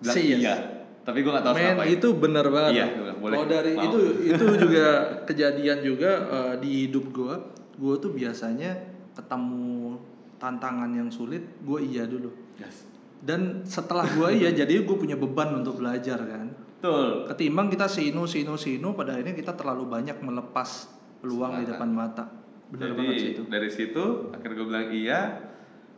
bilang 0.00 0.16
yes. 0.18 0.40
iya. 0.40 0.56
Tapi 1.04 1.20
gue 1.20 1.30
nggak 1.30 1.44
tahu 1.44 1.54
Men 1.54 1.64
ngapain. 1.76 1.92
itu 1.92 2.08
benar 2.16 2.46
banget. 2.48 2.72
Iya, 2.80 2.86
boleh. 3.20 3.36
Kalau 3.36 3.46
dari 3.48 3.72
Mau. 3.76 3.84
itu 3.84 4.00
itu 4.32 4.44
juga 4.56 4.88
kejadian 5.28 5.78
juga 5.84 6.10
eh, 6.32 6.54
di 6.60 6.70
hidup 6.88 7.04
gue. 7.12 7.34
Gue 7.76 7.94
tuh 8.00 8.14
biasanya 8.16 8.72
ketemu 9.12 9.98
tantangan 10.40 10.90
yang 10.90 11.08
sulit, 11.12 11.44
gue 11.62 11.78
iya 11.84 12.04
dulu. 12.08 12.32
Yes. 12.56 12.88
Dan 13.24 13.64
setelah 13.64 14.04
gue 14.04 14.28
iya, 14.36 14.50
jadi 14.64 14.84
gue 14.84 14.96
punya 14.96 15.16
beban 15.16 15.52
untuk 15.60 15.80
belajar 15.80 16.20
kan. 16.24 16.52
Betul. 16.80 17.24
Ketimbang 17.32 17.72
kita 17.72 17.88
sino 17.88 18.28
sino 18.28 18.60
sino, 18.60 18.92
pada 18.92 19.16
akhirnya 19.16 19.32
kita 19.32 19.56
terlalu 19.56 19.88
banyak 19.88 20.20
melepas 20.20 20.92
peluang 21.24 21.56
di 21.60 21.64
Sepakat. 21.64 21.72
depan 21.80 21.90
mata. 21.92 22.24
Benar 22.68 22.92
Jadi 22.92 22.98
banget 23.00 23.14
sih 23.16 23.30
itu. 23.32 23.42
dari 23.48 23.70
situ 23.72 24.04
akhirnya 24.32 24.54
gue 24.60 24.66
bilang 24.68 24.88
iya. 24.92 25.20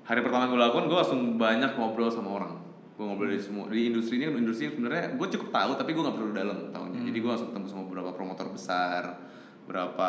Hari 0.07 0.23
pertama 0.23 0.47
gue 0.47 0.55
lakukan 0.55 0.87
gue 0.87 0.99
langsung 1.03 1.35
banyak 1.35 1.75
ngobrol 1.75 2.07
sama 2.07 2.31
orang. 2.39 2.55
Gue 2.95 3.05
ngobrol 3.11 3.35
di 3.35 3.43
semua 3.43 3.67
di 3.67 3.91
industri 3.91 4.23
ini 4.23 4.31
industri 4.31 4.71
yang 4.71 4.79
sebenarnya 4.79 5.19
gue 5.19 5.27
cukup 5.35 5.49
tahu 5.51 5.71
tapi 5.75 5.91
gue 5.93 6.03
nggak 6.07 6.17
perlu 6.17 6.31
dalam 6.31 6.59
tahunya. 6.71 7.01
Jadi 7.11 7.19
gue 7.19 7.31
langsung 7.35 7.49
ketemu 7.51 7.67
sama 7.67 7.83
beberapa 7.91 8.11
promotor 8.15 8.47
besar, 8.55 9.03
berapa 9.67 10.09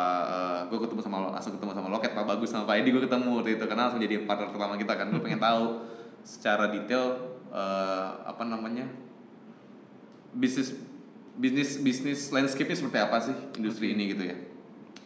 gue 0.70 0.78
ketemu 0.86 1.00
sama 1.02 1.34
langsung 1.34 1.58
ketemu 1.58 1.72
sama 1.74 1.88
Loket 1.90 2.14
Pak 2.14 2.24
Bagus 2.30 2.48
sama 2.54 2.64
Pak 2.70 2.78
Edi 2.78 2.94
gue 2.94 3.02
ketemu 3.02 3.30
waktu 3.42 3.50
itu 3.58 3.64
karena 3.66 3.82
langsung 3.90 3.98
jadi 3.98 4.14
partner 4.22 4.48
pertama 4.54 4.74
kita 4.78 4.92
kan. 4.94 5.06
Gue 5.10 5.22
pengen 5.26 5.42
tahu 5.42 5.82
secara 6.22 6.70
detail 6.70 7.18
eh, 7.50 8.08
apa 8.22 8.46
namanya 8.46 8.86
bisnis 10.30 10.78
bisnis 11.38 11.82
bisnis 11.82 12.20
landscape-nya 12.30 12.76
seperti 12.78 12.98
apa 12.98 13.16
sih 13.22 13.34
industri 13.58 13.94
ini 13.94 14.14
gitu 14.14 14.26
ya 14.26 14.36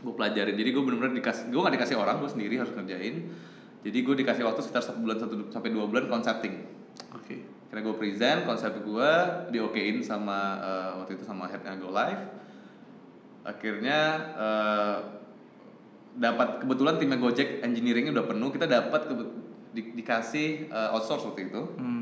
gue 0.02 0.14
pelajarin 0.16 0.56
jadi 0.58 0.70
gue 0.74 0.82
bener-bener 0.82 1.14
dikasih 1.22 1.52
gue 1.52 1.60
gak 1.62 1.74
dikasih 1.78 1.96
orang 2.00 2.18
gue 2.18 2.30
sendiri 2.32 2.58
harus 2.58 2.74
kerjain 2.74 3.30
jadi 3.82 3.98
gue 3.98 4.14
dikasih 4.16 4.42
waktu 4.42 4.60
sekitar 4.60 4.80
satu 4.80 4.98
bulan 4.98 5.18
satu 5.18 5.34
sampai 5.48 5.70
dua 5.70 5.84
bulan 5.84 6.06
concepting 6.06 6.54
Oke. 7.12 7.42
karena 7.66 7.80
gue 7.82 7.94
present 7.94 8.42
konsep 8.42 8.72
gue 8.76 9.10
diokein 9.50 10.00
sama 10.00 10.38
eh, 10.58 10.90
waktu 10.96 11.12
itu 11.14 11.24
sama 11.24 11.46
headnya 11.46 11.76
Go 11.76 11.90
Live 11.90 12.22
akhirnya 13.42 13.98
eh, 14.32 14.96
dapat 16.14 16.60
kebetulan 16.60 16.96
timnya 16.96 17.18
Gojek 17.18 17.60
engineeringnya 17.60 18.12
udah 18.12 18.26
penuh 18.26 18.50
kita 18.50 18.66
dapat 18.66 19.02
di- 19.72 19.92
dikasih 19.94 20.48
eh, 20.68 20.88
outsource 20.90 21.26
waktu 21.26 21.48
itu 21.48 21.62
Hmm. 21.76 22.01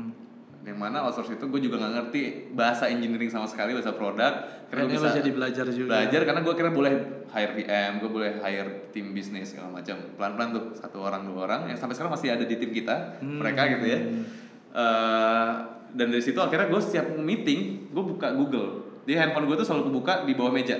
Yang 0.61 0.77
mana 0.77 1.01
outsource 1.01 1.33
itu 1.33 1.45
gue 1.49 1.61
juga 1.63 1.81
nggak 1.81 1.93
ngerti 1.97 2.21
bahasa 2.53 2.85
engineering 2.85 3.33
sama 3.33 3.49
sekali 3.49 3.73
bahasa 3.73 3.97
produk. 3.97 4.33
Karena 4.69 4.81
gue 4.85 4.93
bisa 4.93 5.09
jadi 5.17 5.31
belajar 5.33 5.65
juga. 5.73 5.89
belajar 5.97 6.21
karena 6.21 6.41
gue 6.45 6.53
kira 6.53 6.69
boleh 6.69 6.93
hire 7.33 7.53
PM 7.57 7.91
gue 7.97 8.09
boleh 8.13 8.31
hire 8.39 8.93
tim 8.93 9.09
bisnis 9.09 9.57
segala 9.57 9.73
macam. 9.73 9.97
Pelan 10.13 10.31
pelan 10.37 10.49
tuh 10.53 10.63
satu 10.77 11.01
orang 11.01 11.25
dua 11.25 11.49
orang. 11.49 11.61
Yang 11.73 11.81
sampai 11.81 11.95
sekarang 11.97 12.13
masih 12.13 12.29
ada 12.37 12.45
di 12.45 12.55
tim 12.61 12.69
kita 12.69 13.17
Hmm. 13.17 13.41
mereka 13.41 13.61
gitu 13.73 13.85
ya. 13.89 13.99
Eh, 14.71 15.51
dan 15.91 16.07
dari 16.07 16.23
situ 16.23 16.37
akhirnya 16.37 16.69
gue 16.69 16.81
setiap 16.81 17.17
meeting 17.17 17.89
gue 17.89 18.03
buka 18.05 18.29
Google. 18.31 19.01
Di 19.03 19.17
handphone 19.17 19.49
gue 19.49 19.57
tuh 19.57 19.65
selalu 19.65 19.89
kebuka 19.89 20.29
di 20.29 20.33
bawah 20.37 20.53
meja. 20.53 20.77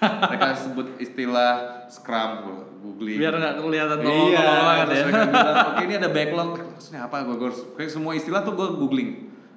Mereka 0.00 0.56
sebut 0.56 0.96
istilah 0.96 1.84
scrum 1.92 2.32
gue 2.48 2.60
googling 2.80 3.16
Biar 3.20 3.32
nggak 3.36 3.54
kelihatan 3.60 3.98
Iya, 4.00 4.08
tolong-tolongan 4.08 4.84
terus 4.88 4.98
ya. 4.98 5.06
bilang, 5.06 5.30
oke 5.70 5.82
ini 5.84 5.94
ada 6.00 6.08
backlog, 6.10 6.50
maksudnya 6.58 7.00
apa? 7.06 7.16
Gue 7.28 7.36
harus, 7.52 7.60
kayak 7.76 7.90
semua 7.92 8.12
istilah 8.16 8.40
tuh 8.42 8.54
gue 8.56 8.68
googling, 8.80 9.10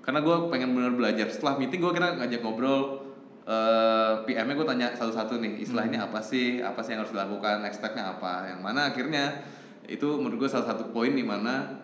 karena 0.03 0.19
gue 0.19 0.35
pengen 0.51 0.69
bener 0.75 0.93
belajar. 0.93 1.27
Setelah 1.31 1.55
meeting 1.57 1.79
gue 1.79 1.91
kira 1.95 2.19
ngajak 2.19 2.39
ngobrol, 2.43 3.07
eh 3.47 4.13
PM-nya 4.27 4.53
gue 4.59 4.67
tanya 4.67 4.87
satu-satu 4.93 5.39
nih, 5.39 5.63
istilah 5.63 5.87
ini 5.87 5.97
apa 5.97 6.19
sih, 6.19 6.59
apa 6.59 6.79
sih 6.83 6.93
yang 6.93 7.01
harus 7.07 7.15
dilakukan, 7.15 7.63
next 7.63 7.79
step-nya 7.79 8.19
apa, 8.19 8.51
yang 8.51 8.59
mana 8.59 8.91
akhirnya 8.91 9.43
itu 9.87 10.07
menurut 10.19 10.47
gue 10.47 10.49
salah 10.51 10.67
satu 10.75 10.91
poin 10.95 11.11
di 11.11 11.23
mana 11.23 11.79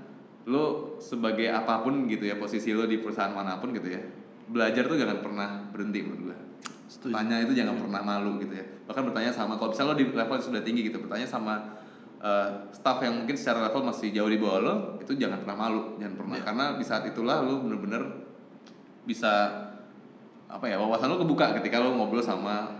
lo 0.47 0.95
sebagai 1.03 1.51
apa 1.51 1.83
pun 1.83 2.07
gitu 2.07 2.25
ya 2.25 2.39
posisi 2.39 2.71
lo 2.71 2.87
di 2.87 2.99
perusahaan 3.03 3.31
mana 3.31 3.59
pun 3.59 3.75
gitu 3.75 3.91
ya, 3.91 4.01
belajar 4.47 4.87
tuh 4.87 4.95
jangan 4.95 5.19
pernah 5.23 5.49
berhenti 5.71 5.99
menurut 6.03 6.31
gue. 6.31 6.37
Setuju. 6.89 7.13
Tanya 7.13 7.45
itu 7.45 7.53
jangan 7.53 7.77
pernah 7.77 8.01
malu 8.01 8.41
gitu 8.41 8.49
ya. 8.49 8.65
Bahkan 8.89 9.13
bertanya 9.13 9.29
sama 9.29 9.55
kalau 9.55 9.69
misalnya 9.69 9.93
lo 9.93 9.97
di 9.97 10.05
level 10.09 10.35
yang 10.35 10.45
sudah 10.49 10.61
tinggi 10.65 10.81
gitu, 10.89 10.97
bertanya 10.99 11.29
sama 11.29 11.77
eh, 12.19 12.49
staff 12.73 12.97
yang 12.99 13.21
mungkin 13.23 13.37
secara 13.37 13.69
level 13.69 13.85
masih 13.85 14.09
jauh 14.11 14.27
di 14.27 14.35
bawah 14.35 14.59
lo, 14.59 14.73
itu 14.97 15.13
jangan 15.15 15.39
pernah 15.45 15.55
malu, 15.55 15.81
jangan 16.01 16.15
pernah 16.19 16.35
Iya. 16.35 16.45
karena 16.49 16.65
di 16.75 16.83
saat 16.83 17.03
itulah 17.05 17.45
lo 17.45 17.61
bener-bener 17.63 18.01
bisa 19.05 19.31
apa 20.49 20.65
ya 20.65 20.75
wawasan 20.75 21.07
lo 21.07 21.21
kebuka 21.21 21.53
ketika 21.61 21.77
lo 21.77 21.93
ngobrol 21.93 22.19
sama 22.19 22.75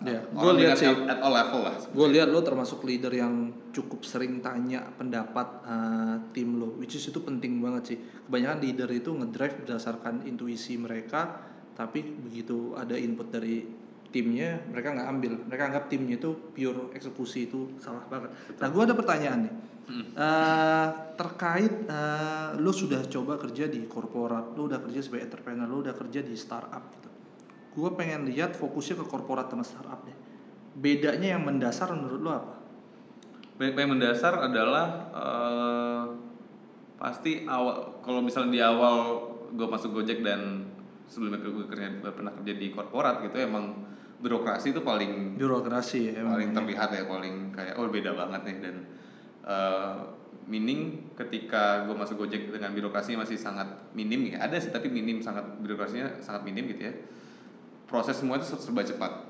Ya, 0.00 0.16
orang 0.32 0.56
gua 0.56 0.64
lihat 0.64 0.80
sih. 0.80 0.88
at 0.88 1.20
all 1.20 1.28
level 1.28 1.60
lah. 1.60 1.76
Gue 1.92 2.08
lihat 2.08 2.32
lo 2.32 2.40
termasuk 2.40 2.88
leader 2.88 3.12
yang 3.12 3.52
cukup 3.68 4.00
sering 4.00 4.40
tanya 4.40 4.88
pendapat 4.96 5.60
uh, 5.60 6.16
tim 6.32 6.56
lo, 6.56 6.72
which 6.80 6.96
is 6.96 7.04
itu 7.04 7.20
penting 7.20 7.60
banget 7.60 7.82
sih. 7.84 7.98
Kebanyakan 8.24 8.64
leader 8.64 8.88
itu 8.88 9.12
ngedrive 9.12 9.60
berdasarkan 9.60 10.24
intuisi 10.24 10.80
mereka, 10.80 11.44
tapi 11.80 12.04
begitu 12.04 12.76
ada 12.76 12.92
input 12.92 13.32
dari 13.32 13.64
timnya 14.12 14.60
mereka 14.68 14.92
nggak 14.92 15.08
ambil. 15.08 15.32
Mereka 15.48 15.62
anggap 15.72 15.84
timnya 15.88 16.20
itu 16.20 16.36
pure 16.52 16.92
eksekusi 16.92 17.48
itu 17.48 17.80
salah 17.80 18.04
banget. 18.04 18.36
Nah 18.60 18.68
gue 18.68 18.82
ada 18.84 18.92
pertanyaan 18.92 19.48
nih. 19.48 19.54
Eh, 19.90 20.86
terkait 21.18 21.88
eh, 21.88 22.48
lu 22.60 22.70
sudah 22.70 23.00
coba 23.10 23.40
kerja 23.40 23.66
di 23.66 23.90
korporat 23.90 24.54
lu 24.54 24.70
udah 24.70 24.78
kerja 24.86 25.02
sebagai 25.02 25.32
entrepreneur 25.32 25.66
lu 25.66 25.82
udah 25.82 25.96
kerja 25.96 26.20
di 26.20 26.36
startup 26.36 26.84
gitu. 26.94 27.10
Gue 27.74 27.90
pengen 27.96 28.28
lihat 28.28 28.54
fokusnya 28.54 29.00
ke 29.00 29.06
korporat 29.08 29.48
sama 29.48 29.64
startup 29.64 30.04
deh. 30.04 30.14
Bedanya 30.76 31.34
yang 31.34 31.42
mendasar 31.42 31.90
menurut 31.96 32.20
lu 32.20 32.30
apa? 32.30 32.54
Baik 33.56 33.74
yang 33.74 33.96
mendasar 33.96 34.36
adalah 34.36 34.86
eh, 35.16 36.04
pasti 37.00 37.48
awal 37.48 38.04
kalau 38.04 38.20
misalnya 38.20 38.52
di 38.52 38.60
awal 38.60 38.96
gue 39.50 39.66
masuk 39.66 39.96
Gojek 39.96 40.22
dan 40.22 40.69
sebelumnya 41.10 41.42
gue 41.42 41.66
kerja 41.66 41.90
pernah 42.14 42.30
kerja 42.38 42.54
di 42.54 42.70
korporat 42.70 43.26
gitu 43.26 43.36
emang 43.42 43.74
birokrasi 44.22 44.70
itu 44.70 44.80
paling 44.86 45.34
birokrasi 45.34 46.14
ya 46.14 46.22
emang. 46.22 46.38
paling 46.38 46.50
terlihat 46.54 46.88
ya 46.94 47.04
paling 47.08 47.34
kayak 47.50 47.74
oh 47.74 47.90
beda 47.90 48.14
banget 48.14 48.40
nih. 48.46 48.56
Dan 48.62 48.76
eh, 49.42 49.96
meaning 50.46 51.10
ketika 51.18 51.84
gue 51.86 51.94
masuk 51.98 52.26
Gojek 52.26 52.54
dengan 52.54 52.70
birokrasi 52.70 53.18
masih 53.18 53.34
sangat 53.34 53.66
minim 53.96 54.30
ya. 54.30 54.46
Ada 54.46 54.62
sih 54.62 54.70
tapi 54.70 54.86
minim 54.86 55.18
sangat 55.18 55.58
birokrasinya 55.58 56.22
sangat 56.22 56.46
minim 56.46 56.70
gitu 56.70 56.86
ya. 56.86 56.94
Proses 57.90 58.22
semua 58.22 58.38
itu 58.38 58.46
serba 58.54 58.86
cepat 58.86 59.29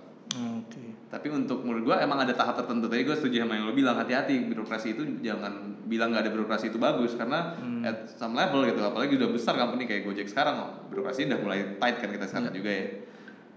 tapi 1.10 1.26
untuk 1.26 1.66
menurut 1.66 1.90
gue 1.90 1.96
emang 2.06 2.22
ada 2.22 2.30
tahap 2.30 2.54
tertentu. 2.54 2.86
Tadi 2.86 3.02
gue 3.02 3.16
setuju 3.18 3.42
sama 3.42 3.58
yang 3.58 3.66
lo 3.66 3.74
bilang 3.74 3.98
hati-hati. 3.98 4.46
Birokrasi 4.46 4.94
itu 4.94 5.02
jangan 5.26 5.82
bilang 5.90 6.14
nggak 6.14 6.22
ada 6.22 6.30
birokrasi 6.30 6.70
itu 6.70 6.78
bagus 6.78 7.18
karena 7.18 7.58
at 7.82 8.06
some 8.14 8.38
level 8.38 8.62
gitu. 8.62 8.78
Apalagi 8.78 9.18
udah 9.18 9.28
besar 9.34 9.58
company 9.58 9.90
kayak 9.90 10.06
Gojek 10.06 10.30
sekarang 10.30 10.62
oh, 10.62 10.70
birokrasi 10.86 11.26
udah 11.26 11.38
mulai 11.42 11.60
tight 11.82 11.98
kan 11.98 12.14
kita 12.14 12.26
sekarang 12.30 12.54
juga 12.54 12.70
ya. 12.70 12.86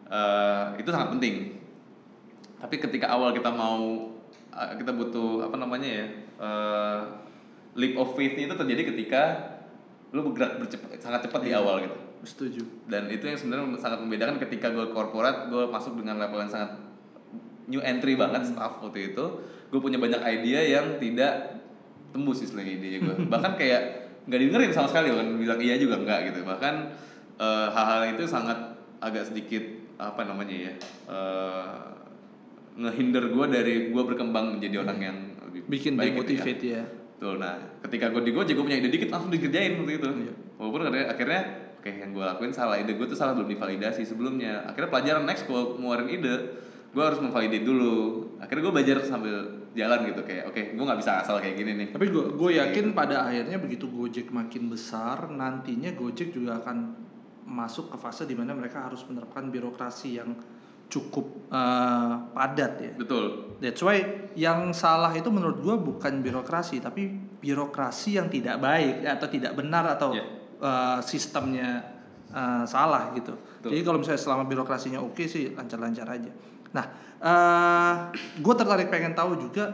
Eh, 0.10 0.66
itu 0.82 0.90
sangat 0.90 1.14
penting. 1.14 1.62
Tapi 2.58 2.76
ketika 2.82 3.14
awal 3.14 3.30
kita 3.38 3.54
mau 3.54 4.10
eh, 4.50 4.74
kita 4.82 4.90
butuh 4.90 5.46
apa 5.46 5.54
namanya 5.54 5.90
ya 5.94 6.06
eh, 6.42 7.00
leap 7.78 7.94
of 8.02 8.18
faith 8.18 8.34
itu 8.34 8.50
terjadi 8.50 8.98
ketika 8.98 9.22
lo 10.10 10.26
bergerak 10.26 10.58
bercepat 10.58 10.98
sangat 10.98 11.30
cepat 11.30 11.46
di 11.46 11.54
awal 11.54 11.86
gitu. 11.86 11.98
Setuju. 12.26 12.90
Dan 12.90 13.14
itu 13.14 13.30
yang 13.30 13.38
sebenarnya 13.38 13.78
sangat 13.78 14.02
membedakan 14.02 14.42
ketika 14.42 14.74
gue 14.74 14.90
korporat 14.90 15.54
gue 15.54 15.70
masuk 15.70 16.02
dengan 16.02 16.18
level 16.18 16.42
yang 16.42 16.50
sangat 16.50 16.93
new 17.70 17.82
entry 17.84 18.14
banget 18.16 18.48
staff 18.48 18.80
waktu 18.84 19.14
itu 19.14 19.26
gue 19.72 19.80
punya 19.80 19.98
banyak 19.98 20.22
ide 20.22 20.74
yang 20.76 20.98
tidak 21.02 21.60
tembus 22.14 22.46
istilahnya 22.46 22.74
ide 22.78 23.02
gue 23.02 23.16
bahkan 23.34 23.58
kayak 23.58 24.06
nggak 24.28 24.40
didengerin 24.40 24.72
sama 24.72 24.88
sekali 24.88 25.12
kan 25.12 25.28
bilang 25.36 25.60
iya 25.60 25.76
juga 25.76 26.00
enggak 26.00 26.20
gitu 26.32 26.48
bahkan 26.48 26.94
eh, 27.40 27.68
hal-hal 27.72 28.16
itu 28.16 28.24
sangat 28.24 28.56
agak 29.04 29.28
sedikit 29.28 29.64
apa 30.00 30.24
namanya 30.24 30.72
ya 30.72 30.74
eh, 31.12 31.74
ngehinder 32.74 33.30
gue 33.30 33.46
dari 33.52 33.74
gue 33.94 34.04
berkembang 34.04 34.58
menjadi 34.58 34.82
orang 34.82 35.00
yang 35.00 35.18
lebih 35.50 35.62
bikin 35.70 35.94
baik 35.94 36.18
gitu 36.26 36.42
ya. 36.42 36.82
ya 36.82 36.86
Betul. 37.24 37.40
Nah, 37.40 37.56
ketika 37.88 38.12
gue 38.12 38.20
di 38.28 38.36
Gojek 38.36 38.52
gue 38.52 38.66
punya 38.68 38.84
ide 38.84 38.92
dikit 38.92 39.08
langsung 39.08 39.32
dikerjain 39.32 39.80
waktu 39.80 39.96
itu. 39.96 40.10
Iya. 40.12 40.34
Walaupun 40.60 40.92
akhirnya, 40.92 41.08
akhirnya 41.08 41.42
oke 41.80 41.88
yang 41.88 42.12
gue 42.12 42.20
lakuin 42.20 42.52
salah 42.52 42.76
ide 42.76 43.00
gue 43.00 43.08
tuh 43.08 43.16
salah 43.16 43.32
belum 43.32 43.48
divalidasi 43.48 44.04
sebelumnya. 44.04 44.68
Akhirnya 44.68 44.92
pelajaran 44.92 45.24
next 45.24 45.48
gue 45.48 45.56
ngeluarin 45.56 46.12
ide, 46.12 46.36
gue 46.94 47.04
harus 47.04 47.20
memvalidate 47.20 47.66
dulu. 47.66 47.98
Akhirnya 48.38 48.70
gue 48.70 48.74
belajar 48.74 48.98
sambil 49.02 49.36
jalan 49.74 50.06
gitu 50.14 50.22
kayak 50.22 50.54
oke 50.54 50.62
gue 50.78 50.84
nggak 50.86 51.00
bisa 51.02 51.26
asal 51.26 51.42
kayak 51.42 51.58
gini 51.58 51.72
nih. 51.74 51.88
Tapi 51.90 52.06
gue 52.08 52.26
gue 52.38 52.52
yakin 52.62 52.94
pada 52.94 53.26
akhirnya 53.26 53.58
begitu 53.58 53.90
Gojek 53.90 54.30
makin 54.30 54.70
besar, 54.70 55.28
nantinya 55.34 55.90
Gojek 55.98 56.30
juga 56.30 56.62
akan 56.62 56.78
masuk 57.44 57.92
ke 57.92 57.98
fase 58.00 58.24
di 58.24 58.38
mana 58.38 58.54
mereka 58.56 58.86
harus 58.88 59.04
menerapkan 59.10 59.50
birokrasi 59.50 60.22
yang 60.22 60.38
cukup 60.88 61.50
eh, 61.50 62.14
padat 62.32 62.74
ya. 62.78 62.92
Betul. 62.94 63.58
That's 63.58 63.82
why 63.82 64.30
yang 64.38 64.70
salah 64.72 65.10
itu 65.18 65.34
menurut 65.34 65.58
gue 65.58 65.74
bukan 65.74 66.22
birokrasi, 66.22 66.78
tapi 66.78 67.10
birokrasi 67.42 68.22
yang 68.22 68.30
tidak 68.30 68.62
baik 68.62 69.02
atau 69.04 69.28
tidak 69.28 69.58
benar 69.58 69.98
atau 69.98 70.14
Ya. 70.14 70.24
eh, 70.62 71.00
sistemnya 71.02 71.82
eh, 72.30 72.64
salah 72.70 73.10
gitu. 73.18 73.34
Betul. 73.34 73.70
Jadi 73.74 73.82
kalau 73.82 73.98
misalnya 73.98 74.22
selama 74.22 74.44
birokrasinya 74.46 75.02
oke 75.02 75.26
sih 75.26 75.58
lancar-lancar 75.58 76.06
aja. 76.06 76.30
Nah, 76.74 76.86
eh 77.22 77.94
gue 78.42 78.54
tertarik 78.58 78.90
pengen 78.90 79.14
tahu 79.14 79.38
juga 79.38 79.74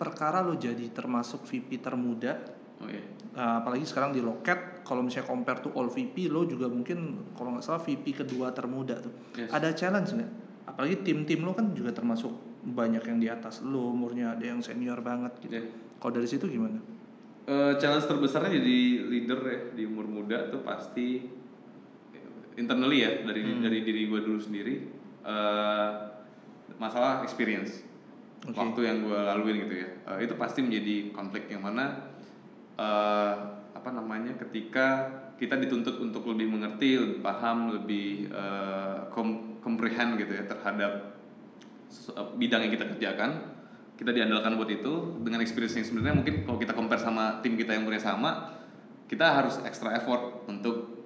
perkara 0.00 0.40
lo 0.40 0.56
jadi 0.56 0.88
termasuk 0.90 1.44
VP 1.44 1.80
termuda. 1.80 2.40
Oh 2.80 2.88
iya. 2.88 3.04
Eh, 3.30 3.54
apalagi 3.62 3.84
sekarang 3.84 4.10
di 4.10 4.24
loket 4.24 4.82
kalau 4.82 5.04
misalnya 5.04 5.28
compare 5.28 5.60
to 5.60 5.70
all 5.76 5.86
VP 5.86 6.32
lo 6.32 6.48
juga 6.48 6.66
mungkin 6.66 7.30
kalau 7.36 7.54
nggak 7.54 7.64
salah 7.64 7.82
VP 7.84 8.24
kedua 8.24 8.50
termuda 8.50 8.98
tuh. 8.98 9.12
Yes. 9.36 9.50
ada 9.52 9.68
challenge 9.76 10.10
nggak? 10.16 10.32
Apalagi 10.72 10.96
tim-tim 11.04 11.44
lo 11.44 11.52
kan 11.52 11.70
juga 11.76 11.92
termasuk 11.92 12.32
banyak 12.60 13.04
yang 13.06 13.18
di 13.20 13.28
atas 13.28 13.64
lo 13.64 13.92
umurnya 13.92 14.36
ada 14.36 14.44
yang 14.44 14.60
senior 14.60 15.00
banget 15.00 15.32
gitu. 15.44 15.56
Iya. 15.56 15.64
kalau 16.00 16.16
dari 16.16 16.28
situ 16.28 16.48
gimana? 16.48 16.80
Eh, 17.44 17.72
challenge 17.76 18.08
terbesarnya 18.08 18.56
jadi 18.56 18.78
leader 19.04 19.40
ya 19.44 19.58
di 19.76 19.82
umur 19.84 20.08
muda 20.08 20.48
tuh 20.48 20.64
pasti 20.64 21.28
internally 22.56 23.04
ya 23.04 23.20
dari 23.24 23.42
dari 23.60 23.78
diri 23.84 24.08
gue 24.08 24.20
dulu 24.24 24.40
sendiri 24.40 24.74
eh 25.24 25.90
masalah 26.80 27.20
experience. 27.24 27.84
Oke. 28.40 28.56
waktu 28.56 28.80
yang 28.88 29.04
gue 29.04 29.20
laluin 29.20 29.68
gitu 29.68 29.84
ya. 29.84 29.88
Eh, 30.16 30.24
itu 30.24 30.32
pasti 30.40 30.64
menjadi 30.64 31.12
konflik 31.12 31.52
yang 31.52 31.60
mana 31.60 32.08
eh 32.80 33.34
apa 33.70 33.90
namanya 33.92 34.36
ketika 34.36 35.08
kita 35.40 35.56
dituntut 35.56 36.00
untuk 36.00 36.28
lebih 36.28 36.52
mengerti 36.52 37.00
lebih 37.00 37.20
paham 37.24 37.72
lebih 37.72 38.28
kom- 39.08 39.56
comprehend 39.64 40.20
gitu 40.20 40.36
ya 40.36 40.44
terhadap 40.44 41.16
bidang 42.36 42.68
yang 42.68 42.72
kita 42.76 42.84
kerjakan 42.92 43.30
kita 44.00 44.16
diandalkan 44.16 44.56
buat 44.56 44.68
itu. 44.72 45.20
Dengan 45.20 45.44
experience 45.44 45.76
yang 45.76 45.84
sebenarnya 45.84 46.16
mungkin 46.16 46.34
kalau 46.48 46.56
kita 46.56 46.72
compare 46.72 47.00
sama 47.00 47.44
tim 47.44 47.56
kita 47.56 47.76
yang 47.76 47.84
punya 47.84 48.00
sama 48.00 48.56
kita 49.04 49.26
harus 49.28 49.60
extra 49.64 49.92
effort 49.92 50.48
untuk 50.48 51.04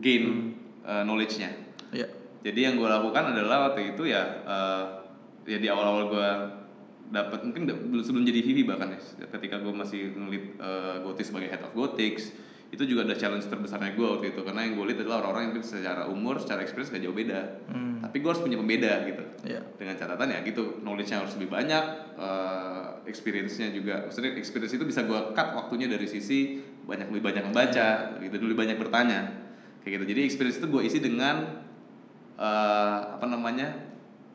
gain 0.00 0.52
uh, 0.84 1.04
knowledge-nya. 1.04 1.52
Ya 1.92 2.23
jadi 2.44 2.60
yang 2.70 2.74
gue 2.76 2.88
lakukan 2.88 3.32
adalah 3.32 3.72
waktu 3.72 3.96
itu 3.96 4.12
ya 4.12 4.44
uh, 4.44 4.84
ya 5.48 5.56
di 5.56 5.68
awal-awal 5.72 6.12
gue 6.12 6.28
dapat 7.08 7.40
mungkin 7.40 7.68
belum 7.68 8.04
sebelum 8.04 8.24
jadi 8.28 8.40
VP 8.44 8.58
bahkan 8.68 8.92
ya 8.92 9.00
ketika 9.32 9.60
gue 9.64 9.72
masih 9.72 10.12
ngelit 10.12 10.60
uh, 10.60 11.00
Gotis 11.00 11.32
sebagai 11.32 11.48
head 11.48 11.64
of 11.64 11.72
Gotix 11.72 12.36
itu 12.74 12.82
juga 12.90 13.06
ada 13.06 13.14
challenge 13.14 13.46
terbesarnya 13.46 13.94
gue 13.94 14.02
waktu 14.02 14.34
itu. 14.34 14.40
Karena 14.42 14.66
yang 14.66 14.74
gue 14.74 14.84
lihat 14.90 15.06
adalah 15.06 15.22
orang-orang 15.22 15.42
yang 15.46 15.52
mungkin 15.54 15.66
secara 15.66 16.02
umur 16.10 16.42
secara 16.42 16.66
experience 16.66 16.90
gak 16.90 17.02
jauh 17.06 17.14
beda. 17.14 17.40
Hmm. 17.70 18.02
tapi 18.04 18.20
gue 18.20 18.28
harus 18.28 18.42
punya 18.44 18.58
pembeda 18.60 18.92
gitu. 19.08 19.24
Ya 19.48 19.60
dengan 19.78 19.94
catatan 19.96 20.28
ya 20.28 20.38
gitu 20.44 20.82
knowledge-nya 20.84 21.24
harus 21.24 21.32
lebih 21.40 21.50
banyak 21.54 21.84
uh, 22.20 23.00
experience-nya 23.08 23.72
juga 23.72 24.04
maksudnya 24.04 24.36
experience 24.36 24.76
itu 24.76 24.84
bisa 24.84 25.08
gue 25.08 25.20
cut 25.32 25.48
waktunya 25.56 25.88
dari 25.88 26.04
sisi 26.04 26.60
banyak 26.84 27.08
lebih 27.08 27.24
banyak 27.32 27.44
membaca 27.48 28.20
gitu 28.20 28.34
lebih 28.42 28.58
banyak 28.58 28.76
bertanya. 28.76 29.20
Kayak 29.80 30.00
gitu. 30.00 30.04
Jadi 30.16 30.20
experience 30.26 30.58
itu 30.60 30.68
gue 30.68 30.82
isi 30.84 30.98
dengan 31.00 31.63
uh, 32.38 32.98
apa 33.18 33.26
namanya 33.26 33.72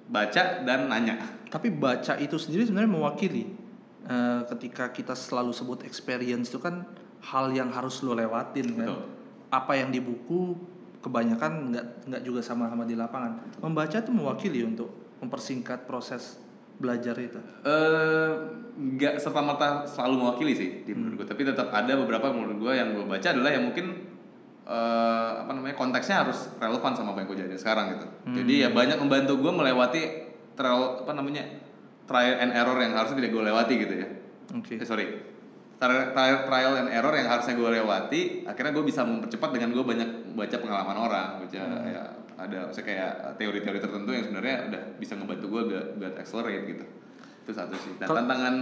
baca 0.10 0.64
dan 0.66 0.90
nanya. 0.90 1.20
Tapi 1.50 1.74
baca 1.74 2.18
itu 2.22 2.38
sendiri 2.38 2.66
sebenarnya 2.66 2.94
mewakili 2.94 3.70
Eh, 4.10 4.42
ketika 4.50 4.90
kita 4.90 5.14
selalu 5.14 5.54
sebut 5.54 5.86
experience 5.86 6.50
itu 6.50 6.58
kan 6.58 6.82
hal 7.30 7.54
yang 7.54 7.70
harus 7.70 8.02
lo 8.02 8.18
lewatin 8.18 8.74
kan? 8.74 8.90
Betul. 8.90 9.06
apa 9.50 9.74
yang 9.74 9.90
di 9.90 9.98
buku 9.98 10.54
kebanyakan 11.02 11.74
nggak 11.74 11.86
nggak 12.10 12.22
juga 12.26 12.42
sama-sama 12.42 12.90
di 12.90 12.98
lapangan. 12.98 13.62
Membaca 13.62 13.98
itu 14.02 14.10
mewakili 14.10 14.66
untuk 14.66 14.90
mempersingkat 15.22 15.86
proses 15.86 16.42
belajar 16.82 17.18
itu? 17.22 17.38
Eh, 17.66 18.34
nggak 18.78 19.22
serta 19.22 19.42
merta 19.46 19.86
selalu 19.86 20.26
mewakili 20.26 20.54
sih 20.58 20.70
di 20.86 20.94
menurut 20.98 21.22
gue 21.22 21.28
tapi 21.30 21.46
tetap 21.46 21.70
ada 21.70 21.94
beberapa 21.94 22.34
menurut 22.34 22.58
gue 22.58 22.74
yang 22.74 22.98
gue 22.98 23.06
baca 23.06 23.28
adalah 23.30 23.54
yang 23.54 23.70
mungkin 23.70 24.09
eh, 24.70 25.32
apa 25.42 25.52
namanya 25.52 25.74
konteksnya 25.74 26.22
harus 26.22 26.54
relevan 26.62 26.94
sama 26.94 27.18
apa 27.18 27.26
yang 27.26 27.28
gue 27.34 27.38
jalanin 27.42 27.60
sekarang 27.60 27.86
gitu. 27.98 28.08
Jadi 28.38 28.54
ya 28.62 28.70
banyak 28.70 29.02
membantu 29.02 29.34
gue 29.42 29.52
melewati 29.52 30.02
trial 30.54 31.02
apa 31.02 31.12
namanya 31.18 31.44
trial 32.06 32.38
and 32.38 32.54
error 32.54 32.78
yang 32.78 32.94
harusnya 32.94 33.18
tidak 33.18 33.32
gue 33.34 33.44
lewati 33.50 33.74
gitu 33.82 33.94
ya. 33.98 34.08
Oke. 34.54 34.78
Eh, 34.78 34.86
sorry. 34.86 35.06
Trial, 35.80 36.12
trial, 36.12 36.38
trial 36.44 36.74
and 36.86 36.90
error 36.92 37.16
yang 37.16 37.32
harusnya 37.32 37.56
gue 37.56 37.70
lewati 37.82 38.22
akhirnya 38.44 38.76
gue 38.76 38.84
bisa 38.84 39.02
mempercepat 39.08 39.50
dengan 39.56 39.72
gue 39.72 39.80
banyak 39.80 40.36
baca 40.36 40.56
pengalaman 40.60 40.98
orang 41.00 41.30
baca 41.40 41.56
ya 41.88 42.04
ada 42.40 42.72
misalnya 42.72 42.88
kayak 42.88 43.14
teori-teori 43.36 43.80
tertentu 43.84 44.10
yang 44.16 44.24
sebenarnya 44.24 44.56
udah 44.72 44.82
bisa 44.96 45.16
ngebantu 45.20 45.46
gue 45.52 45.62
buat, 45.72 45.88
buat 46.00 46.14
accelerate 46.20 46.64
gitu. 46.72 46.86
Itu 47.44 47.52
satu 47.52 47.76
sih. 47.76 48.00
Dan 48.00 48.08
tantangan 48.08 48.56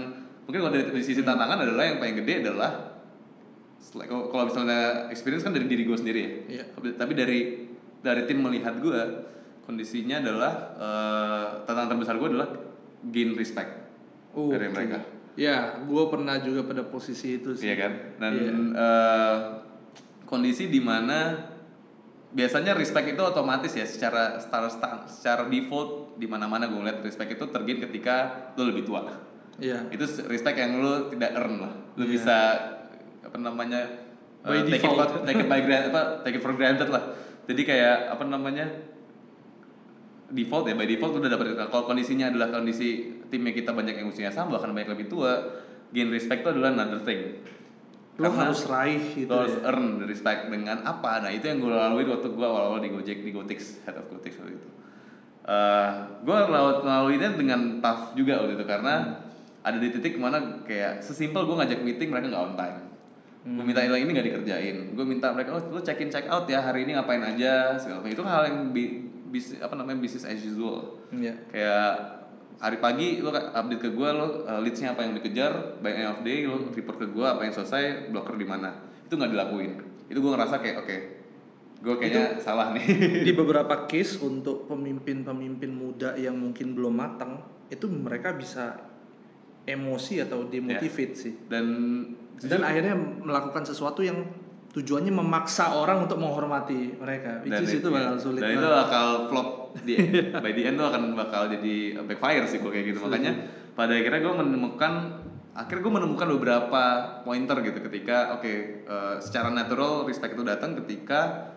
mungkin 0.49 0.59
kalau 0.65 0.73
dari, 0.73 0.85
dari 0.89 1.03
sisi 1.05 1.21
tantangan 1.21 1.61
adalah 1.61 1.83
yang 1.85 1.97
paling 2.01 2.17
gede 2.21 2.33
adalah 2.45 2.96
kalau 3.89 4.27
kalau 4.27 4.43
misalnya 4.45 4.81
experience 5.07 5.41
kan 5.41 5.51
dari 5.51 5.65
diri 5.65 5.83
gue 5.83 5.95
sendiri 5.95 6.19
ya 6.19 6.31
Iya. 6.53 6.63
tapi, 6.93 7.13
dari 7.13 7.39
dari 7.97 8.21
tim 8.23 8.39
melihat 8.39 8.75
gue 8.77 8.99
kondisinya 9.63 10.19
adalah 10.19 10.53
eh, 10.75 11.45
tantangan 11.63 11.89
terbesar 11.91 12.15
gue 12.15 12.29
adalah 12.29 12.49
gain 13.05 13.31
respect 13.33 13.71
Oh, 14.31 14.49
dari 14.49 14.67
mereka 14.67 15.01
ya 15.33 15.79
gue 15.79 16.03
pernah 16.07 16.37
juga 16.37 16.61
pada 16.63 16.83
posisi 16.83 17.37
itu 17.37 17.53
sih 17.53 17.65
Iya 17.65 17.75
kan? 17.77 17.93
Dan 18.17 18.33
Iya. 18.33 18.53
eh, 18.75 19.37
kondisi 20.23 20.67
di 20.67 20.77
mana 20.77 21.37
biasanya 22.27 22.73
respect 22.73 23.07
itu 23.09 23.21
otomatis 23.23 23.71
ya 23.71 23.83
secara 23.83 24.35
secara 24.37 24.67
sta- 24.67 25.07
secara 25.07 25.47
default 25.47 26.17
di 26.17 26.27
mana-mana 26.27 26.67
gue 26.67 26.75
ngeliat 26.75 26.99
respect 26.99 27.33
itu 27.33 27.45
tergin 27.47 27.79
ketika 27.79 28.15
lo 28.53 28.67
lebih 28.67 28.83
tua. 28.83 29.07
Iya. 29.57 29.87
Itu 29.89 30.03
respect 30.25 30.53
yang 30.55 30.77
lo 30.77 31.07
tidak 31.07 31.33
earn 31.33 31.55
lah. 31.57 31.73
Lo 31.95 32.03
Iya. 32.03 32.11
bisa 32.11 32.37
apa 33.27 33.37
namanya 33.37 33.81
By 34.47 34.63
uh, 34.63 34.69
take, 34.69 34.79
it 34.79 34.87
default. 34.87 35.11
for, 35.11 35.19
take 35.27 35.43
it 35.43 35.49
by 35.49 35.59
granted 35.59 35.91
apa 35.91 36.01
take 36.23 36.39
it 36.39 36.43
for 36.45 36.53
granted 36.55 36.87
lah. 36.87 37.03
Jadi 37.47 37.61
kayak 37.67 38.15
apa 38.15 38.23
namanya 38.27 38.63
default 40.31 40.67
ya 40.67 40.75
by 40.75 40.87
default 40.87 41.19
udah 41.19 41.31
dapat 41.31 41.55
kalau 41.67 41.83
kondisinya 41.87 42.31
adalah 42.31 42.51
kondisi 42.51 43.19
timnya 43.31 43.55
kita 43.55 43.71
banyak 43.71 43.95
yang 43.99 44.07
usianya 44.11 44.31
sama 44.31 44.59
bahkan 44.59 44.71
banyak 44.75 44.91
lebih 44.95 45.07
tua 45.07 45.39
gain 45.95 46.11
respect 46.11 46.43
itu 46.43 46.49
adalah 46.51 46.75
another 46.75 46.99
thing 47.03 47.43
Lo 48.17 48.33
Karena 48.33 48.49
harus 48.49 48.65
raih 48.65 49.03
gitu 49.13 49.29
lo 49.29 49.45
harus 49.45 49.55
ya. 49.61 49.69
earn 49.71 50.03
respect 50.03 50.49
dengan 50.49 50.83
apa 50.83 51.21
nah 51.23 51.31
itu 51.31 51.47
yang 51.47 51.63
gue 51.63 51.69
lalui 51.69 52.03
waktu 52.09 52.27
gue 52.33 52.43
awal-awal 52.43 52.81
di 52.81 52.89
Gojek 52.91 53.23
di 53.23 53.31
Gotix 53.31 53.79
head 53.87 53.95
of 53.95 54.09
Gotix 54.11 54.35
waktu 54.41 54.57
itu 54.57 54.69
Eh 55.47 55.91
gue 56.27 56.37
laluinya 56.83 57.31
dengan 57.39 57.79
tough 57.79 58.11
juga 58.19 58.43
waktu 58.43 58.59
itu 58.59 58.65
karena 58.67 59.15
ada 59.63 59.77
di 59.79 59.95
titik 59.95 60.19
mana 60.19 60.59
kayak 60.67 60.99
sesimpel 60.99 61.47
gue 61.47 61.55
ngajak 61.55 61.79
meeting 61.87 62.11
mereka 62.11 62.35
nggak 62.35 62.43
on 62.51 62.55
time 62.59 62.77
gue 63.47 63.63
minta 63.63 63.79
ini 63.79 64.03
ini 64.03 64.11
nggak 64.11 64.27
dikerjain. 64.27 64.77
Gue 64.91 65.05
minta 65.07 65.31
mereka 65.31 65.55
oh 65.55 65.61
lu 65.71 65.79
check 65.79 66.03
in 66.03 66.11
check 66.11 66.27
out 66.27 66.43
ya 66.51 66.59
hari 66.59 66.83
ini 66.83 66.99
ngapain 66.99 67.23
aja? 67.23 67.79
Segala 67.79 68.03
macam. 68.03 68.11
Itu 68.11 68.23
hal 68.27 68.43
yang 68.51 68.59
bi 68.75 69.07
bis 69.31 69.55
apa 69.59 69.75
namanya 69.79 70.03
business 70.03 70.27
as 70.27 70.43
usual. 70.43 70.99
Iya. 71.11 71.35
kayak 71.47 71.91
hari 72.57 72.77
pagi 72.83 73.23
lo 73.23 73.31
update 73.31 73.79
ke 73.79 73.89
gue 73.95 74.09
lo 74.11 74.43
uh, 74.43 74.59
leadsnya 74.59 74.97
apa 74.97 75.05
yang 75.05 75.13
dikejar 75.15 75.79
by 75.79 75.93
end 75.93 76.09
of 76.09 76.19
day 76.25 76.43
lo 76.43 76.67
report 76.73 76.97
ke 76.99 77.07
gue 77.07 77.23
apa 77.23 77.47
yang 77.47 77.53
selesai 77.55 78.11
blocker 78.11 78.35
di 78.35 78.47
mana. 78.47 78.75
Itu 79.07 79.15
nggak 79.15 79.31
dilakuin. 79.31 79.71
Itu 80.11 80.19
gue 80.19 80.31
ngerasa 80.35 80.59
kayak 80.59 80.77
oke 80.83 80.97
gue 81.77 81.93
kayaknya 82.01 82.41
salah 82.41 82.73
nih. 82.73 82.85
Di 83.21 83.31
beberapa 83.39 83.85
case 83.85 84.17
untuk 84.25 84.65
pemimpin-pemimpin 84.65 85.69
muda 85.69 86.17
yang 86.17 86.33
mungkin 86.33 86.73
belum 86.73 86.93
matang, 86.97 87.45
itu 87.69 87.85
mereka 87.85 88.33
bisa 88.33 88.81
emosi 89.67 90.23
atau 90.23 90.47
demotivate 90.47 91.13
sih. 91.13 91.33
dan 91.51 91.65
Dan 92.43 92.61
akhirnya 92.61 92.93
melakukan 92.97 93.65
sesuatu 93.65 94.05
yang 94.05 94.21
tujuannya 94.77 95.09
memaksa 95.09 95.73
orang 95.73 96.05
untuk 96.05 96.21
menghormati 96.21 96.93
mereka. 97.01 97.41
Which 97.41 97.49
dan 97.49 97.65
is 97.65 97.81
itu 97.81 97.89
bakal 97.89 98.15
sulit. 98.21 98.45
dan 98.45 98.61
itu 98.61 98.67
bakal 98.67 99.07
flop 99.25 99.49
di 99.81 99.95
by 100.43 100.51
the 100.53 100.63
end 100.69 100.77
tuh 100.77 100.87
akan 100.93 101.17
bakal 101.17 101.49
jadi 101.49 101.97
backfire 102.05 102.45
sih 102.45 102.61
gue 102.61 102.69
kayak 102.69 102.85
gitu 102.93 102.99
makanya 103.01 103.33
pada 103.73 103.93
akhirnya 103.97 104.21
gue 104.21 104.35
menemukan 104.37 104.93
akhirnya 105.57 105.81
gue 105.81 105.93
menemukan 105.97 106.27
beberapa 106.37 106.83
pointer 107.25 107.57
gitu 107.65 107.79
ketika 107.89 108.37
oke 108.37 108.53
eh, 108.85 109.15
secara 109.17 109.49
natural 109.49 110.05
respect 110.05 110.37
itu 110.37 110.45
datang 110.45 110.77
ketika 110.77 111.49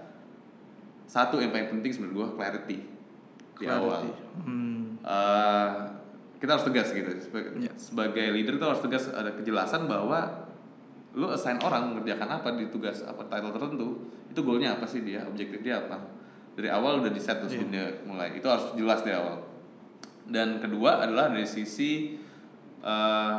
satu 1.05 1.43
yang 1.45 1.53
paling 1.53 1.69
penting 1.77 1.90
sebenarnya 1.93 2.16
gue 2.16 2.29
clarity 2.40 2.79
di 3.61 3.66
awal 3.69 4.01
Clarity. 4.01 4.11
Hmm. 4.49 4.81
Eh, 5.05 5.69
kita 6.40 6.57
harus 6.57 6.64
tegas 6.64 6.88
gitu 6.97 7.11
sebagai, 7.21 7.51
Iya. 7.61 7.73
sebagai 7.77 8.27
leader 8.33 8.57
itu 8.57 8.64
harus 8.64 8.81
tegas 8.81 9.12
ada 9.12 9.29
kejelasan 9.37 9.85
bahwa 9.85 10.49
lu 11.11 11.27
assign 11.27 11.59
orang 11.59 11.90
mengerjakan 11.90 12.38
apa 12.38 12.55
di 12.55 12.70
tugas 12.70 13.03
apa 13.03 13.27
title 13.27 13.51
tertentu 13.51 13.88
itu 14.31 14.40
goalnya 14.46 14.79
apa 14.79 14.87
sih 14.87 15.03
dia 15.03 15.27
objektif 15.27 15.59
dia 15.62 15.83
apa? 15.83 15.99
Dari 16.55 16.70
awal 16.70 17.03
udah 17.03 17.11
di 17.11 17.18
set 17.18 17.42
sebelum 17.42 17.70
dia 17.73 17.87
mulai 18.07 18.38
itu 18.38 18.46
harus 18.46 18.75
jelas 18.79 19.03
dari 19.03 19.18
awal. 19.18 19.42
Dan 20.31 20.62
kedua 20.62 21.03
adalah 21.03 21.35
dari 21.35 21.46
sisi 21.46 22.14
eh, 22.83 23.38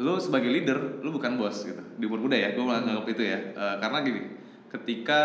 lu 0.00 0.16
sebagai 0.18 0.50
leader 0.50 1.04
lu 1.06 1.14
bukan 1.14 1.38
bos 1.38 1.62
gitu. 1.62 1.82
Di 1.98 2.04
umur 2.10 2.26
muda 2.26 2.34
ya 2.34 2.50
gue 2.54 2.64
menganggap 2.64 3.06
itu 3.06 3.22
ya. 3.22 3.38
Eh, 3.54 3.76
karena 3.78 3.98
gini 4.02 4.22
ketika 4.70 5.20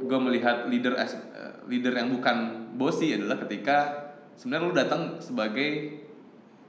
gue 0.00 0.18
melihat 0.20 0.68
leader 0.72 0.96
as 0.96 1.12
eh, 1.12 1.60
leader 1.68 1.92
yang 1.92 2.08
bukan 2.08 2.68
bosi 2.80 3.12
adalah 3.12 3.36
ketika 3.44 4.08
sebenarnya 4.36 4.64
lu 4.64 4.74
datang 4.74 5.02
sebagai 5.20 6.01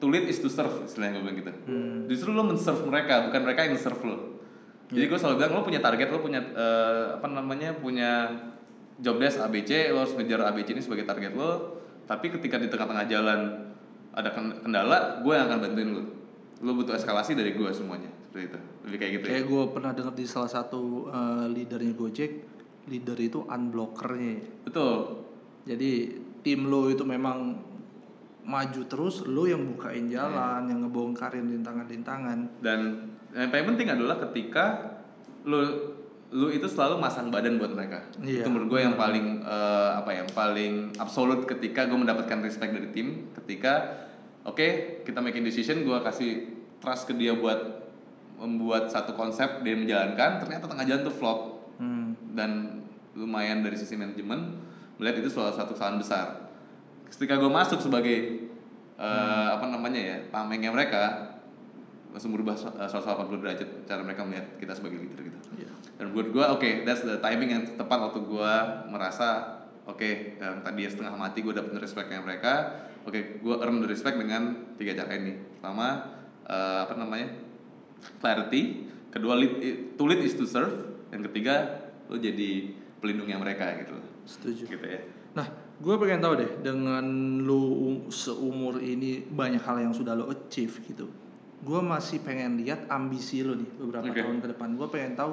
to 0.04 0.12
lead 0.12 0.28
is 0.28 0.38
to 0.38 0.52
serve 0.52 0.84
istilahnya 0.84 1.16
gue 1.16 1.24
bilang 1.24 1.38
gitu. 1.40 1.52
Justru 2.12 2.36
lu 2.36 2.44
men-serve 2.44 2.84
mereka 2.84 3.24
bukan 3.24 3.40
mereka 3.40 3.64
yang 3.64 3.80
serve 3.80 4.04
lu 4.04 4.18
jadi 4.94 5.10
gue 5.10 5.18
selalu 5.18 5.36
bilang 5.40 5.52
lu 5.56 5.64
punya 5.64 5.82
target 5.82 6.08
lu 6.12 6.20
punya 6.20 6.42
eh, 6.44 7.06
apa 7.18 7.26
namanya 7.26 7.74
punya 7.74 8.30
job 9.00 9.18
desk 9.18 9.42
ABC 9.42 9.90
lo 9.90 10.06
harus 10.06 10.14
ngejar 10.14 10.46
ABC 10.46 10.78
ini 10.78 10.82
sebagai 10.84 11.08
target 11.08 11.34
lo. 11.34 11.82
Tapi 12.04 12.30
ketika 12.30 12.60
di 12.60 12.68
tengah-tengah 12.70 13.08
jalan 13.08 13.40
ada 14.14 14.30
ken- 14.30 14.60
kendala 14.62 15.24
gue 15.24 15.34
yang 15.34 15.50
akan 15.50 15.60
bantuin 15.66 15.90
lu 15.90 16.02
lu 16.62 16.72
butuh 16.78 16.94
eskalasi 16.94 17.34
dari 17.34 17.58
gue 17.58 17.70
semuanya 17.74 18.12
seperti 18.30 18.54
itu. 18.54 18.60
Lebih 18.86 18.98
kayak 19.02 19.12
gitu. 19.12 19.24
Ya 19.26 19.30
Kayak 19.34 19.46
gue 19.50 19.64
pernah 19.74 19.92
dengar 19.96 20.14
di 20.14 20.26
salah 20.30 20.52
satu 20.52 21.10
eh, 21.10 21.46
leadernya 21.50 21.94
Gojek, 21.98 22.32
leader 22.86 23.18
itu 23.18 23.40
unblockernya. 23.42 24.62
betul. 24.68 25.26
Jadi 25.64 25.92
tim 26.44 26.68
lo 26.68 26.92
itu 26.92 27.02
memang 27.02 27.56
maju 28.44 28.82
terus, 28.86 29.24
lo 29.24 29.44
yang 29.44 29.64
bukain 29.66 30.08
jalan, 30.08 30.68
yang 30.68 30.80
ngebongkarin 30.82 31.48
rintangan-rintangan. 31.50 32.60
dan 32.60 32.80
yang 33.32 33.50
paling 33.50 33.68
penting 33.74 33.88
adalah 33.90 34.20
ketika 34.20 34.94
lu 35.44 35.60
lu 36.30 36.50
itu 36.50 36.66
selalu 36.66 36.98
masang 36.98 37.30
badan 37.30 37.56
buat 37.56 37.70
mereka 37.70 38.10
Iya. 38.18 38.42
itu 38.42 38.50
menurut 38.50 38.70
gue 38.70 38.82
yang 38.82 38.96
paling 38.96 39.40
eh, 39.40 39.92
apa 39.94 40.10
ya 40.10 40.18
yang 40.20 40.32
paling 40.32 40.74
absolut 40.96 41.44
ketika 41.44 41.86
gue 41.86 41.94
mendapatkan 41.94 42.42
respect 42.42 42.74
dari 42.74 42.90
tim 42.90 43.30
ketika 43.34 44.02
oke 44.44 44.68
kita 45.02 45.20
making 45.20 45.42
decision 45.42 45.82
gue 45.82 45.98
kasih 46.00 46.50
trust 46.78 47.06
ke 47.06 47.14
dia 47.14 47.34
buat 47.34 47.86
membuat 48.36 48.90
satu 48.90 49.14
konsep 49.14 49.62
dia 49.62 49.74
menjalankan 49.74 50.42
ternyata 50.42 50.66
tengah 50.66 50.84
jalan 50.84 51.04
tuh 51.04 51.14
flop 51.14 51.40
Hmm. 51.74 52.14
dan 52.32 52.82
lumayan 53.14 53.62
dari 53.62 53.74
sisi 53.74 53.94
manajemen 53.94 54.58
melihat 54.96 55.22
itu 55.22 55.30
salah 55.32 55.50
satu 55.52 55.74
kesalahan 55.74 55.98
besar. 55.98 56.28
Ketika 57.14 57.38
gue 57.38 57.48
masuk 57.48 57.78
sebagai 57.78 58.50
eh, 58.98 59.50
apa 59.54 59.66
namanya 59.70 60.02
ya 60.02 60.18
tamengnya 60.30 60.74
mereka 60.74 61.34
langsung 62.10 62.34
berubah 62.34 62.54
so- 62.54 62.74
eh, 62.74 62.90
180 62.90 63.42
derajat 63.42 63.70
cara 63.86 64.02
mereka 64.02 64.22
melihat 64.22 64.46
kita 64.58 64.74
sebagai 64.74 65.02
leader 65.02 65.30
gitu. 65.30 65.40
Iya. 65.58 65.70
Dan 65.98 66.14
buat 66.14 66.30
gue 66.30 66.46
oke 66.46 66.70
that's 66.86 67.02
the 67.02 67.18
timing 67.18 67.50
yang 67.50 67.64
tepat 67.74 67.98
waktu 68.02 68.22
gue 68.22 68.54
merasa 68.90 69.62
oke 69.86 70.10
yang 70.38 70.62
tadi 70.62 70.86
setengah 70.86 71.14
mati 71.14 71.42
gue 71.42 71.54
dapet 71.54 71.74
respectnya 71.78 72.22
mereka 72.22 72.86
oke 73.04 73.42
gue 73.42 73.56
earn 73.60 73.82
the 73.82 73.90
respect 73.90 74.18
dengan 74.18 74.74
tiga 74.78 74.94
cara 74.94 75.14
ini 75.14 75.38
pertama 75.58 75.88
eh, 76.46 76.80
apa 76.86 76.94
namanya 76.96 77.28
clarity 78.20 78.90
kedua 79.10 79.38
lead, 79.38 79.54
to 79.94 80.04
lead 80.06 80.22
is 80.22 80.34
to 80.34 80.46
serve 80.46 80.74
dan 81.10 81.22
ketiga 81.22 81.86
lo 82.10 82.18
jadi 82.18 82.74
pelindungnya 82.98 83.38
mereka 83.38 83.74
gitu 83.80 83.98
Setuju. 84.26 84.64
gitu 84.70 84.86
ya 84.88 85.02
Nah, 85.34 85.50
gue 85.84 85.96
pengen 86.00 86.24
tahu 86.24 86.34
deh, 86.40 86.52
dengan 86.64 87.04
lu 87.44 87.60
um- 87.60 88.08
seumur 88.08 88.80
ini 88.80 89.20
banyak 89.28 89.60
hal 89.60 89.84
yang 89.84 89.92
sudah 89.92 90.16
lo 90.16 90.32
achieve 90.32 90.80
gitu. 90.88 91.12
Gue 91.60 91.80
masih 91.84 92.24
pengen 92.24 92.56
lihat 92.64 92.88
ambisi 92.88 93.44
lo 93.44 93.60
nih 93.60 93.68
beberapa 93.76 94.08
Oke. 94.08 94.20
tahun 94.24 94.40
ke 94.40 94.48
depan. 94.56 94.68
Gue 94.80 94.88
pengen 94.88 95.20
tahu 95.20 95.32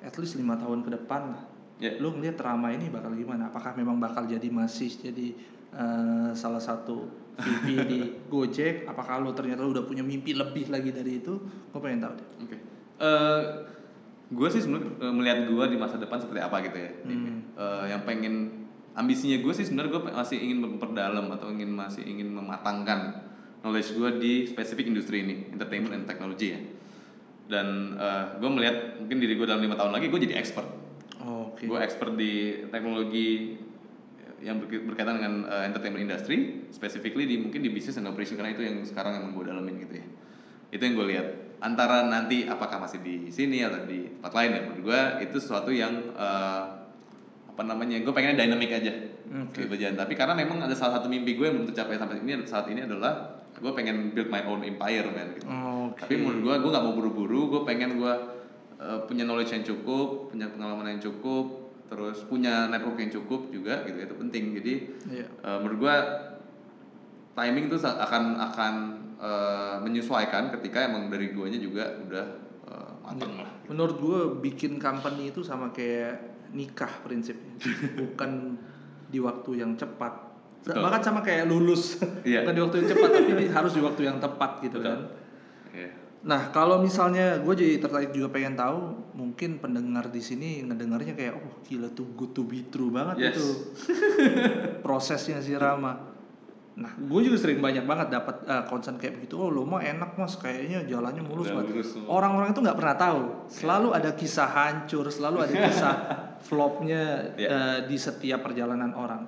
at 0.00 0.14
least 0.16 0.40
lima 0.40 0.56
tahun 0.56 0.80
ke 0.80 0.90
depan 0.96 1.22
lah. 1.36 1.42
Ya. 1.76 2.00
Lo 2.00 2.16
ngeliat 2.16 2.40
Rama 2.40 2.72
ini 2.72 2.88
bakal 2.88 3.12
gimana? 3.12 3.52
Apakah 3.52 3.76
memang 3.76 4.00
bakal 4.00 4.24
jadi 4.24 4.48
masih 4.48 4.88
jadi 4.88 5.28
eh, 5.76 6.30
salah 6.32 6.60
satu 6.60 7.08
VP 7.36 7.66
di 7.92 8.00
Gojek? 8.32 8.88
Apakah 8.88 9.20
lo 9.20 9.36
ternyata 9.36 9.64
udah 9.64 9.84
punya 9.84 10.00
mimpi 10.00 10.32
lebih 10.32 10.72
lagi 10.72 10.88
dari 10.88 11.20
itu? 11.20 11.36
Gue 11.68 11.80
pengen 11.80 12.00
tahu 12.00 12.12
deh. 12.16 12.28
Oke. 12.48 12.56
Eh, 13.00 13.42
gue 14.32 14.48
sih 14.48 14.60
sebenarnya 14.64 14.88
eh, 15.04 15.12
melihat 15.12 15.38
gue 15.48 15.64
di 15.68 15.76
masa 15.76 16.00
depan 16.00 16.16
seperti 16.16 16.40
apa 16.40 16.56
gitu 16.64 16.78
ya. 16.80 16.92
Hmm. 17.04 17.44
Eh, 17.56 17.84
yang 17.92 18.02
pengen 18.08 18.61
ambisinya 18.92 19.40
gue 19.40 19.52
sih 19.56 19.64
sebenarnya 19.64 19.90
gue 19.96 20.02
masih 20.12 20.38
ingin 20.38 20.58
memperdalam 20.60 21.26
atau 21.32 21.48
ingin 21.48 21.70
masih 21.72 22.04
ingin 22.04 22.28
mematangkan 22.32 23.24
knowledge 23.62 23.94
gue 23.94 24.10
di 24.18 24.32
spesifik 24.50 24.90
industri 24.90 25.22
ini, 25.22 25.48
entertainment 25.54 25.94
and 25.94 26.04
technology 26.04 26.52
ya. 26.52 26.60
Dan 27.46 27.98
gue 28.40 28.50
melihat 28.50 28.98
mungkin 28.98 29.16
diri 29.22 29.38
gue 29.38 29.46
dalam 29.46 29.62
lima 29.62 29.78
tahun 29.78 29.92
lagi 29.94 30.10
gue 30.10 30.20
jadi 30.28 30.36
expert. 30.40 30.66
Oke. 31.22 31.70
Gue 31.70 31.78
expert 31.78 32.18
di 32.18 32.64
teknologi 32.68 33.54
yang 34.42 34.58
berkaitan 34.58 35.22
dengan 35.22 35.34
uh, 35.46 35.62
entertainment 35.62 36.02
industry, 36.02 36.66
specifically 36.74 37.30
di 37.30 37.38
mungkin 37.38 37.62
di 37.62 37.70
business 37.70 38.02
and 38.02 38.10
operation 38.10 38.34
karena 38.34 38.50
itu 38.50 38.66
yang 38.66 38.82
sekarang 38.82 39.14
yang 39.14 39.30
gue 39.30 39.44
dalamin 39.46 39.78
gitu 39.86 39.94
ya. 40.02 40.06
Itu 40.74 40.82
yang 40.82 40.94
gue 40.98 41.06
lihat. 41.14 41.26
Antara 41.62 42.02
nanti 42.10 42.42
apakah 42.50 42.82
masih 42.82 43.06
di 43.06 43.30
sini 43.30 43.62
atau 43.62 43.86
di 43.86 44.10
tempat 44.18 44.34
lain 44.34 44.50
ya 44.50 44.60
menurut 44.66 44.82
gue 44.82 45.00
itu 45.30 45.36
sesuatu 45.38 45.70
yang 45.70 45.94
uh, 46.18 46.81
apa 47.52 47.62
namanya? 47.68 48.00
Gue 48.00 48.12
pengennya 48.16 48.48
dynamic 48.48 48.70
aja. 48.72 48.92
Oke. 49.32 49.64
gitu 49.64 49.74
tapi 49.96 50.12
karena 50.12 50.36
memang 50.36 50.60
ada 50.60 50.76
salah 50.76 51.00
satu 51.00 51.08
mimpi 51.08 51.40
gue 51.40 51.48
yang 51.48 51.56
belum 51.56 51.72
tercapai 51.72 51.96
sampai 51.96 52.20
ini 52.20 52.44
saat 52.44 52.68
ini 52.68 52.84
adalah 52.84 53.40
gue 53.56 53.72
pengen 53.72 54.12
build 54.12 54.28
my 54.28 54.44
own 54.44 54.60
empire 54.60 55.08
man 55.08 55.28
gitu. 55.36 55.46
Oke. 55.48 56.04
tapi 56.04 56.14
menurut 56.20 56.40
gue 56.44 56.54
gue 56.64 56.70
nggak 56.72 56.84
mau 56.84 56.94
buru-buru. 56.96 57.40
Gue 57.48 57.60
pengen 57.64 57.96
gue 57.96 58.12
uh, 58.76 59.00
punya 59.08 59.24
knowledge 59.24 59.56
yang 59.56 59.64
cukup 59.64 60.32
punya 60.32 60.52
pengalaman 60.52 60.96
yang 60.96 61.00
cukup 61.00 61.72
terus 61.88 62.24
punya 62.24 62.68
network 62.72 63.00
yang 63.00 63.12
cukup 63.12 63.48
juga 63.48 63.84
gitu. 63.88 63.96
Itu 64.04 64.14
penting. 64.20 64.44
Jadi 64.60 64.72
Iya. 65.08 65.26
uh, 65.40 65.58
menurut 65.64 65.78
gue 65.80 65.96
timing 67.32 67.72
itu 67.72 67.76
akan 67.80 68.36
akan 68.36 68.74
uh, 69.16 69.76
menyesuaikan 69.80 70.52
ketika 70.58 70.84
emang 70.84 71.08
dari 71.08 71.32
guanya 71.32 71.56
juga 71.56 71.88
udah 72.04 72.26
uh, 72.68 72.92
matang 73.00 73.32
lah. 73.40 73.48
Menurut 73.68 73.96
gue 73.96 74.20
bikin 74.44 74.76
company 74.76 75.32
itu 75.32 75.40
sama 75.40 75.72
kayak 75.72 76.32
nikah 76.52 77.00
prinsipnya 77.00 77.56
bukan 78.00 78.56
di 79.08 79.18
waktu 79.18 79.58
yang 79.58 79.72
cepat 79.74 80.32
Betul. 80.62 80.78
bahkan 80.78 81.02
sama 81.02 81.20
kayak 81.20 81.44
lulus 81.44 81.98
Iya. 82.22 82.44
bukan 82.44 82.54
di 82.54 82.62
waktu 82.62 82.76
yang 82.78 82.88
cepat 82.88 83.08
tapi 83.10 83.30
di- 83.34 83.50
harus 83.50 83.72
di 83.72 83.82
waktu 83.82 84.02
yang 84.04 84.16
tepat 84.16 84.50
gitu 84.60 84.76
Betul. 84.76 84.86
kan 84.86 85.00
Iya. 85.72 85.90
nah 86.22 86.40
kalau 86.48 86.78
misalnya 86.78 87.40
gue 87.40 87.50
jadi 87.52 87.76
tertarik 87.78 88.12
juga 88.12 88.30
pengen 88.30 88.54
tahu 88.54 88.78
mungkin 89.12 89.58
pendengar 89.58 90.06
di 90.06 90.20
sini 90.20 90.62
ngedengarnya 90.62 91.12
kayak 91.12 91.34
oh 91.34 91.60
gila 91.62 91.90
tuh 91.90 92.06
good 92.14 92.30
to 92.30 92.44
be 92.44 92.68
true 92.68 92.88
banget 92.88 93.16
Yes. 93.18 93.34
itu 93.34 93.46
prosesnya 94.84 95.40
si 95.40 95.52
Rama 95.52 96.11
nah 96.72 96.88
gue 96.88 97.20
juga 97.20 97.36
sering 97.36 97.60
banyak 97.60 97.84
banget 97.84 98.08
dapat 98.10 98.48
eh, 98.48 98.64
concern 98.64 98.96
kayak 98.96 99.20
begitu. 99.20 99.36
Oh 99.36 99.48
lo 99.48 99.62
mah 99.62 99.80
enak 99.80 100.16
mas. 100.16 100.36
Kayaknya 100.36 100.88
jalannya 100.88 101.20
mulus 101.20 101.48
banget. 101.48 101.84
orang-orang 102.08 102.48
itu 102.50 102.60
nggak 102.60 102.78
pernah 102.80 102.96
tahu. 102.96 103.20
Selalu 103.46 103.88
ada 103.92 104.10
kisah 104.12 104.48
hancur 104.48 105.04
selalu 105.06 105.44
ada 105.44 105.54
kisah 105.58 105.94
flopnya 106.48 107.32
Iya. 107.36 107.48
eh, 107.48 107.78
di 107.84 107.96
setiap 107.96 108.40
perjalanan 108.40 108.92
orang. 108.92 109.22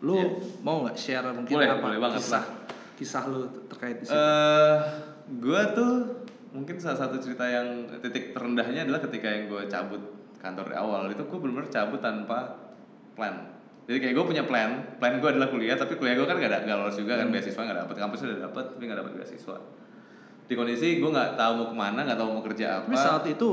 Lo 0.00 0.16
Iya. 0.16 0.28
mau 0.60 0.84
nggak 0.84 0.96
share 0.96 1.28
mungkin 1.30 1.52
Boleh, 1.52 1.68
apa 1.68 1.84
boleh 1.84 1.98
banget, 2.00 2.20
kisah 2.20 2.44
kisah 2.96 3.22
lo 3.28 3.44
terkait 3.68 4.00
di 4.00 4.04
situ? 4.04 4.16
Eh, 4.16 4.76
gue 5.36 5.60
tuh 5.76 5.92
mungkin 6.52 6.80
salah 6.80 6.96
satu 6.96 7.20
cerita 7.20 7.44
yang 7.44 7.84
titik 8.00 8.32
terendahnya 8.32 8.88
adalah 8.88 9.04
ketika 9.04 9.28
yang 9.28 9.52
gue 9.52 9.68
cabut 9.68 10.00
kantor 10.40 10.72
di 10.72 10.76
awal. 10.76 11.02
Itu 11.10 11.28
gue 11.28 11.36
benar-benar 11.36 11.68
cabut 11.68 12.00
tanpa 12.00 12.56
plan. 13.12 13.55
Jadi 13.86 13.98
kayak 14.02 14.14
gue 14.18 14.24
punya 14.26 14.42
plan, 14.42 14.98
plan 14.98 15.22
gue 15.22 15.30
adalah 15.30 15.46
kuliah, 15.46 15.78
tapi 15.78 15.94
kuliah 15.94 16.18
gue 16.18 16.26
kan 16.26 16.42
gak, 16.42 16.50
ada, 16.50 16.58
gak 16.66 16.76
lolos 16.76 16.98
juga 16.98 17.22
kan 17.22 17.30
beasiswa 17.30 17.62
gak 17.62 17.78
dapet, 17.86 17.94
kampus 17.94 18.20
udah 18.26 18.38
dapet 18.50 18.64
tapi 18.74 18.82
gak 18.90 18.98
dapet 18.98 19.12
beasiswa. 19.14 19.56
Di 20.46 20.54
kondisi 20.54 20.88
gue 20.98 21.10
nggak 21.10 21.38
tahu 21.38 21.52
mau 21.58 21.66
ke 21.70 21.76
mana, 21.78 22.00
nggak 22.06 22.18
tahu 22.18 22.28
mau 22.34 22.42
kerja 22.42 22.66
apa. 22.82 22.90
Tapi 22.90 22.98
saat 22.98 23.24
itu 23.26 23.50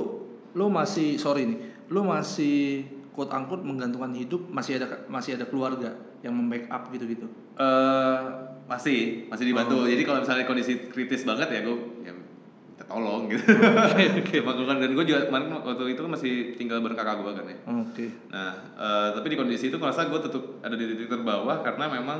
lo 0.53 0.65
masih 0.69 1.17
sorry 1.17 1.49
nih, 1.49 1.57
lo 1.89 2.05
masih 2.05 2.85
quote 3.13 3.33
unquote 3.33 3.61
menggantungkan 3.61 4.13
hidup 4.13 4.49
masih 4.49 4.81
ada 4.81 5.05
masih 5.05 5.37
ada 5.37 5.45
keluarga 5.45 5.93
yang 6.25 6.33
membackup 6.33 6.89
gitu-gitu. 6.93 7.29
Eh 7.57 8.21
masih 8.65 9.29
masih 9.29 9.45
dibantu. 9.49 9.83
Oh. 9.83 9.87
Jadi 9.89 10.01
kalau 10.01 10.19
misalnya 10.23 10.45
kondisi 10.49 10.89
kritis 10.89 11.27
banget 11.27 11.49
ya 11.51 11.59
gue 11.61 11.75
ya 12.07 12.13
tolong 12.87 13.29
gitu. 13.31 13.43
Cuma 14.43 14.51
gue 14.53 14.65
kan 14.65 14.77
dan 14.79 14.91
gue 14.91 15.05
juga 15.05 15.19
kemarin 15.27 15.47
waktu 15.53 15.83
itu 15.95 16.01
kan 16.03 16.11
masih 16.11 16.33
tinggal 16.55 16.79
bareng 16.83 16.97
kakak 16.97 17.15
gue 17.21 17.33
kan 17.33 17.45
ya. 17.47 17.57
Oke. 17.69 18.05
Nah, 18.29 18.51
eh, 18.77 19.07
tapi 19.15 19.27
di 19.33 19.37
kondisi 19.37 19.69
itu 19.71 19.77
gue 19.77 19.87
rasa 19.87 20.07
gue 20.07 20.19
tetap 20.19 20.43
ada 20.61 20.75
di 20.75 20.85
titik 20.93 21.09
terbawah 21.09 21.63
karena 21.65 21.85
memang 21.89 22.19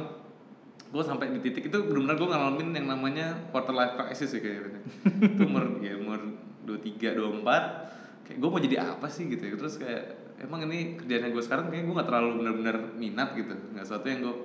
gue 0.93 1.03
sampai 1.03 1.33
di 1.33 1.39
titik 1.41 1.73
itu 1.73 1.77
benar-benar 1.89 2.15
gue 2.21 2.29
ngalamin 2.29 2.69
yang 2.77 2.87
namanya 2.93 3.27
quarter 3.49 3.73
life 3.73 3.97
crisis 3.97 4.29
sih 4.33 4.41
kayaknya. 4.41 4.81
itu 5.33 5.41
umur 5.45 5.81
ya 5.81 5.97
umur 5.97 6.19
23, 6.65 7.17
24 7.17 8.23
kayak 8.23 8.37
gue 8.39 8.49
mau 8.49 8.61
jadi 8.61 8.77
apa 8.81 9.07
sih 9.09 9.27
gitu 9.27 9.43
ya. 9.43 9.53
Terus 9.57 9.81
kayak 9.81 10.03
emang 10.43 10.69
ini 10.69 10.99
kerjaan 10.99 11.29
yang 11.29 11.33
gue 11.33 11.43
sekarang 11.43 11.65
kayak 11.73 11.83
gue 11.87 11.95
gak 11.97 12.09
terlalu 12.09 12.29
benar-benar 12.43 12.77
minat 12.95 13.33
gitu. 13.33 13.53
Gak 13.73 13.85
sesuatu 13.85 14.07
yang 14.07 14.21
gue 14.21 14.35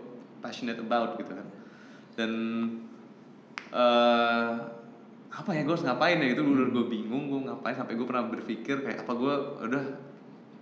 passionate 0.40 0.80
about 0.80 1.20
gitu 1.20 1.32
kan. 1.36 1.46
Dan 2.16 2.32
eh 3.68 4.77
apa 5.30 5.50
ya 5.50 5.60
gue 5.60 5.70
harus 5.70 5.84
ngapain 5.84 6.16
ya 6.16 6.28
itu 6.28 6.40
Hmm. 6.40 6.50
bener 6.50 6.68
gue 6.70 6.84
bingung 6.86 7.24
gue 7.26 7.40
ngapain 7.44 7.74
sampai 7.74 7.94
gue 7.94 8.04
pernah 8.04 8.24
berpikir 8.26 8.76
kayak 8.80 8.98
apa 9.02 9.12
gue 9.12 9.34
udah 9.62 9.84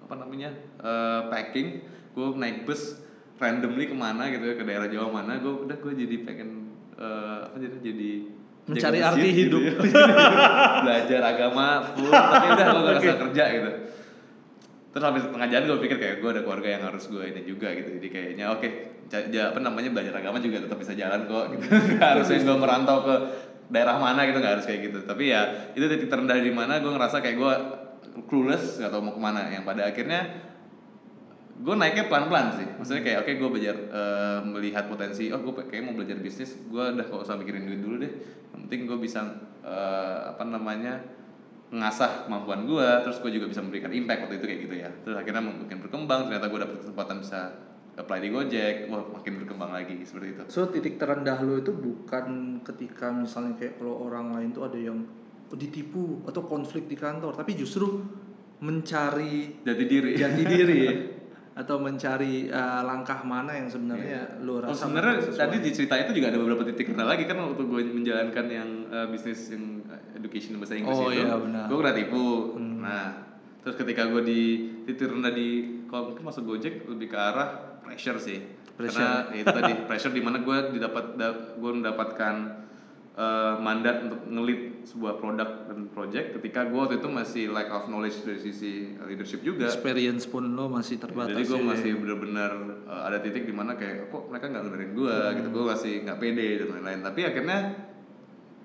apa 0.03 0.15
namanya 0.17 0.51
eh, 0.79 1.21
packing 1.29 1.69
gue 2.11 2.27
naik 2.35 2.63
bus 2.63 2.99
randomly 3.37 3.85
ke 3.85 3.95
mana 3.95 4.27
gitu 4.29 4.43
ya 4.45 4.55
ke 4.55 4.65
daerah 4.65 4.87
Jawa 4.87 5.09
mana 5.15 5.37
gue 5.37 5.55
udah 5.63 5.77
gue 5.77 5.93
jadi 5.97 6.17
pengen 6.23 6.49
eh, 6.95 7.39
apa 7.45 7.57
jadi 7.57 7.79
jadi 7.81 8.11
Mencari 8.67 8.99
arti 8.99 9.23
masjid 9.23 9.35
hidup. 9.39 9.63
gitu 9.63 9.95
ya. 9.95 10.03
belajar 10.83 11.21
agama 11.25 11.67
full 11.89 12.11
tapi 12.11 12.47
udah 12.49 12.67
gue 12.67 12.81
gak 12.83 12.99
usah 12.99 13.19
kerja 13.23 13.45
gitu 13.53 13.71
terus 14.89 15.05
habis 15.05 15.25
pengajian 15.25 15.63
gue 15.65 15.79
pikir 15.79 15.97
kayak 15.97 16.17
gue 16.19 16.31
ada 16.33 16.43
keluarga 16.43 16.69
yang 16.71 16.83
harus 16.83 17.07
gue 17.07 17.23
ini 17.23 17.45
juga 17.45 17.71
gitu 17.71 17.95
jadi 17.95 18.09
kayaknya 18.09 18.45
oke 18.49 18.69
ja- 19.07 19.47
apa 19.47 19.61
namanya 19.61 19.93
belajar 19.93 20.15
agama 20.17 20.41
juga 20.41 20.59
tetap 20.59 20.75
bisa 20.77 20.93
jalan 20.93 21.25
kok 21.25 21.45
gitu 21.53 21.63
Nggak 21.95 22.09
harus 22.11 22.27
yang 22.27 22.43
gue 22.43 22.57
merantau 22.57 22.99
ke 23.01 23.15
daerah 23.67 23.99
mana 23.99 24.23
gitu 24.27 24.39
nggak 24.39 24.55
harus 24.61 24.67
kayak 24.67 24.81
gitu. 24.91 24.99
Tapi 25.03 25.25
ya 25.31 25.73
itu 25.75 25.85
titik 25.87 26.09
terendah 26.11 26.39
di 26.39 26.53
mana 26.55 26.79
gue 26.79 26.91
ngerasa 26.91 27.19
kayak 27.23 27.37
gue 27.37 27.53
clueless 28.31 28.79
nggak 28.79 28.91
tahu 28.91 29.03
mau 29.03 29.15
ke 29.15 29.23
mana. 29.23 29.51
Yang 29.51 29.65
pada 29.67 29.83
akhirnya 29.91 30.21
gue 31.57 31.75
naiknya 31.75 32.05
pelan-pelan 32.07 32.47
sih. 32.55 32.69
Maksudnya 32.79 33.03
kayak 33.03 33.19
oke 33.27 33.33
gue 33.39 33.49
belajar 33.49 33.77
eh, 33.77 34.41
melihat 34.45 34.85
potensi 34.87 35.33
oh 35.33 35.41
gue 35.41 35.53
kayak 35.67 35.83
mau 35.83 35.95
belajar 35.97 36.17
bisnis 36.21 36.55
gue 36.69 36.85
udah 36.97 37.07
gak 37.07 37.23
usah 37.23 37.37
mikirin 37.41 37.67
duit 37.67 37.81
dulu 37.83 37.97
deh. 38.03 38.13
Yang 38.55 38.61
penting 38.69 38.81
gue 38.87 38.99
bisa 39.01 39.21
eh, 39.65 40.21
apa 40.31 40.43
namanya 40.47 41.03
mengasah 41.67 42.31
kemampuan 42.31 42.63
gue 42.63 42.89
terus 43.03 43.19
gue 43.19 43.31
juga 43.35 43.51
bisa 43.51 43.59
memberikan 43.59 43.91
impact 43.91 44.31
waktu 44.31 44.37
itu 44.39 44.47
kayak 44.47 44.61
gitu 44.71 44.75
ya. 44.79 44.91
Terus 45.03 45.17
akhirnya 45.19 45.43
makin 45.43 45.79
berkembang 45.83 46.21
ternyata 46.31 46.47
gue 46.47 46.61
dapet 46.63 46.77
kesempatan 46.87 47.17
bisa 47.19 47.41
apply 47.97 48.19
di 48.21 48.29
Gojek 48.29 48.77
wah 48.87 49.03
makin 49.09 49.41
berkembang 49.41 49.73
lagi 49.73 49.97
seperti 50.03 50.27
itu 50.31 50.43
So 50.47 50.69
titik 50.69 50.97
terendah 50.97 51.41
lo 51.41 51.57
itu 51.57 51.73
bukan 51.73 52.61
ketika 52.63 53.09
misalnya 53.09 53.57
kayak 53.57 53.77
kalau 53.77 54.05
orang 54.05 54.33
lain 54.33 54.53
tuh 54.53 54.65
ada 54.65 54.77
yang 54.77 55.01
ditipu 55.49 56.21
atau 56.27 56.43
konflik 56.43 56.85
di 56.85 56.95
kantor, 56.95 57.31
tapi 57.33 57.55
justru 57.55 58.03
mencari 58.61 59.63
jadi 59.63 59.85
diri 59.87 60.11
jati 60.13 60.43
diri 60.43 60.79
ya 60.83 60.95
atau 61.61 61.81
mencari 61.81 62.53
uh, 62.53 62.85
langkah 62.85 63.25
mana 63.25 63.57
yang 63.57 63.65
sebenarnya 63.65 64.43
lo 64.45 64.61
Oh, 64.61 64.69
rasa 64.69 64.85
sebenarnya 64.85 65.25
sesuai. 65.25 65.41
tadi 65.41 65.57
di 65.65 65.71
cerita 65.73 65.95
itu 65.97 66.11
juga 66.13 66.29
ada 66.29 66.37
beberapa 66.37 66.63
titik 66.67 66.93
rendah 66.93 67.09
lagi 67.09 67.25
kan 67.25 67.41
waktu 67.41 67.63
gue 67.65 67.81
menjalankan 67.97 68.47
yang 68.51 68.69
eh, 68.91 69.07
bisnis 69.09 69.57
yang 69.57 69.81
eh, 69.89 70.21
education 70.21 70.61
bahasa 70.61 70.77
Inggris 70.77 70.93
Oh, 70.93 71.09
itu, 71.09 71.25
iya, 71.25 71.33
benar. 71.33 71.65
gue 71.65 71.77
kena 71.81 71.95
tipu. 71.97 72.27
Hmm. 72.61 72.85
Nah, 72.85 73.07
terus 73.65 73.73
ketika 73.73 74.05
gue 74.05 74.21
di 74.21 74.41
titik 74.85 75.09
rendah 75.09 75.33
di 75.33 75.49
kalau 75.89 76.13
mungkin 76.13 76.25
masuk 76.29 76.45
Gojek 76.45 76.85
lebih 76.85 77.09
ke 77.09 77.17
arah 77.17 77.76
pressure 77.87 78.19
sih. 78.19 78.39
Pressure. 78.75 79.01
Karena 79.01 79.33
ya 79.33 79.41
itu 79.41 79.55
tadi 79.55 79.73
pressure 79.87 80.13
di 80.13 80.21
mana 80.21 80.43
gue 80.43 80.59
didapat 80.75 81.17
da- 81.17 81.55
gue 81.57 81.73
mendapatkan 81.73 82.35
eh, 83.17 83.55
mandat 83.57 83.97
untuk 84.05 84.21
ngelit 84.29 84.85
sebuah 84.85 85.17
produk 85.17 85.49
dan 85.67 85.89
project 85.89 86.37
ketika 86.37 86.69
gue 86.69 86.77
waktu 86.77 87.01
itu 87.01 87.09
masih 87.09 87.45
lack 87.51 87.73
of 87.73 87.89
knowledge 87.89 88.21
dari 88.23 88.37
sisi 88.37 88.93
leadership 89.01 89.41
juga. 89.41 89.65
experience 89.65 90.29
pun 90.29 90.45
lo 90.53 90.69
masih 90.69 91.01
terbatas. 91.01 91.33
Jadi 91.33 91.49
gue 91.49 91.61
ya. 91.63 91.67
masih 91.73 91.91
bener-bener 91.97 92.53
uh, 92.85 93.03
ada 93.09 93.19
titik 93.25 93.49
di 93.49 93.55
mana 93.57 93.75
kayak 93.75 94.13
kok 94.13 94.29
mereka 94.29 94.53
nggak 94.53 94.65
dengerin 94.69 94.93
gue 94.93 95.17
gitu, 95.41 95.49
gue 95.49 95.65
masih 95.65 95.93
nggak 96.05 96.19
pede 96.21 96.49
dan 96.61 96.69
lain-lain. 96.77 97.01
Tapi 97.01 97.21
akhirnya 97.25 97.59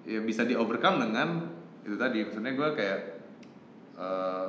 ya 0.04 0.20
bisa 0.20 0.44
di 0.44 0.54
overcome 0.58 0.98
dengan 1.08 1.48
itu 1.88 1.96
tadi. 1.96 2.20
Maksudnya 2.28 2.54
gue 2.54 2.70
kayak 2.76 3.00
uh, 3.96 4.46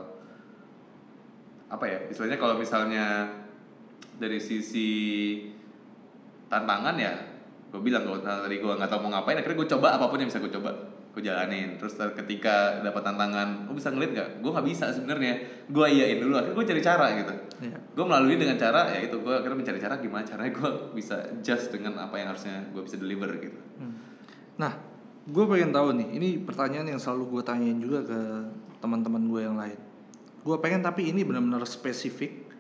apa 1.71 1.85
ya? 1.87 1.99
Istilahnya 2.11 2.37
kalau 2.37 2.59
misalnya 2.59 3.41
dari 4.17 4.39
sisi 4.39 4.89
tantangan 6.47 6.95
ya, 6.95 7.13
gue 7.69 7.81
bilang 7.81 8.05
kalau 8.05 8.21
tadi 8.21 8.57
gue 8.57 8.73
nggak 8.73 8.89
tahu 8.89 9.01
mau 9.03 9.11
ngapain, 9.15 9.37
akhirnya 9.37 9.57
gue 9.57 9.69
coba 9.73 9.97
apa 9.97 10.05
pun 10.07 10.19
yang 10.19 10.29
bisa 10.29 10.39
gue 10.39 10.53
coba 10.53 10.71
gue 11.13 11.21
jalanin 11.21 11.77
terus 11.77 11.93
ter- 11.93 12.17
ketika 12.17 12.81
dapat 12.81 13.05
tantangan 13.05 13.69
gue 13.69 13.77
bisa 13.77 13.93
ngeliat 13.93 14.17
nggak 14.17 14.29
gue 14.41 14.49
nggak 14.49 14.65
bisa 14.65 14.89
sebenarnya 14.89 15.35
gue 15.69 15.87
iyain 15.93 16.17
dulu 16.17 16.41
akhirnya 16.41 16.57
gue 16.57 16.67
cari 16.73 16.81
cara 16.81 17.07
gitu 17.13 17.35
Iya. 17.63 17.77
gue 17.93 18.05
melalui 18.09 18.41
dengan 18.41 18.57
cara 18.57 18.89
ya 18.89 19.05
itu 19.05 19.21
gue 19.21 19.29
akhirnya 19.31 19.61
mencari 19.61 19.77
cara 19.77 20.01
gimana 20.01 20.25
caranya 20.25 20.49
gue 20.51 20.71
bisa 20.97 21.21
adjust 21.29 21.69
dengan 21.69 22.01
apa 22.01 22.17
yang 22.17 22.33
harusnya 22.33 22.65
gue 22.73 22.81
bisa 22.81 22.97
deliver 22.97 23.29
gitu 23.37 23.61
Hmm. 23.77 23.93
Nah, 24.57 24.73
gue 25.23 25.45
pengen 25.45 25.69
tahu 25.69 25.93
nih, 25.95 26.09
ini 26.13 26.29
pertanyaan 26.41 26.89
yang 26.89 27.01
selalu 27.01 27.29
gue 27.29 27.43
tanyain 27.45 27.77
juga 27.77 28.01
ke 28.05 28.19
teman-teman 28.79 29.21
gue 29.27 29.41
yang 29.43 29.57
lain. 29.57 29.77
Gue 30.41 30.57
pengen 30.59 30.81
tapi 30.81 31.09
ini 31.09 31.25
benar-benar 31.25 31.65
spesifik. 31.65 32.52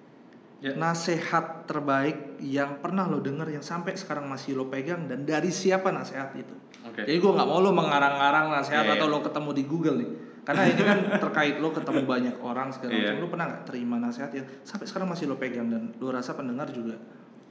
Ya. 0.62 0.72
Nasehat 0.72 1.66
terbaik 1.66 2.38
yang 2.38 2.78
pernah 2.78 3.04
lo 3.04 3.18
denger 3.18 3.50
yang 3.50 3.60
sampai 3.60 3.92
sekarang 3.92 4.24
masih 4.24 4.54
lo 4.54 4.66
pegang 4.66 5.04
dan 5.04 5.22
dari 5.22 5.50
siapa 5.50 5.90
nasehat 5.90 6.30
itu? 6.32 6.54
Oke. 6.84 7.02
Jadi 7.02 7.18
gue 7.18 7.32
nggak 7.32 7.44
mau 7.44 7.58
lo 7.58 7.70
mengarang-arang 7.72 8.46
nasehat 8.48 8.86
Iya, 8.86 8.94
atau 8.94 9.06
lo 9.06 9.18
ketemu 9.20 9.50
di 9.52 9.64
Google 9.64 9.96
nih. 9.98 10.10
Karena 10.42 10.62
ini 10.64 10.78
kan 10.80 10.98
terkait 11.22 11.58
lo 11.58 11.70
ketemu 11.70 12.02
banyak 12.04 12.36
orang 12.38 12.70
segala 12.70 12.90
Iya. 12.90 13.02
macam. 13.10 13.14
Lo 13.16 13.28
pernah 13.28 13.46
nggak 13.48 13.64
terima 13.64 13.96
nasehat 13.98 14.30
yang 14.30 14.46
sampai 14.62 14.86
sekarang 14.86 15.08
masih 15.08 15.26
lo 15.26 15.34
pegang 15.34 15.66
dan 15.66 15.90
lo 15.92 16.08
rasa 16.08 16.32
pendengar 16.32 16.70
juga 16.70 16.94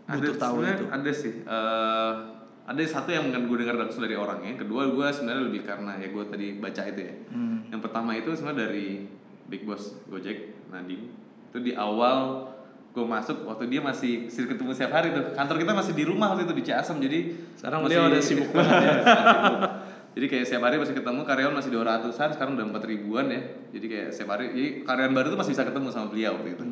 butuh 0.03 0.35
tahu 0.37 0.55
itu? 0.61 0.83
ada 0.89 1.11
sih 1.11 1.33
Eh, 1.41 2.13
ada 2.63 2.79
satu 2.81 3.09
yang 3.09 3.27
mungkin 3.27 3.43
gue 3.45 3.57
dengar 3.59 3.75
langsung 3.77 3.99
dari 3.99 4.13
orangnya 4.13 4.55
kedua 4.55 4.87
gue 4.87 5.07
sebenarnya 5.09 5.43
lebih 5.45 5.63
karena 5.63 5.95
ya 5.95 6.07
gue 6.07 6.23
tadi 6.25 6.47
baca 6.57 6.83
itu 6.85 7.01
ya 7.01 7.13
Hmm. 7.27 7.59
yang 7.67 7.79
pertama 7.79 8.11
itu 8.13 8.27
sebenarnya 8.29 8.59
dari 8.65 9.07
big 9.45 9.63
boss 9.63 9.99
Gojek 10.05 10.67
Nadiem 10.67 11.11
itu 11.47 11.57
di 11.59 11.71
awal 11.73 12.50
gue 12.91 13.05
masuk 13.07 13.47
waktu 13.47 13.71
dia 13.71 13.79
masih 13.79 14.27
sering 14.27 14.51
ketemu 14.51 14.75
setiap 14.75 14.99
hari 14.99 15.15
tuh. 15.15 15.31
Kantor 15.31 15.63
kita 15.63 15.71
masih 15.71 15.93
di 15.95 16.03
rumah 16.03 16.35
waktu 16.35 16.43
itu 16.43 16.55
di 16.59 16.63
Ciasem 16.67 16.99
jadi 16.99 17.19
Sekarang 17.55 17.87
beliau 17.87 18.11
udah 18.11 18.19
sibuk 18.19 18.51
banget. 18.55 18.83
ya 18.83 18.93
sibuk. 18.99 19.61
jadi 20.11 20.25
kayak 20.27 20.43
setiap 20.43 20.63
hari 20.67 20.75
masih 20.75 20.95
ketemu 20.99 21.21
karyawan 21.23 21.55
masih 21.55 21.71
200-an 21.71 22.29
sekarang 22.35 22.51
udah 22.59 22.65
4 22.67 22.91
ribuan 22.91 23.25
ya. 23.31 23.41
Jadi 23.71 23.85
kayak 23.87 24.07
setiap 24.11 24.35
hari 24.35 24.51
jadi 24.51 24.69
karyawan 24.83 25.13
baru 25.15 25.27
tuh 25.31 25.39
masih 25.39 25.51
bisa 25.55 25.63
ketemu 25.63 25.87
sama 25.87 26.07
beliau 26.11 26.35
waktu 26.35 26.49
itu. 26.51 26.65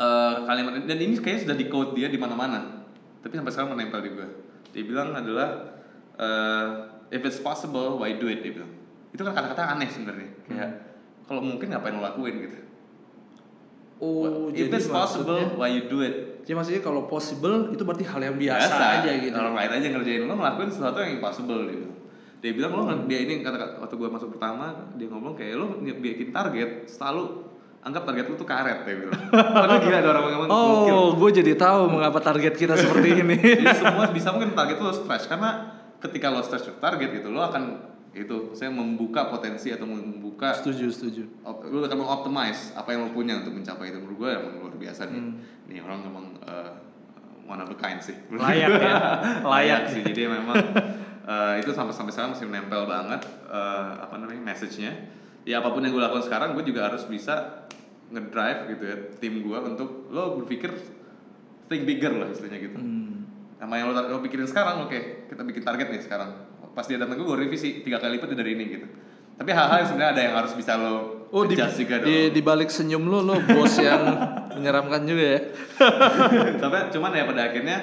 Eh, 0.00 0.34
kalimat 0.46 0.72
dan 0.80 0.96
ini 0.96 1.12
kayaknya 1.18 1.40
sudah 1.44 1.56
di 1.58 1.66
quote 1.68 1.92
dia 1.92 2.08
di 2.08 2.16
mana-mana 2.16 2.80
tapi 3.20 3.36
sampai 3.36 3.52
sekarang 3.52 3.76
menempel 3.76 4.00
di 4.00 4.16
gue 4.16 4.28
dia 4.72 4.80
bilang 4.80 5.12
adalah 5.12 5.76
eh, 6.16 6.66
if 7.12 7.20
it's 7.20 7.36
possible 7.36 7.98
why 7.98 8.14
do 8.16 8.30
it? 8.30 8.40
Dia 8.40 8.54
bilang. 8.54 8.70
Itu 9.10 9.26
kan 9.26 9.34
kata-kata 9.34 9.74
aneh 9.74 9.90
sebenarnya. 9.90 10.30
Kayak 10.46 10.70
kalau 11.26 11.42
mungkin 11.42 11.68
ngapain 11.68 11.92
lo 11.92 12.00
lakuin? 12.00 12.38
gitu 12.38 12.69
Oh, 14.00 14.48
if 14.48 14.64
jadi 14.64 14.72
it's 14.72 14.88
possible 14.88 15.36
maksudnya- 15.36 15.56
why 15.56 15.68
you 15.68 15.84
do 15.84 16.00
it 16.00 16.40
Jadi 16.40 16.56
maksudnya 16.56 16.80
kalau 16.80 17.04
possible 17.04 17.68
itu 17.68 17.80
berarti 17.80 18.02
hal 18.02 18.20
yang 18.22 18.34
biasa, 18.34 18.74
aja 18.98 19.10
gitu. 19.14 19.30
orang 19.30 19.52
lain 19.54 19.70
aja 19.72 19.86
ngerjain 19.90 20.22
lo 20.22 20.34
ngelakuin 20.34 20.68
sesuatu 20.68 20.98
yang 20.98 21.12
impossible 21.14 21.62
gitu 21.64 21.86
dia 22.38 22.50
bilang 22.50 22.72
lo 22.72 22.82
Hmm. 22.82 23.04
dia 23.04 23.20
ini 23.20 23.38
kata 23.38 23.76
waktu 23.78 23.94
gue 23.94 24.08
masuk 24.08 24.32
pertama 24.32 24.72
dia 24.94 25.04
ngomong 25.06 25.32
kayak 25.34 25.54
lo 25.54 25.66
bikin 25.78 26.28
target 26.30 26.88
selalu 26.88 27.44
anggap 27.78 28.02
target 28.02 28.24
lo 28.26 28.34
tuh 28.34 28.44
karet 28.44 28.78
dia 28.82 28.96
bilang 28.98 29.20
padahal 29.54 29.78
gila 29.78 29.96
ada 29.98 30.08
orang 30.10 30.22
ngomong 30.26 30.48
gokil. 30.48 30.92
Oh, 30.96 31.08
gue 31.14 31.30
jadi 31.34 31.52
tahu 31.54 31.80
mengapa 31.90 32.18
target 32.18 32.54
kita 32.54 32.74
seperti 32.74 33.08
ini. 33.18 33.36
jadi 33.36 33.74
semua 33.74 34.08
bisa 34.08 34.28
mungkin 34.30 34.52
target 34.52 34.76
lo 34.76 34.90
stretch 34.90 35.28
karena 35.28 35.50
ketika 35.98 36.26
lo 36.26 36.40
stretch 36.40 36.72
target 36.74 37.08
gitu 37.14 37.28
lo 37.28 37.40
akan 37.42 37.89
itu 38.10 38.50
saya 38.58 38.74
membuka 38.74 39.30
potensi 39.30 39.70
atau 39.70 39.86
membuka 39.86 40.50
setuju, 40.50 40.90
setuju. 40.90 41.22
op- 41.46 41.62
lu 41.70 41.78
akan 41.86 41.98
mengoptimize 42.02 42.74
apa 42.74 42.90
yang 42.90 43.06
lu 43.06 43.10
punya 43.14 43.38
untuk 43.38 43.54
mencapai 43.54 43.94
itu. 43.94 43.98
Menurut 44.02 44.18
gue 44.18 44.30
emang 44.34 44.54
luar 44.66 44.74
biasa 44.74 45.06
nih. 45.06 45.22
Hmm. 45.22 45.34
nih 45.70 45.78
orang 45.78 45.98
emang 46.02 46.26
uh, 46.42 46.74
one 47.46 47.62
of 47.62 47.70
a 47.70 47.78
kind 47.78 48.02
sih. 48.02 48.18
Layak 48.34 48.68
ya, 48.82 48.94
layak. 49.54 49.82
sih. 49.94 50.02
Jadi 50.02 50.26
memang 50.26 50.58
uh, 51.22 51.54
itu 51.54 51.70
sampai 51.70 51.94
sampai 51.94 52.10
sekarang 52.10 52.30
masih 52.34 52.46
menempel 52.50 52.82
banget 52.90 53.22
uh, 53.46 54.02
apa 54.02 54.18
namanya 54.18 54.42
message-nya. 54.42 54.90
Ya 55.46 55.62
apa 55.62 55.70
pun 55.70 55.86
yang 55.86 55.94
gue 55.94 56.02
lakukan 56.02 56.26
sekarang 56.26 56.58
gue 56.58 56.66
juga 56.66 56.90
harus 56.90 57.06
bisa 57.06 57.62
ngedrive 58.10 58.74
gitu 58.74 58.84
ya 58.90 58.96
tim 59.22 59.38
gue 59.38 59.58
untuk 59.62 60.10
lo 60.10 60.34
berpikir 60.42 60.74
think 61.70 61.86
bigger 61.86 62.10
lah 62.18 62.26
istilahnya 62.34 62.58
gitu. 62.58 62.74
Hmm. 62.74 63.22
sama 63.60 63.78
yang 63.78 63.92
lo, 63.92 63.94
lo 63.94 64.18
pikirin 64.18 64.50
sekarang 64.50 64.88
oke 64.88 65.30
kita 65.30 65.46
bikin 65.46 65.62
target 65.62 65.94
nih 65.94 66.02
sekarang 66.02 66.49
pas 66.72 66.84
dia 66.86 66.98
datang 66.98 67.18
gue 67.18 67.26
gue 67.26 67.38
revisi 67.46 67.82
tiga 67.82 67.98
kali 67.98 68.18
lipat 68.18 68.32
dari 68.34 68.54
ini 68.54 68.64
gitu 68.70 68.86
tapi 69.40 69.50
hal-hal 69.56 69.84
yang 69.84 69.88
sebenarnya 69.88 70.12
ada 70.12 70.22
yang 70.22 70.34
harus 70.36 70.52
bisa 70.52 70.76
lo 70.76 71.20
Oh 71.30 71.46
di, 71.46 71.54
juga 71.54 72.02
dong 72.02 72.10
di, 72.10 72.34
di 72.34 72.42
balik 72.42 72.74
senyum 72.74 73.06
lo 73.06 73.22
lo 73.22 73.38
bos 73.38 73.78
yang 73.78 74.02
menyeramkan 74.58 75.06
juga 75.06 75.38
ya. 75.38 75.40
tapi 76.62 76.90
cuman 76.90 77.10
ya 77.14 77.22
pada 77.22 77.42
akhirnya 77.54 77.78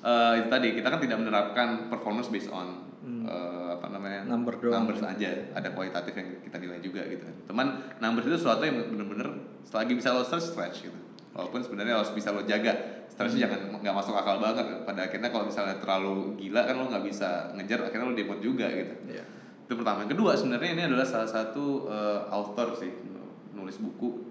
eh, 0.00 0.32
itu 0.40 0.48
tadi 0.48 0.68
kita 0.72 0.88
kan 0.88 0.96
tidak 0.96 1.20
menerapkan 1.20 1.92
performance 1.92 2.32
based 2.32 2.48
on 2.48 2.88
eh, 3.04 3.68
apa 3.76 3.84
namanya. 3.92 4.24
Number 4.24 4.56
doang. 4.56 4.88
numbers 4.88 5.04
aja 5.04 5.28
ada 5.52 5.68
kualitatif 5.76 6.16
yang 6.16 6.40
kita 6.40 6.56
nilai 6.56 6.80
juga 6.80 7.04
gitu 7.04 7.28
teman 7.44 7.84
numbers 8.00 8.24
itu 8.32 8.36
sesuatu 8.40 8.64
yang 8.64 8.80
bener-bener 8.80 9.28
selagi 9.68 9.92
bisa 9.92 10.16
lo 10.16 10.24
stretch 10.24 10.56
stretch 10.56 10.76
gitu 10.88 10.98
walaupun 11.30 11.62
sebenarnya 11.62 12.02
harus 12.02 12.10
bisa 12.14 12.34
lo 12.34 12.42
jaga. 12.42 12.72
Stretch 13.10 13.34
Hmm. 13.38 13.42
jangan 13.46 13.60
nggak 13.82 13.94
masuk 13.94 14.14
akal 14.14 14.38
banget. 14.42 14.66
Pada 14.86 15.06
akhirnya 15.06 15.30
kalau 15.30 15.46
misalnya 15.46 15.76
terlalu 15.78 16.34
gila 16.38 16.62
kan 16.66 16.74
lo 16.78 16.84
nggak 16.90 17.04
bisa 17.06 17.54
ngejar 17.54 17.86
akhirnya 17.86 18.06
lo 18.10 18.14
demot 18.14 18.38
juga 18.42 18.66
gitu. 18.70 18.94
Iya. 19.10 19.24
itu 19.70 19.78
pertama. 19.78 20.02
Yang 20.02 20.18
kedua 20.18 20.34
sebenarnya 20.34 20.70
ini 20.74 20.82
adalah 20.90 21.06
salah 21.06 21.30
satu 21.30 21.86
eh, 21.86 22.20
author 22.34 22.74
sih 22.74 22.90
nulis 23.54 23.78
buku. 23.78 24.26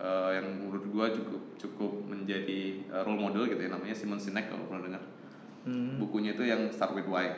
Eh, 0.00 0.30
yang 0.40 0.64
menurut 0.64 0.88
gua 0.88 1.12
cukup 1.12 1.60
cukup 1.60 1.92
menjadi 2.08 2.80
eh, 2.88 3.02
role 3.04 3.20
model 3.20 3.44
gitu 3.44 3.60
ya. 3.60 3.68
Namanya 3.68 3.92
Simon 3.92 4.16
Sinek 4.16 4.48
kalau 4.48 4.64
pernah 4.64 4.88
dengar. 4.88 5.02
Hmm. 5.60 6.00
bukunya 6.00 6.32
itu 6.32 6.48
yang 6.48 6.72
Start 6.72 6.96
with 6.96 7.04
Why. 7.04 7.36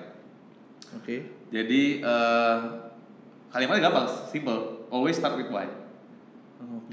Oke. 0.95 1.27
jadi 1.51 1.83
eh, 2.07 2.59
kalimatnya 3.51 3.91
gampang 3.91 4.07
simple. 4.31 4.87
Always 4.93 5.19
start 5.19 5.35
with 5.41 5.49
why 5.51 5.82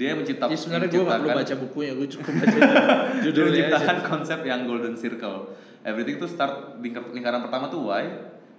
dia 0.00 0.16
menciptakan 0.16 0.48
Ya 0.48 0.56
sebenarnya 0.56 0.88
gue 0.88 1.04
gak 1.04 1.20
perlu 1.20 1.30
baca 1.36 1.54
bukunya, 1.60 1.92
gue 1.92 2.08
cukup 2.08 2.32
baca 2.40 2.56
dia 2.56 2.72
judulnya 3.20 3.52
menciptakan 3.52 3.96
aja. 3.96 4.08
konsep 4.08 4.40
yang 4.48 4.60
golden 4.64 4.96
circle. 4.96 5.52
Everything 5.84 6.16
tuh 6.16 6.28
start 6.28 6.80
lingkar, 6.80 7.04
lingkaran 7.12 7.44
pertama 7.44 7.68
tuh 7.68 7.84
why? 7.84 8.04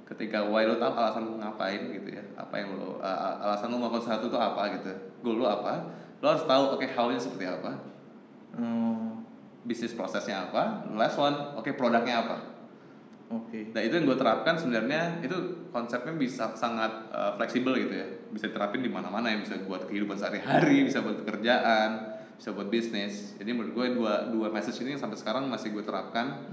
Ketika 0.05 0.45
why 0.45 0.69
lo 0.69 0.77
tahu 0.77 0.93
alasan 0.93 1.23
lo 1.25 1.41
ngapain 1.41 1.81
gitu 1.89 2.09
ya. 2.13 2.23
Apa 2.37 2.61
yang 2.61 2.77
lo 2.77 3.01
a- 3.01 3.41
alasan 3.41 3.73
lo 3.73 3.81
melakukan 3.81 4.05
sesuatu 4.05 4.29
tuh 4.29 4.37
apa 4.37 4.61
gitu. 4.77 4.91
Goal 5.25 5.41
lo 5.41 5.47
apa? 5.49 5.89
Lo 6.21 6.29
harus 6.29 6.45
tahu 6.45 6.77
oke 6.77 6.85
how-nya 6.85 7.17
seperti 7.17 7.49
apa. 7.49 7.71
Oh, 8.53 9.17
bisnis 9.63 9.97
prosesnya 9.97 10.45
apa. 10.45 10.85
Last 10.93 11.17
one 11.17 11.33
oke 11.57 11.73
produknya 11.73 12.21
apa 12.21 12.50
Oke. 13.31 13.71
Nah 13.71 13.79
itu 13.79 13.95
yang 13.95 14.05
gue 14.11 14.19
terapkan 14.19 14.59
sebenarnya 14.59 15.23
itu 15.23 15.63
konsepnya 15.71 16.11
bisa 16.19 16.51
sangat 16.51 17.07
uh, 17.15 17.31
fleksibel 17.39 17.71
gitu 17.79 17.95
ya, 17.95 18.07
bisa 18.27 18.51
diterapin 18.51 18.83
di 18.83 18.91
mana-mana 18.91 19.31
ya, 19.31 19.39
bisa 19.39 19.55
buat 19.63 19.87
kehidupan 19.87 20.19
sehari-hari, 20.19 20.83
bisa 20.83 20.99
buat 20.99 21.23
pekerjaan, 21.23 22.19
bisa 22.35 22.51
buat 22.51 22.67
bisnis. 22.67 23.39
Jadi 23.39 23.55
menurut 23.55 23.71
gue 23.71 23.87
dua 23.95 24.27
dua 24.27 24.51
message 24.51 24.83
ini 24.83 24.99
yang 24.99 25.01
sampai 25.01 25.15
sekarang 25.15 25.47
masih 25.47 25.71
gue 25.71 25.79
terapkan 25.79 26.43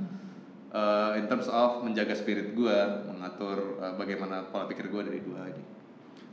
uh, 0.70 1.18
in 1.18 1.26
terms 1.26 1.50
of 1.50 1.82
menjaga 1.82 2.14
spirit 2.14 2.54
gue, 2.54 2.78
mengatur 3.10 3.82
uh, 3.82 3.98
bagaimana 3.98 4.46
pola 4.46 4.70
pikir 4.70 4.86
gue 4.86 5.02
dari 5.02 5.20
dua 5.26 5.50
ini. 5.50 5.64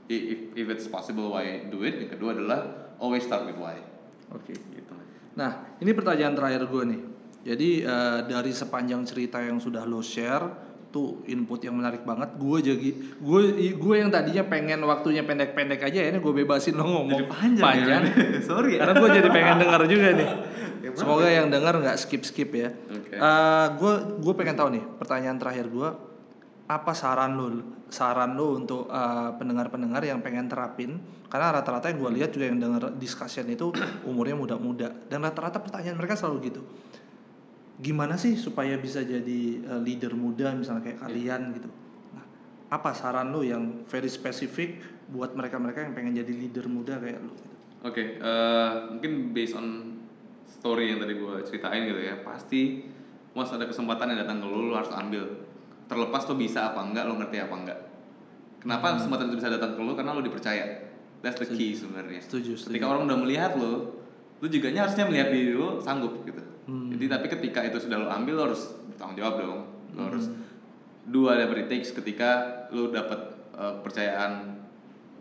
If, 0.06 0.54
if 0.54 0.68
it's 0.70 0.86
possible 0.86 1.34
why 1.34 1.66
do 1.74 1.82
it. 1.82 1.98
Yang 1.98 2.22
kedua 2.22 2.38
adalah 2.38 2.94
always 3.02 3.26
start 3.26 3.50
with 3.50 3.58
why. 3.58 3.82
Oke. 4.30 4.54
Gitu. 4.54 4.94
Nah, 5.34 5.74
ini 5.82 5.90
pertanyaan 5.98 6.38
terakhir 6.38 6.70
gue 6.70 6.84
nih. 6.94 7.02
Jadi 7.46 7.86
eh, 7.86 8.20
dari 8.26 8.52
sepanjang 8.52 9.06
cerita 9.06 9.38
yang 9.38 9.62
sudah 9.62 9.86
lo 9.86 10.02
share, 10.02 10.66
tuh 10.90 11.22
input 11.30 11.62
yang 11.62 11.78
menarik 11.78 12.02
banget. 12.02 12.34
Gue 12.42 12.58
jadi 12.66 12.90
gue 13.22 13.42
gue 13.78 13.96
yang 13.96 14.10
tadinya 14.10 14.44
pengen 14.50 14.82
waktunya 14.90 15.22
pendek-pendek 15.22 15.86
aja, 15.86 16.10
ini 16.10 16.18
gue 16.18 16.34
bebasin 16.42 16.74
lo 16.74 16.90
ngomong 16.90 17.22
Jadi 17.22 17.30
panjang 17.30 18.02
ya? 18.02 18.02
Sorry 18.50 18.82
ya. 18.82 18.90
Karena 18.90 18.94
gue 18.98 19.10
jadi 19.22 19.30
pengen 19.30 19.56
dengar 19.62 19.82
juga 19.86 20.08
nih. 20.18 20.30
Semoga 21.00 21.28
yang 21.30 21.54
dengar 21.54 21.78
nggak 21.78 21.98
skip 22.02 22.26
skip 22.26 22.50
ya. 22.50 22.74
Oke. 22.90 23.14
gue 23.78 23.94
gue 24.26 24.34
pengen 24.34 24.56
tahu 24.58 24.70
nih 24.74 24.84
pertanyaan 24.98 25.38
terakhir 25.38 25.70
gue 25.70 25.90
apa 26.66 26.98
saran 26.98 27.38
lo 27.38 27.62
saran 27.94 28.34
lo 28.34 28.58
untuk 28.58 28.90
eh, 28.90 29.30
pendengar-pendengar 29.38 30.02
yang 30.02 30.20
pengen 30.26 30.50
terapin 30.50 30.98
karena 31.30 31.54
rata-rata 31.54 31.94
yang 31.94 32.00
gue 32.02 32.12
lihat 32.22 32.30
juga 32.34 32.46
yang 32.50 32.58
dengar 32.58 32.84
discussion 32.98 33.46
itu 33.46 33.70
umurnya 34.08 34.34
muda-muda 34.34 34.90
dan 35.06 35.22
rata-rata 35.22 35.62
pertanyaan 35.62 35.98
mereka 35.98 36.18
selalu 36.18 36.50
gitu 36.50 36.62
gimana 37.80 38.16
sih 38.16 38.40
supaya 38.40 38.80
bisa 38.80 39.04
jadi 39.04 39.42
eh, 39.60 39.82
leader 39.84 40.16
muda 40.16 40.56
misalnya 40.56 40.92
kayak 40.92 41.00
kalian 41.04 41.42
gitu 41.56 41.70
nah 42.16 42.26
apa 42.72 42.96
saran 42.96 43.36
lo 43.36 43.44
yang 43.44 43.84
very 43.88 44.08
spesifik 44.08 44.80
buat 45.12 45.38
mereka-mereka 45.38 45.86
yang 45.86 45.94
pengen 45.94 46.14
jadi 46.18 46.34
leader 46.34 46.66
muda 46.66 46.98
kayak 46.98 47.22
lo 47.22 47.34
gitu. 47.36 47.56
Oke, 47.86 48.18
eh, 48.18 48.72
mungkin 48.90 49.30
based 49.30 49.54
on 49.54 49.94
story 50.50 50.90
yang 50.90 50.98
tadi 50.98 51.14
gue 51.22 51.36
ceritain 51.46 51.86
gitu 51.86 52.02
ya, 52.02 52.18
pasti 52.26 52.82
once 53.38 53.54
ada 53.54 53.70
kesempatan 53.70 54.10
yang 54.10 54.26
datang 54.26 54.42
ke 54.42 54.48
lu, 54.50 54.74
lu 54.74 54.74
harus 54.74 54.90
ambil. 54.90 55.22
Terlepas 55.86 56.26
tuh 56.26 56.34
bisa 56.34 56.74
apa 56.74 56.82
enggak, 56.82 57.06
lo 57.06 57.14
ngerti 57.22 57.38
apa 57.38 57.54
enggak. 57.54 57.80
Kenapa 58.58 58.98
kesempatan 58.98 59.30
itu 59.30 59.38
bisa 59.38 59.54
datang 59.54 59.78
ke 59.78 59.82
lu? 59.86 59.94
Karena 59.94 60.18
lo 60.18 60.26
dipercaya. 60.26 60.66
That's 61.22 61.38
the 61.38 61.46
key 61.54 61.78
sebenarnya. 61.78 62.26
Setuju, 62.26 62.58
setuju. 62.58 62.74
Ketika 62.74 62.86
orang 62.90 63.06
udah 63.06 63.18
melihat 63.22 63.54
lo, 63.54 64.02
lu 64.42 64.48
juga 64.50 64.74
harusnya 64.74 65.06
melihat 65.06 65.30
diri 65.30 65.54
lo 65.54 65.78
sanggup 65.78 66.26
gitu. 66.26 66.42
Jadi 66.66 67.06
tapi 67.06 67.26
ketika 67.30 67.62
itu 67.62 67.78
sudah 67.78 67.98
lo 68.02 68.10
ambil, 68.10 68.34
lo 68.42 68.44
harus 68.50 68.74
bertanggung 68.90 69.18
jawab 69.22 69.36
dong. 69.38 69.62
Lo 69.94 70.02
harus 70.10 70.26
do 71.06 71.30
whatever 71.30 71.54
it 71.62 71.70
takes 71.70 71.94
ketika 71.94 72.66
lo 72.74 72.90
dapat 72.90 73.38
eh, 73.54 73.72
kepercayaan 73.82 74.32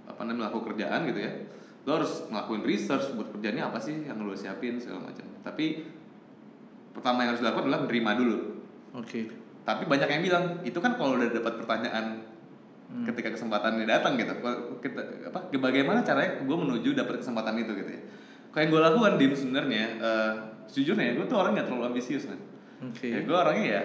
apa 0.08 0.20
namanya 0.24 0.48
melakukan 0.48 0.72
kerjaan 0.72 1.04
gitu 1.12 1.20
ya. 1.20 1.32
Lo 1.84 2.00
harus 2.00 2.24
ngelakuin 2.32 2.64
research 2.64 3.12
buat 3.12 3.28
kerjaannya 3.36 3.64
apa 3.68 3.76
sih 3.76 4.08
yang 4.08 4.16
lo 4.24 4.32
siapin 4.32 4.80
segala 4.80 5.12
macam. 5.12 5.28
Tapi 5.44 5.84
pertama 6.96 7.28
yang 7.28 7.36
harus 7.36 7.42
dilakukan 7.44 7.68
adalah 7.68 7.82
menerima 7.84 8.10
dulu. 8.16 8.36
Oke. 8.96 9.20
Tapi 9.64 9.84
banyak 9.84 10.08
yang 10.08 10.22
bilang 10.24 10.44
itu 10.64 10.78
kan 10.80 10.96
kalau 10.96 11.20
udah 11.20 11.28
dapat 11.28 11.60
pertanyaan 11.60 12.24
ketika 13.04 13.36
kesempatannya 13.36 13.84
datang 13.84 14.16
gitu. 14.16 14.32
Kita 14.80 15.28
apa 15.28 15.52
bagaimana 15.52 16.00
caranya 16.00 16.40
gue 16.40 16.56
menuju 16.56 16.96
dapat 16.96 17.20
kesempatan 17.20 17.60
itu 17.60 17.72
gitu 17.76 17.92
ya 17.92 18.02
kayak 18.54 18.70
yang 18.70 18.70
gue 18.70 18.82
lakukan 18.86 19.12
dim 19.18 19.32
sebenarnya 19.34 19.84
eh, 19.98 20.32
sejujurnya 20.70 21.18
gue 21.18 21.26
tuh 21.26 21.36
orang 21.42 21.58
nggak 21.58 21.66
terlalu 21.66 21.84
ambisius 21.90 22.30
kan 22.30 22.38
oke. 22.80 23.06
Ya 23.06 23.20
gue 23.26 23.36
orangnya 23.36 23.66
ya 23.66 23.82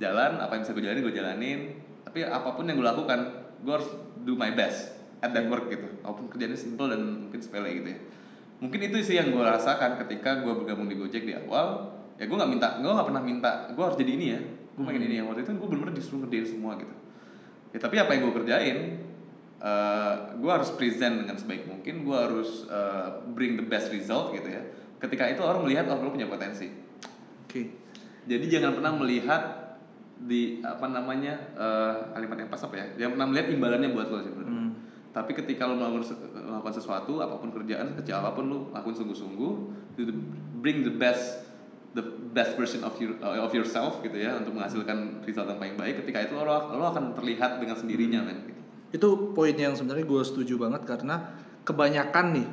jalan 0.00 0.40
apa 0.40 0.52
yang 0.56 0.62
bisa 0.64 0.72
gue 0.72 0.84
jalanin 0.84 1.02
gue 1.04 1.14
jalanin. 1.14 1.60
Tapi 2.00 2.18
apa 2.26 2.48
pun 2.56 2.64
yang 2.66 2.80
gue 2.80 2.86
lakukan 2.88 3.20
gue 3.60 3.72
harus 3.72 3.90
do 4.24 4.34
my 4.34 4.50
best 4.56 4.96
at 5.20 5.30
that 5.36 5.46
work 5.46 5.68
gitu. 5.68 5.86
Walaupun 6.00 6.32
kerjanya 6.32 6.56
simple 6.56 6.88
dan 6.88 7.28
mungkin 7.28 7.40
sepele 7.44 7.68
gitu 7.76 7.88
ya. 7.92 7.98
Mungkin 8.60 8.80
itu 8.92 8.96
sih 9.04 9.16
yang 9.20 9.32
gue 9.32 9.40
rasakan 9.44 10.00
ketika 10.04 10.40
gue 10.44 10.52
bergabung 10.52 10.88
di 10.88 10.96
Gojek 10.96 11.28
di 11.28 11.36
awal. 11.36 11.96
Ya 12.16 12.28
gue 12.28 12.36
nggak 12.36 12.50
minta 12.50 12.68
gue 12.80 12.90
nggak 12.90 13.08
pernah 13.08 13.22
minta 13.22 13.50
gue 13.72 13.84
harus 13.84 13.96
jadi 14.00 14.12
ini 14.16 14.26
ya. 14.32 14.40
Gue 14.76 14.84
pengen 14.88 15.02
ini 15.06 15.14
ya. 15.20 15.24
Waktu 15.28 15.44
itu 15.44 15.50
gue 15.54 15.68
bener-bener 15.68 15.94
disuruh 15.96 16.24
ngerjain 16.24 16.46
semua 16.48 16.72
gitu. 16.80 16.94
Ya 17.70 17.78
tapi 17.78 17.96
apa 18.00 18.10
yang 18.16 18.28
gue 18.28 18.34
kerjain 18.42 18.78
eh 19.60 20.14
gue 20.40 20.50
harus 20.50 20.72
present 20.72 21.20
dengan 21.20 21.36
sebaik 21.36 21.68
mungkin 21.68 22.04
gue 22.04 22.16
harus 22.16 22.64
eh, 22.68 23.08
bring 23.36 23.60
the 23.60 23.66
best 23.66 23.92
result 23.92 24.32
gitu 24.32 24.48
ya 24.48 24.64
ketika 25.00 25.28
itu 25.28 25.44
orang 25.44 25.68
melihat 25.68 25.84
oh 25.92 26.00
lo 26.00 26.12
punya 26.12 26.28
potensi 26.28 26.68
oke 27.44 27.62
jadi 28.24 28.44
jangan 28.46 28.80
pernah 28.80 28.92
melihat 28.96 29.42
di 30.20 30.60
apa 30.60 30.84
namanya 30.92 31.32
eh, 31.56 31.94
kalimat 32.12 32.36
yang 32.44 32.50
pas 32.52 32.60
apa 32.60 32.74
ya? 32.76 32.86
Jangan 33.00 33.10
pernah 33.16 33.28
melihat 33.32 33.46
imbalannya 33.56 33.90
buat 33.96 34.06
lo 34.12 34.18
sih 34.20 34.32
sebenarnya. 34.32 34.60
Hmm. 34.60 34.70
Tapi 35.10 35.32
ketika 35.32 35.64
lo 35.64 35.74
melakukan, 35.80 36.04
melakukan 36.36 36.74
sesuatu, 36.76 37.18
apa 37.24 37.40
pun 37.40 37.50
kerjaan 37.50 37.96
kecil 37.96 38.20
apa 38.20 38.36
pun 38.36 38.44
lo 38.46 38.58
lakuin 38.70 38.94
sungguh-sungguh, 38.94 39.52
bring 40.60 40.84
the 40.84 40.92
best 40.92 41.48
the 41.96 42.04
best 42.30 42.54
version 42.54 42.86
of 42.86 42.94
your 43.02 43.18
of 43.18 43.50
yourself 43.50 43.98
gitu 44.06 44.14
ya 44.14 44.38
untuk 44.38 44.54
menghasilkan 44.54 45.24
result 45.24 45.48
yang 45.48 45.58
paling 45.58 45.76
baik. 45.80 46.04
Ketika 46.04 46.28
itu 46.28 46.36
lo 46.36 46.44
lo 46.46 46.84
akan 46.92 47.16
terlihat 47.16 47.58
dengan 47.58 47.74
sendirinya 47.74 48.20
men. 48.20 48.38
Gitu. 48.44 48.59
Itu 48.90 49.08
poin 49.34 49.54
yang 49.54 49.78
sebenarnya 49.78 50.06
gue 50.06 50.22
setuju 50.26 50.58
banget 50.58 50.82
karena 50.82 51.38
kebanyakan 51.62 52.26
nih 52.34 52.48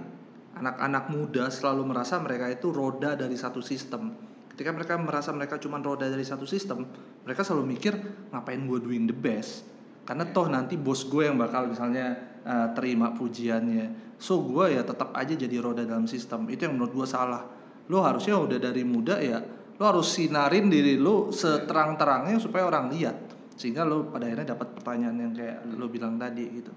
anak-anak 0.57 1.05
muda 1.13 1.45
selalu 1.53 1.85
merasa 1.85 2.17
mereka 2.17 2.49
itu 2.49 2.73
roda 2.73 3.13
dari 3.13 3.37
satu 3.37 3.61
sistem. 3.61 4.13
Ketika 4.53 4.73
mereka 4.73 4.97
merasa 4.97 5.29
mereka 5.29 5.61
cuma 5.61 5.77
roda 5.77 6.09
dari 6.09 6.25
satu 6.25 6.49
sistem, 6.49 6.81
mereka 7.21 7.45
selalu 7.45 7.77
mikir 7.77 7.93
ngapain 8.33 8.57
gue 8.65 8.79
doing 8.81 9.05
the 9.05 9.13
best. 9.13 9.65
Karena 10.01 10.25
toh 10.33 10.49
nanti 10.49 10.73
bos 10.79 11.05
gue 11.05 11.29
yang 11.29 11.37
bakal 11.37 11.69
misalnya 11.69 12.17
uh, 12.41 12.73
terima 12.73 13.13
pujiannya. 13.13 14.17
So 14.17 14.41
gue 14.41 14.73
ya 14.73 14.81
tetap 14.81 15.13
aja 15.13 15.37
jadi 15.37 15.61
roda 15.61 15.85
dalam 15.85 16.09
sistem. 16.09 16.49
Itu 16.49 16.65
yang 16.65 16.73
menurut 16.73 17.05
gue 17.05 17.07
salah. 17.09 17.45
Lo 17.85 18.01
harusnya 18.01 18.33
udah 18.33 18.57
dari 18.57 18.81
muda 18.81 19.21
ya, 19.21 19.37
lo 19.77 19.83
harus 19.83 20.09
sinarin 20.09 20.73
diri 20.73 20.97
lo 20.97 21.29
seterang-terangnya 21.29 22.41
supaya 22.41 22.65
orang 22.65 22.89
lihat. 22.89 23.26
Sehingga 23.57 23.83
lo 23.83 24.07
pada 24.07 24.29
akhirnya 24.29 24.53
dapat 24.53 24.67
pertanyaan 24.71 25.17
yang 25.17 25.33
kayak 25.33 25.65
lo 25.73 25.89
bilang 25.89 26.15
tadi 26.15 26.45
gitu. 26.53 26.69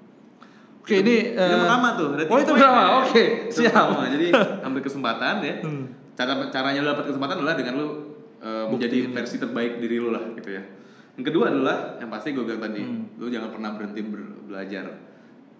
Oke 0.81 1.05
ini 1.05 1.31
itu 1.31 1.39
eh, 1.39 1.61
pertama 1.61 1.93
tuh. 1.93 2.17
Oh 2.17 2.39
itu 2.41 2.53
pertama. 2.57 2.81
ya. 2.81 2.89
Oke 3.05 3.25
Itu 3.47 3.61
siap. 3.61 3.73
pertama. 3.77 4.09
Jadi 4.09 4.27
ambil 4.65 4.81
kesempatan 4.81 5.35
ya. 5.41 5.55
Hmm. 5.61 5.85
Cara 6.17 6.33
caranya 6.49 6.81
lo 6.81 6.89
dapat 6.91 7.07
kesempatan 7.07 7.37
adalah 7.39 7.55
dengan 7.55 7.75
lo 7.77 7.87
uh, 7.87 7.93
menjadi 8.67 8.97
Buktiin. 9.05 9.13
versi 9.13 9.37
terbaik 9.37 9.73
diri 9.77 9.97
lo 9.97 10.09
lah 10.11 10.25
gitu 10.33 10.51
ya. 10.51 10.63
Yang 11.21 11.25
kedua 11.29 11.53
adalah 11.53 11.77
yang 11.97 12.09
pasti 12.09 12.33
gue 12.33 12.41
bilang 12.43 12.65
tadi, 12.65 12.81
Hmm. 12.81 13.13
lo 13.21 13.29
jangan 13.29 13.53
pernah 13.53 13.71
berhenti 13.77 14.01
ber- 14.03 14.41
belajar. 14.49 14.85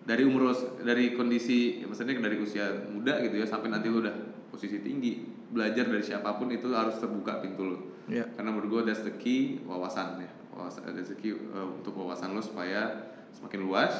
Dari 0.01 0.25
umur 0.25 0.57
dari 0.81 1.13
kondisi 1.13 1.79
ya 1.79 1.87
maksudnya 1.87 2.17
dari 2.17 2.41
usia 2.41 2.65
muda 2.89 3.21
gitu 3.21 3.37
ya 3.37 3.45
sampai 3.45 3.69
nanti 3.69 3.93
lo 3.93 4.01
udah 4.01 4.17
posisi 4.49 4.81
tinggi, 4.81 5.21
belajar 5.53 5.85
dari 5.85 6.01
siapa 6.01 6.33
pun 6.35 6.49
itu 6.49 6.73
harus 6.73 6.97
terbuka 6.97 7.45
pintu 7.45 7.69
lo. 7.69 7.77
Iya. 8.09 8.25
Karena 8.33 8.51
menurut 8.51 8.81
gue 8.81 8.83
that's 8.89 9.05
the 9.05 9.13
key 9.15 9.61
wawasan 9.63 10.17
ya. 10.19 10.31
Wawasan 10.61 10.93
key 11.17 11.33
uh, 11.33 11.67
untuk 11.81 11.97
wawasan 11.97 12.37
lo 12.37 12.43
supaya 12.45 13.13
semakin 13.33 13.61
luas 13.65 13.93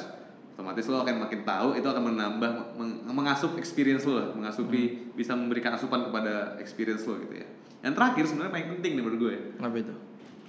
otomatis 0.51 0.85
lo 0.91 1.01
akan 1.01 1.25
makin 1.25 1.41
tahu 1.41 1.73
itu 1.73 1.87
akan 1.87 2.13
menambah 2.13 2.51
meng- 2.77 3.01
mengasup 3.09 3.57
experience 3.57 4.05
lo 4.05 4.35
mengasupi 4.37 5.09
bisa 5.17 5.33
memberikan 5.33 5.73
asupan 5.73 6.05
kepada 6.05 6.59
experience 6.61 7.07
lo 7.09 7.17
gitu 7.17 7.41
ya. 7.41 7.47
Yang 7.81 7.93
terakhir 7.97 8.23
sebenarnya 8.29 8.53
paling 8.53 8.69
penting 8.77 8.91
nih 8.93 9.03
menurut 9.03 9.19
gue. 9.25 9.35
Apa 9.57 9.77
itu? 9.81 9.95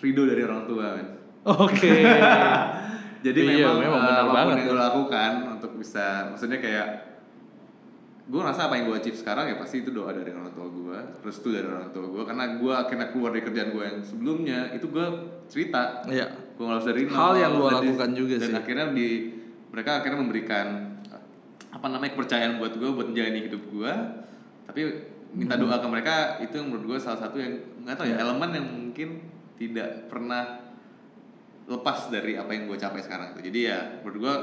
ridho 0.02 0.22
dari 0.26 0.42
orang 0.42 0.66
tua 0.66 0.98
kan 0.98 1.06
Oke. 1.42 1.90
jadi 3.26 3.38
Iya, 3.38 3.70
memang, 3.70 3.78
memang 3.78 4.00
benar 4.02 4.18
apa 4.18 4.26
pun 4.26 4.34
banget 4.34 4.56
yang 4.58 4.68
lo 4.74 4.76
lakukan 4.78 5.30
untuk 5.58 5.72
bisa 5.78 6.06
maksudnya 6.30 6.58
kayak 6.58 6.86
gue 8.22 8.38
rasa 8.38 8.66
apa 8.66 8.76
yang 8.76 8.86
gue 8.86 8.96
achieve 8.96 9.14
sekarang 9.14 9.44
ya 9.46 9.56
pasti 9.56 9.82
itu 9.82 9.90
doa 9.90 10.10
dari 10.10 10.30
orang 10.30 10.50
tua 10.50 10.66
gue 10.66 10.98
restu 11.20 11.50
dari 11.50 11.66
orang 11.66 11.90
tua 11.90 12.06
gue 12.06 12.22
karena 12.22 12.44
gue 12.54 12.72
akhirnya 12.72 13.06
keluar 13.10 13.30
dari 13.30 13.42
kerjaan 13.42 13.70
gue 13.70 13.84
yang 13.84 13.98
sebelumnya 14.00 14.58
itu 14.70 14.86
gue 14.86 15.06
cerita 15.46 16.06
Iya. 16.06 16.26
gue 16.54 16.62
nggak 16.62 16.82
dari 16.84 17.02
nol, 17.04 17.14
Hal 17.14 17.32
yang 17.34 17.52
gua 17.56 17.68
dan 17.68 17.74
di- 17.74 17.86
lakukan 17.88 18.10
juga 18.14 18.34
dan 18.36 18.48
sih. 18.48 18.56
akhirnya 18.56 18.86
di 18.90 19.08
mereka 19.68 19.90
akhirnya 19.98 20.18
memberikan 20.18 20.66
apa 21.68 21.86
namanya 21.88 22.12
kepercayaan 22.12 22.52
buat 22.56 22.72
gue 22.74 22.90
buat 22.90 23.06
menjalani 23.08 23.40
hidup 23.42 23.62
gue 23.66 23.92
tapi 24.64 24.80
minta 25.32 25.56
Hmm. 25.56 25.64
doa 25.64 25.76
ke 25.78 25.88
mereka 25.88 26.14
itu 26.38 26.54
yang 26.54 26.66
menurut 26.68 26.86
gue 26.86 26.98
salah 27.00 27.18
satu 27.18 27.36
yang 27.36 27.52
nggak 27.82 27.96
tahu 27.96 28.06
ya 28.06 28.14
Iya. 28.14 28.22
elemen 28.22 28.50
yang 28.52 28.66
mungkin 28.68 29.08
tidak 29.56 29.88
pernah 30.06 30.62
lepas 31.64 32.06
dari 32.08 32.34
apa 32.34 32.50
yang 32.50 32.66
gue 32.66 32.76
capai 32.76 33.00
sekarang 33.00 33.32
itu 33.32 33.50
jadi 33.50 33.58
ya 33.64 33.78
menurut 33.98 34.18
gue 34.20 34.34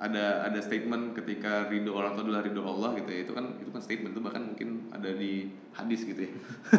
ada 0.00 0.48
ada 0.48 0.58
statement 0.64 1.12
ketika 1.12 1.68
ridho 1.68 1.92
orang 1.92 2.16
tua 2.16 2.24
adalah 2.24 2.40
ridho 2.40 2.64
Allah 2.64 2.96
gitu 2.96 3.10
ya 3.12 3.20
itu 3.28 3.32
kan 3.36 3.52
itu 3.60 3.68
kan 3.68 3.80
statement 3.84 4.16
itu 4.16 4.22
bahkan 4.24 4.42
mungkin 4.48 4.88
ada 4.88 5.12
di 5.12 5.52
hadis 5.76 6.08
gitu 6.08 6.24
ya 6.24 6.32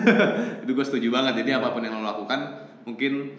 itu 0.65 0.71
gue 0.73 0.85
setuju 0.85 1.07
banget 1.13 1.45
jadi 1.45 1.61
apa 1.61 1.69
pun 1.69 1.85
yang 1.85 2.01
lo 2.01 2.03
lakukan 2.03 2.65
mungkin 2.89 3.37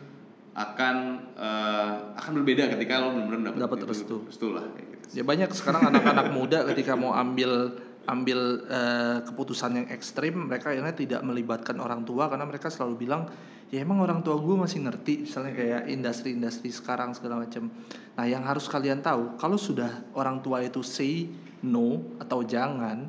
akan 0.55 0.97
eh, 1.35 1.93
akan 2.15 2.33
berbeda 2.41 2.71
ketika 2.79 3.03
lo 3.03 3.11
benar-benar 3.11 3.59
dapat 3.59 3.91
restu. 3.91 4.23
restu 4.23 4.55
lah 4.55 4.63
kayak 4.71 4.87
gitu 4.87 5.03
Ya 5.13 5.25
banyak 5.29 5.53
sekarang 5.53 5.93
anak-anak 5.93 6.33
muda 6.33 6.65
ketika 6.73 6.97
mau 6.97 7.13
ambil 7.13 7.77
ambil 8.09 8.67
eh, 8.67 9.19
keputusan 9.29 9.83
yang 9.83 9.87
ekstrim, 9.93 10.51
mereka 10.51 10.75
akhirnya 10.75 10.95
tidak 10.97 11.21
melibatkan 11.23 11.79
orang 11.79 12.03
tua 12.03 12.27
karena 12.27 12.43
mereka 12.49 12.67
selalu 12.67 13.07
bilang, 13.07 13.31
ya 13.71 13.85
emang 13.85 14.03
orang 14.03 14.27
tua 14.27 14.41
gue 14.43 14.57
masih 14.59 14.83
ngerti, 14.83 15.29
misalnya 15.29 15.55
kayak 15.55 15.83
industri-industri 15.87 16.75
sekarang 16.75 17.15
segala 17.15 17.47
macam. 17.47 17.71
Nah 18.13 18.25
yang 18.29 18.45
harus 18.45 18.69
kalian 18.69 19.01
tahu, 19.01 19.41
kalau 19.41 19.57
sudah 19.57 20.05
orang 20.13 20.45
tua 20.45 20.61
itu 20.61 20.85
say 20.85 21.29
no 21.65 22.01
atau 22.21 22.45
jangan, 22.45 23.09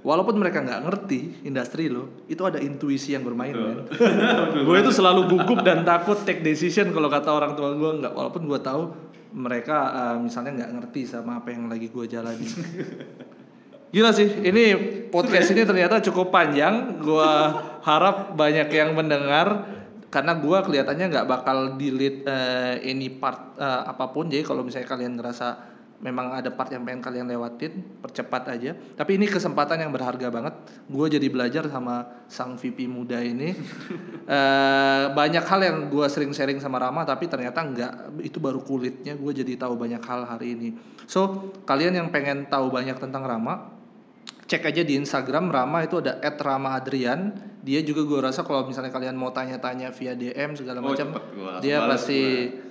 walaupun 0.00 0.40
mereka 0.40 0.64
nggak 0.64 0.82
ngerti 0.84 1.44
industri 1.44 1.92
lo, 1.92 2.24
itu 2.24 2.40
ada 2.44 2.56
intuisi 2.60 3.12
yang 3.12 3.24
bermain 3.24 3.52
kan. 3.52 3.78
gue 4.66 4.76
itu 4.80 4.90
selalu 4.92 5.28
gugup 5.28 5.60
dan 5.60 5.84
takut 5.84 6.16
take 6.24 6.40
decision 6.40 6.88
kalau 6.92 7.12
kata 7.12 7.28
orang 7.28 7.52
tua 7.52 7.76
gue 7.76 7.90
nggak, 8.00 8.12
walaupun 8.16 8.48
gue 8.48 8.60
tahu 8.64 8.82
mereka 9.34 9.90
uh, 9.90 10.16
misalnya 10.16 10.62
nggak 10.62 10.70
ngerti 10.78 11.10
sama 11.10 11.42
apa 11.42 11.52
yang 11.52 11.68
lagi 11.68 11.92
gue 11.92 12.04
jalani. 12.08 12.48
Gila 13.94 14.10
sih, 14.10 14.26
ini 14.42 14.74
podcast 15.06 15.54
ini 15.54 15.62
ternyata 15.62 16.02
cukup 16.02 16.34
panjang. 16.34 16.98
Gua 16.98 17.54
harap 17.86 18.34
banyak 18.34 18.66
yang 18.74 18.90
mendengar 18.90 19.70
karena 20.14 20.38
gua 20.38 20.62
kelihatannya 20.62 21.10
nggak 21.10 21.26
bakal 21.26 21.74
delete 21.74 22.22
eh, 22.22 22.78
any 22.86 23.10
part 23.10 23.58
eh, 23.58 23.82
apa 23.90 24.14
pun. 24.14 24.30
Jadi 24.30 24.46
kalau 24.46 24.62
misalnya 24.62 24.86
kalian 24.86 25.18
ngerasa 25.18 25.74
memang 25.98 26.36
ada 26.36 26.52
part 26.52 26.68
yang 26.68 26.86
pengen 26.86 27.02
kalian 27.02 27.26
lewatin, 27.26 27.98
percepat 27.98 28.54
aja. 28.54 28.76
Tapi 28.76 29.18
ini 29.18 29.26
kesempatan 29.26 29.82
yang 29.82 29.90
berharga 29.90 30.30
banget. 30.30 30.54
Gue 30.86 31.08
jadi 31.08 31.26
belajar 31.32 31.66
sama 31.66 32.26
sang 32.30 32.54
VP 32.54 32.86
muda 32.86 33.18
ini. 33.18 33.50
Eh, 34.24 35.04
banyak 35.12 35.44
hal 35.44 35.60
yang 35.60 35.78
gue 35.92 36.08
sering 36.08 36.32
sharing 36.32 36.56
sama 36.56 36.80
Rama, 36.80 37.04
tapi 37.04 37.28
ternyata 37.28 37.60
nggak 37.60 38.24
itu 38.24 38.40
baru 38.40 38.64
kulitnya. 38.64 39.12
Gue 39.20 39.36
jadi 39.36 39.52
tahu 39.60 39.76
banyak 39.76 40.00
hal 40.00 40.24
hari 40.24 40.56
ini. 40.56 40.72
So 41.04 41.52
kalian 41.68 41.92
yang 41.92 42.08
pengen 42.08 42.48
tahu 42.48 42.72
banyak 42.72 42.96
tentang 42.96 43.20
Rama, 43.20 43.73
cek 44.44 44.62
aja 44.68 44.82
di 44.84 45.00
Instagram 45.00 45.48
Rama 45.48 45.84
itu 45.84 46.00
ada 46.04 46.20
@rama_adrian. 46.20 47.32
Dia 47.64 47.80
juga 47.80 48.04
gue 48.04 48.20
rasa 48.20 48.44
kalau 48.44 48.68
misalnya 48.68 48.92
kalian 48.92 49.16
mau 49.16 49.32
tanya-tanya 49.32 49.88
via 49.96 50.12
DM 50.12 50.52
segala 50.52 50.84
Oh, 50.84 50.92
macam. 50.92 51.16
Gua 51.16 51.64
dia 51.64 51.80
balas 51.80 52.04
pasti 52.04 52.20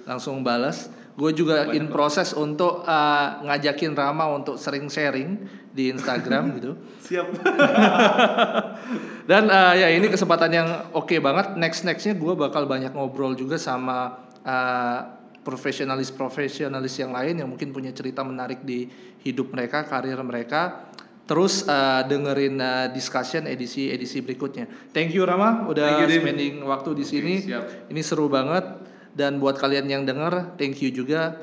langsung 0.05 0.45
balas. 0.45 0.93
Gue 1.13 1.33
juga 1.33 1.69
in 1.73 1.89
proses 1.93 2.33
untuk 2.33 2.85
uh, 2.85 3.27
ngajakin 3.45 3.93
Rama 3.93 4.33
untuk 4.33 4.57
sering 4.57 4.89
sharing 4.89 5.37
di 5.73 5.89
Instagram 5.89 6.49
gitu. 6.57 6.77
siap 7.01 7.29
Dan 9.29 9.49
uh, 9.49 9.73
ya 9.73 9.89
ini 9.89 10.09
kesempatan 10.09 10.51
yang 10.53 10.69
oke 10.93 11.17
banget. 11.21 11.57
Next 11.57 11.85
nextnya 11.85 12.13
gue 12.13 12.33
bakal 12.37 12.69
banyak 12.69 12.93
ngobrol 12.93 13.33
juga 13.33 13.57
sama 13.57 14.25
uh, 14.45 14.99
profesionalis 15.43 16.09
profesionalis 16.13 16.95
yang 16.97 17.11
lain 17.11 17.41
yang 17.43 17.49
mungkin 17.49 17.73
punya 17.75 17.91
cerita 17.91 18.21
menarik 18.23 18.61
di 18.63 18.87
hidup 19.25 19.51
mereka, 19.53 19.85
karir 19.85 20.17
mereka. 20.21 20.91
Terus 21.23 21.63
uh, 21.71 22.03
dengerin 22.03 22.59
uh, 22.59 22.87
discussion 22.91 23.47
edisi 23.47 23.87
edisi 23.87 24.19
berikutnya. 24.19 24.67
Thank 24.91 25.15
you 25.15 25.23
Rama 25.23 25.71
udah 25.71 26.03
you, 26.03 26.19
spending 26.19 26.67
waktu 26.67 26.99
di 26.99 27.05
sini. 27.07 27.33
siap. 27.39 27.87
Ini 27.87 28.01
seru 28.03 28.27
banget. 28.27 28.91
Dan 29.13 29.37
buat 29.37 29.61
kalian 29.61 29.85
yang 29.85 30.03
denger, 30.09 30.57
thank 30.57 30.81
you 30.81 30.89
juga. 30.89 31.37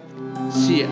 See 0.50 0.82
ya. 0.82 0.90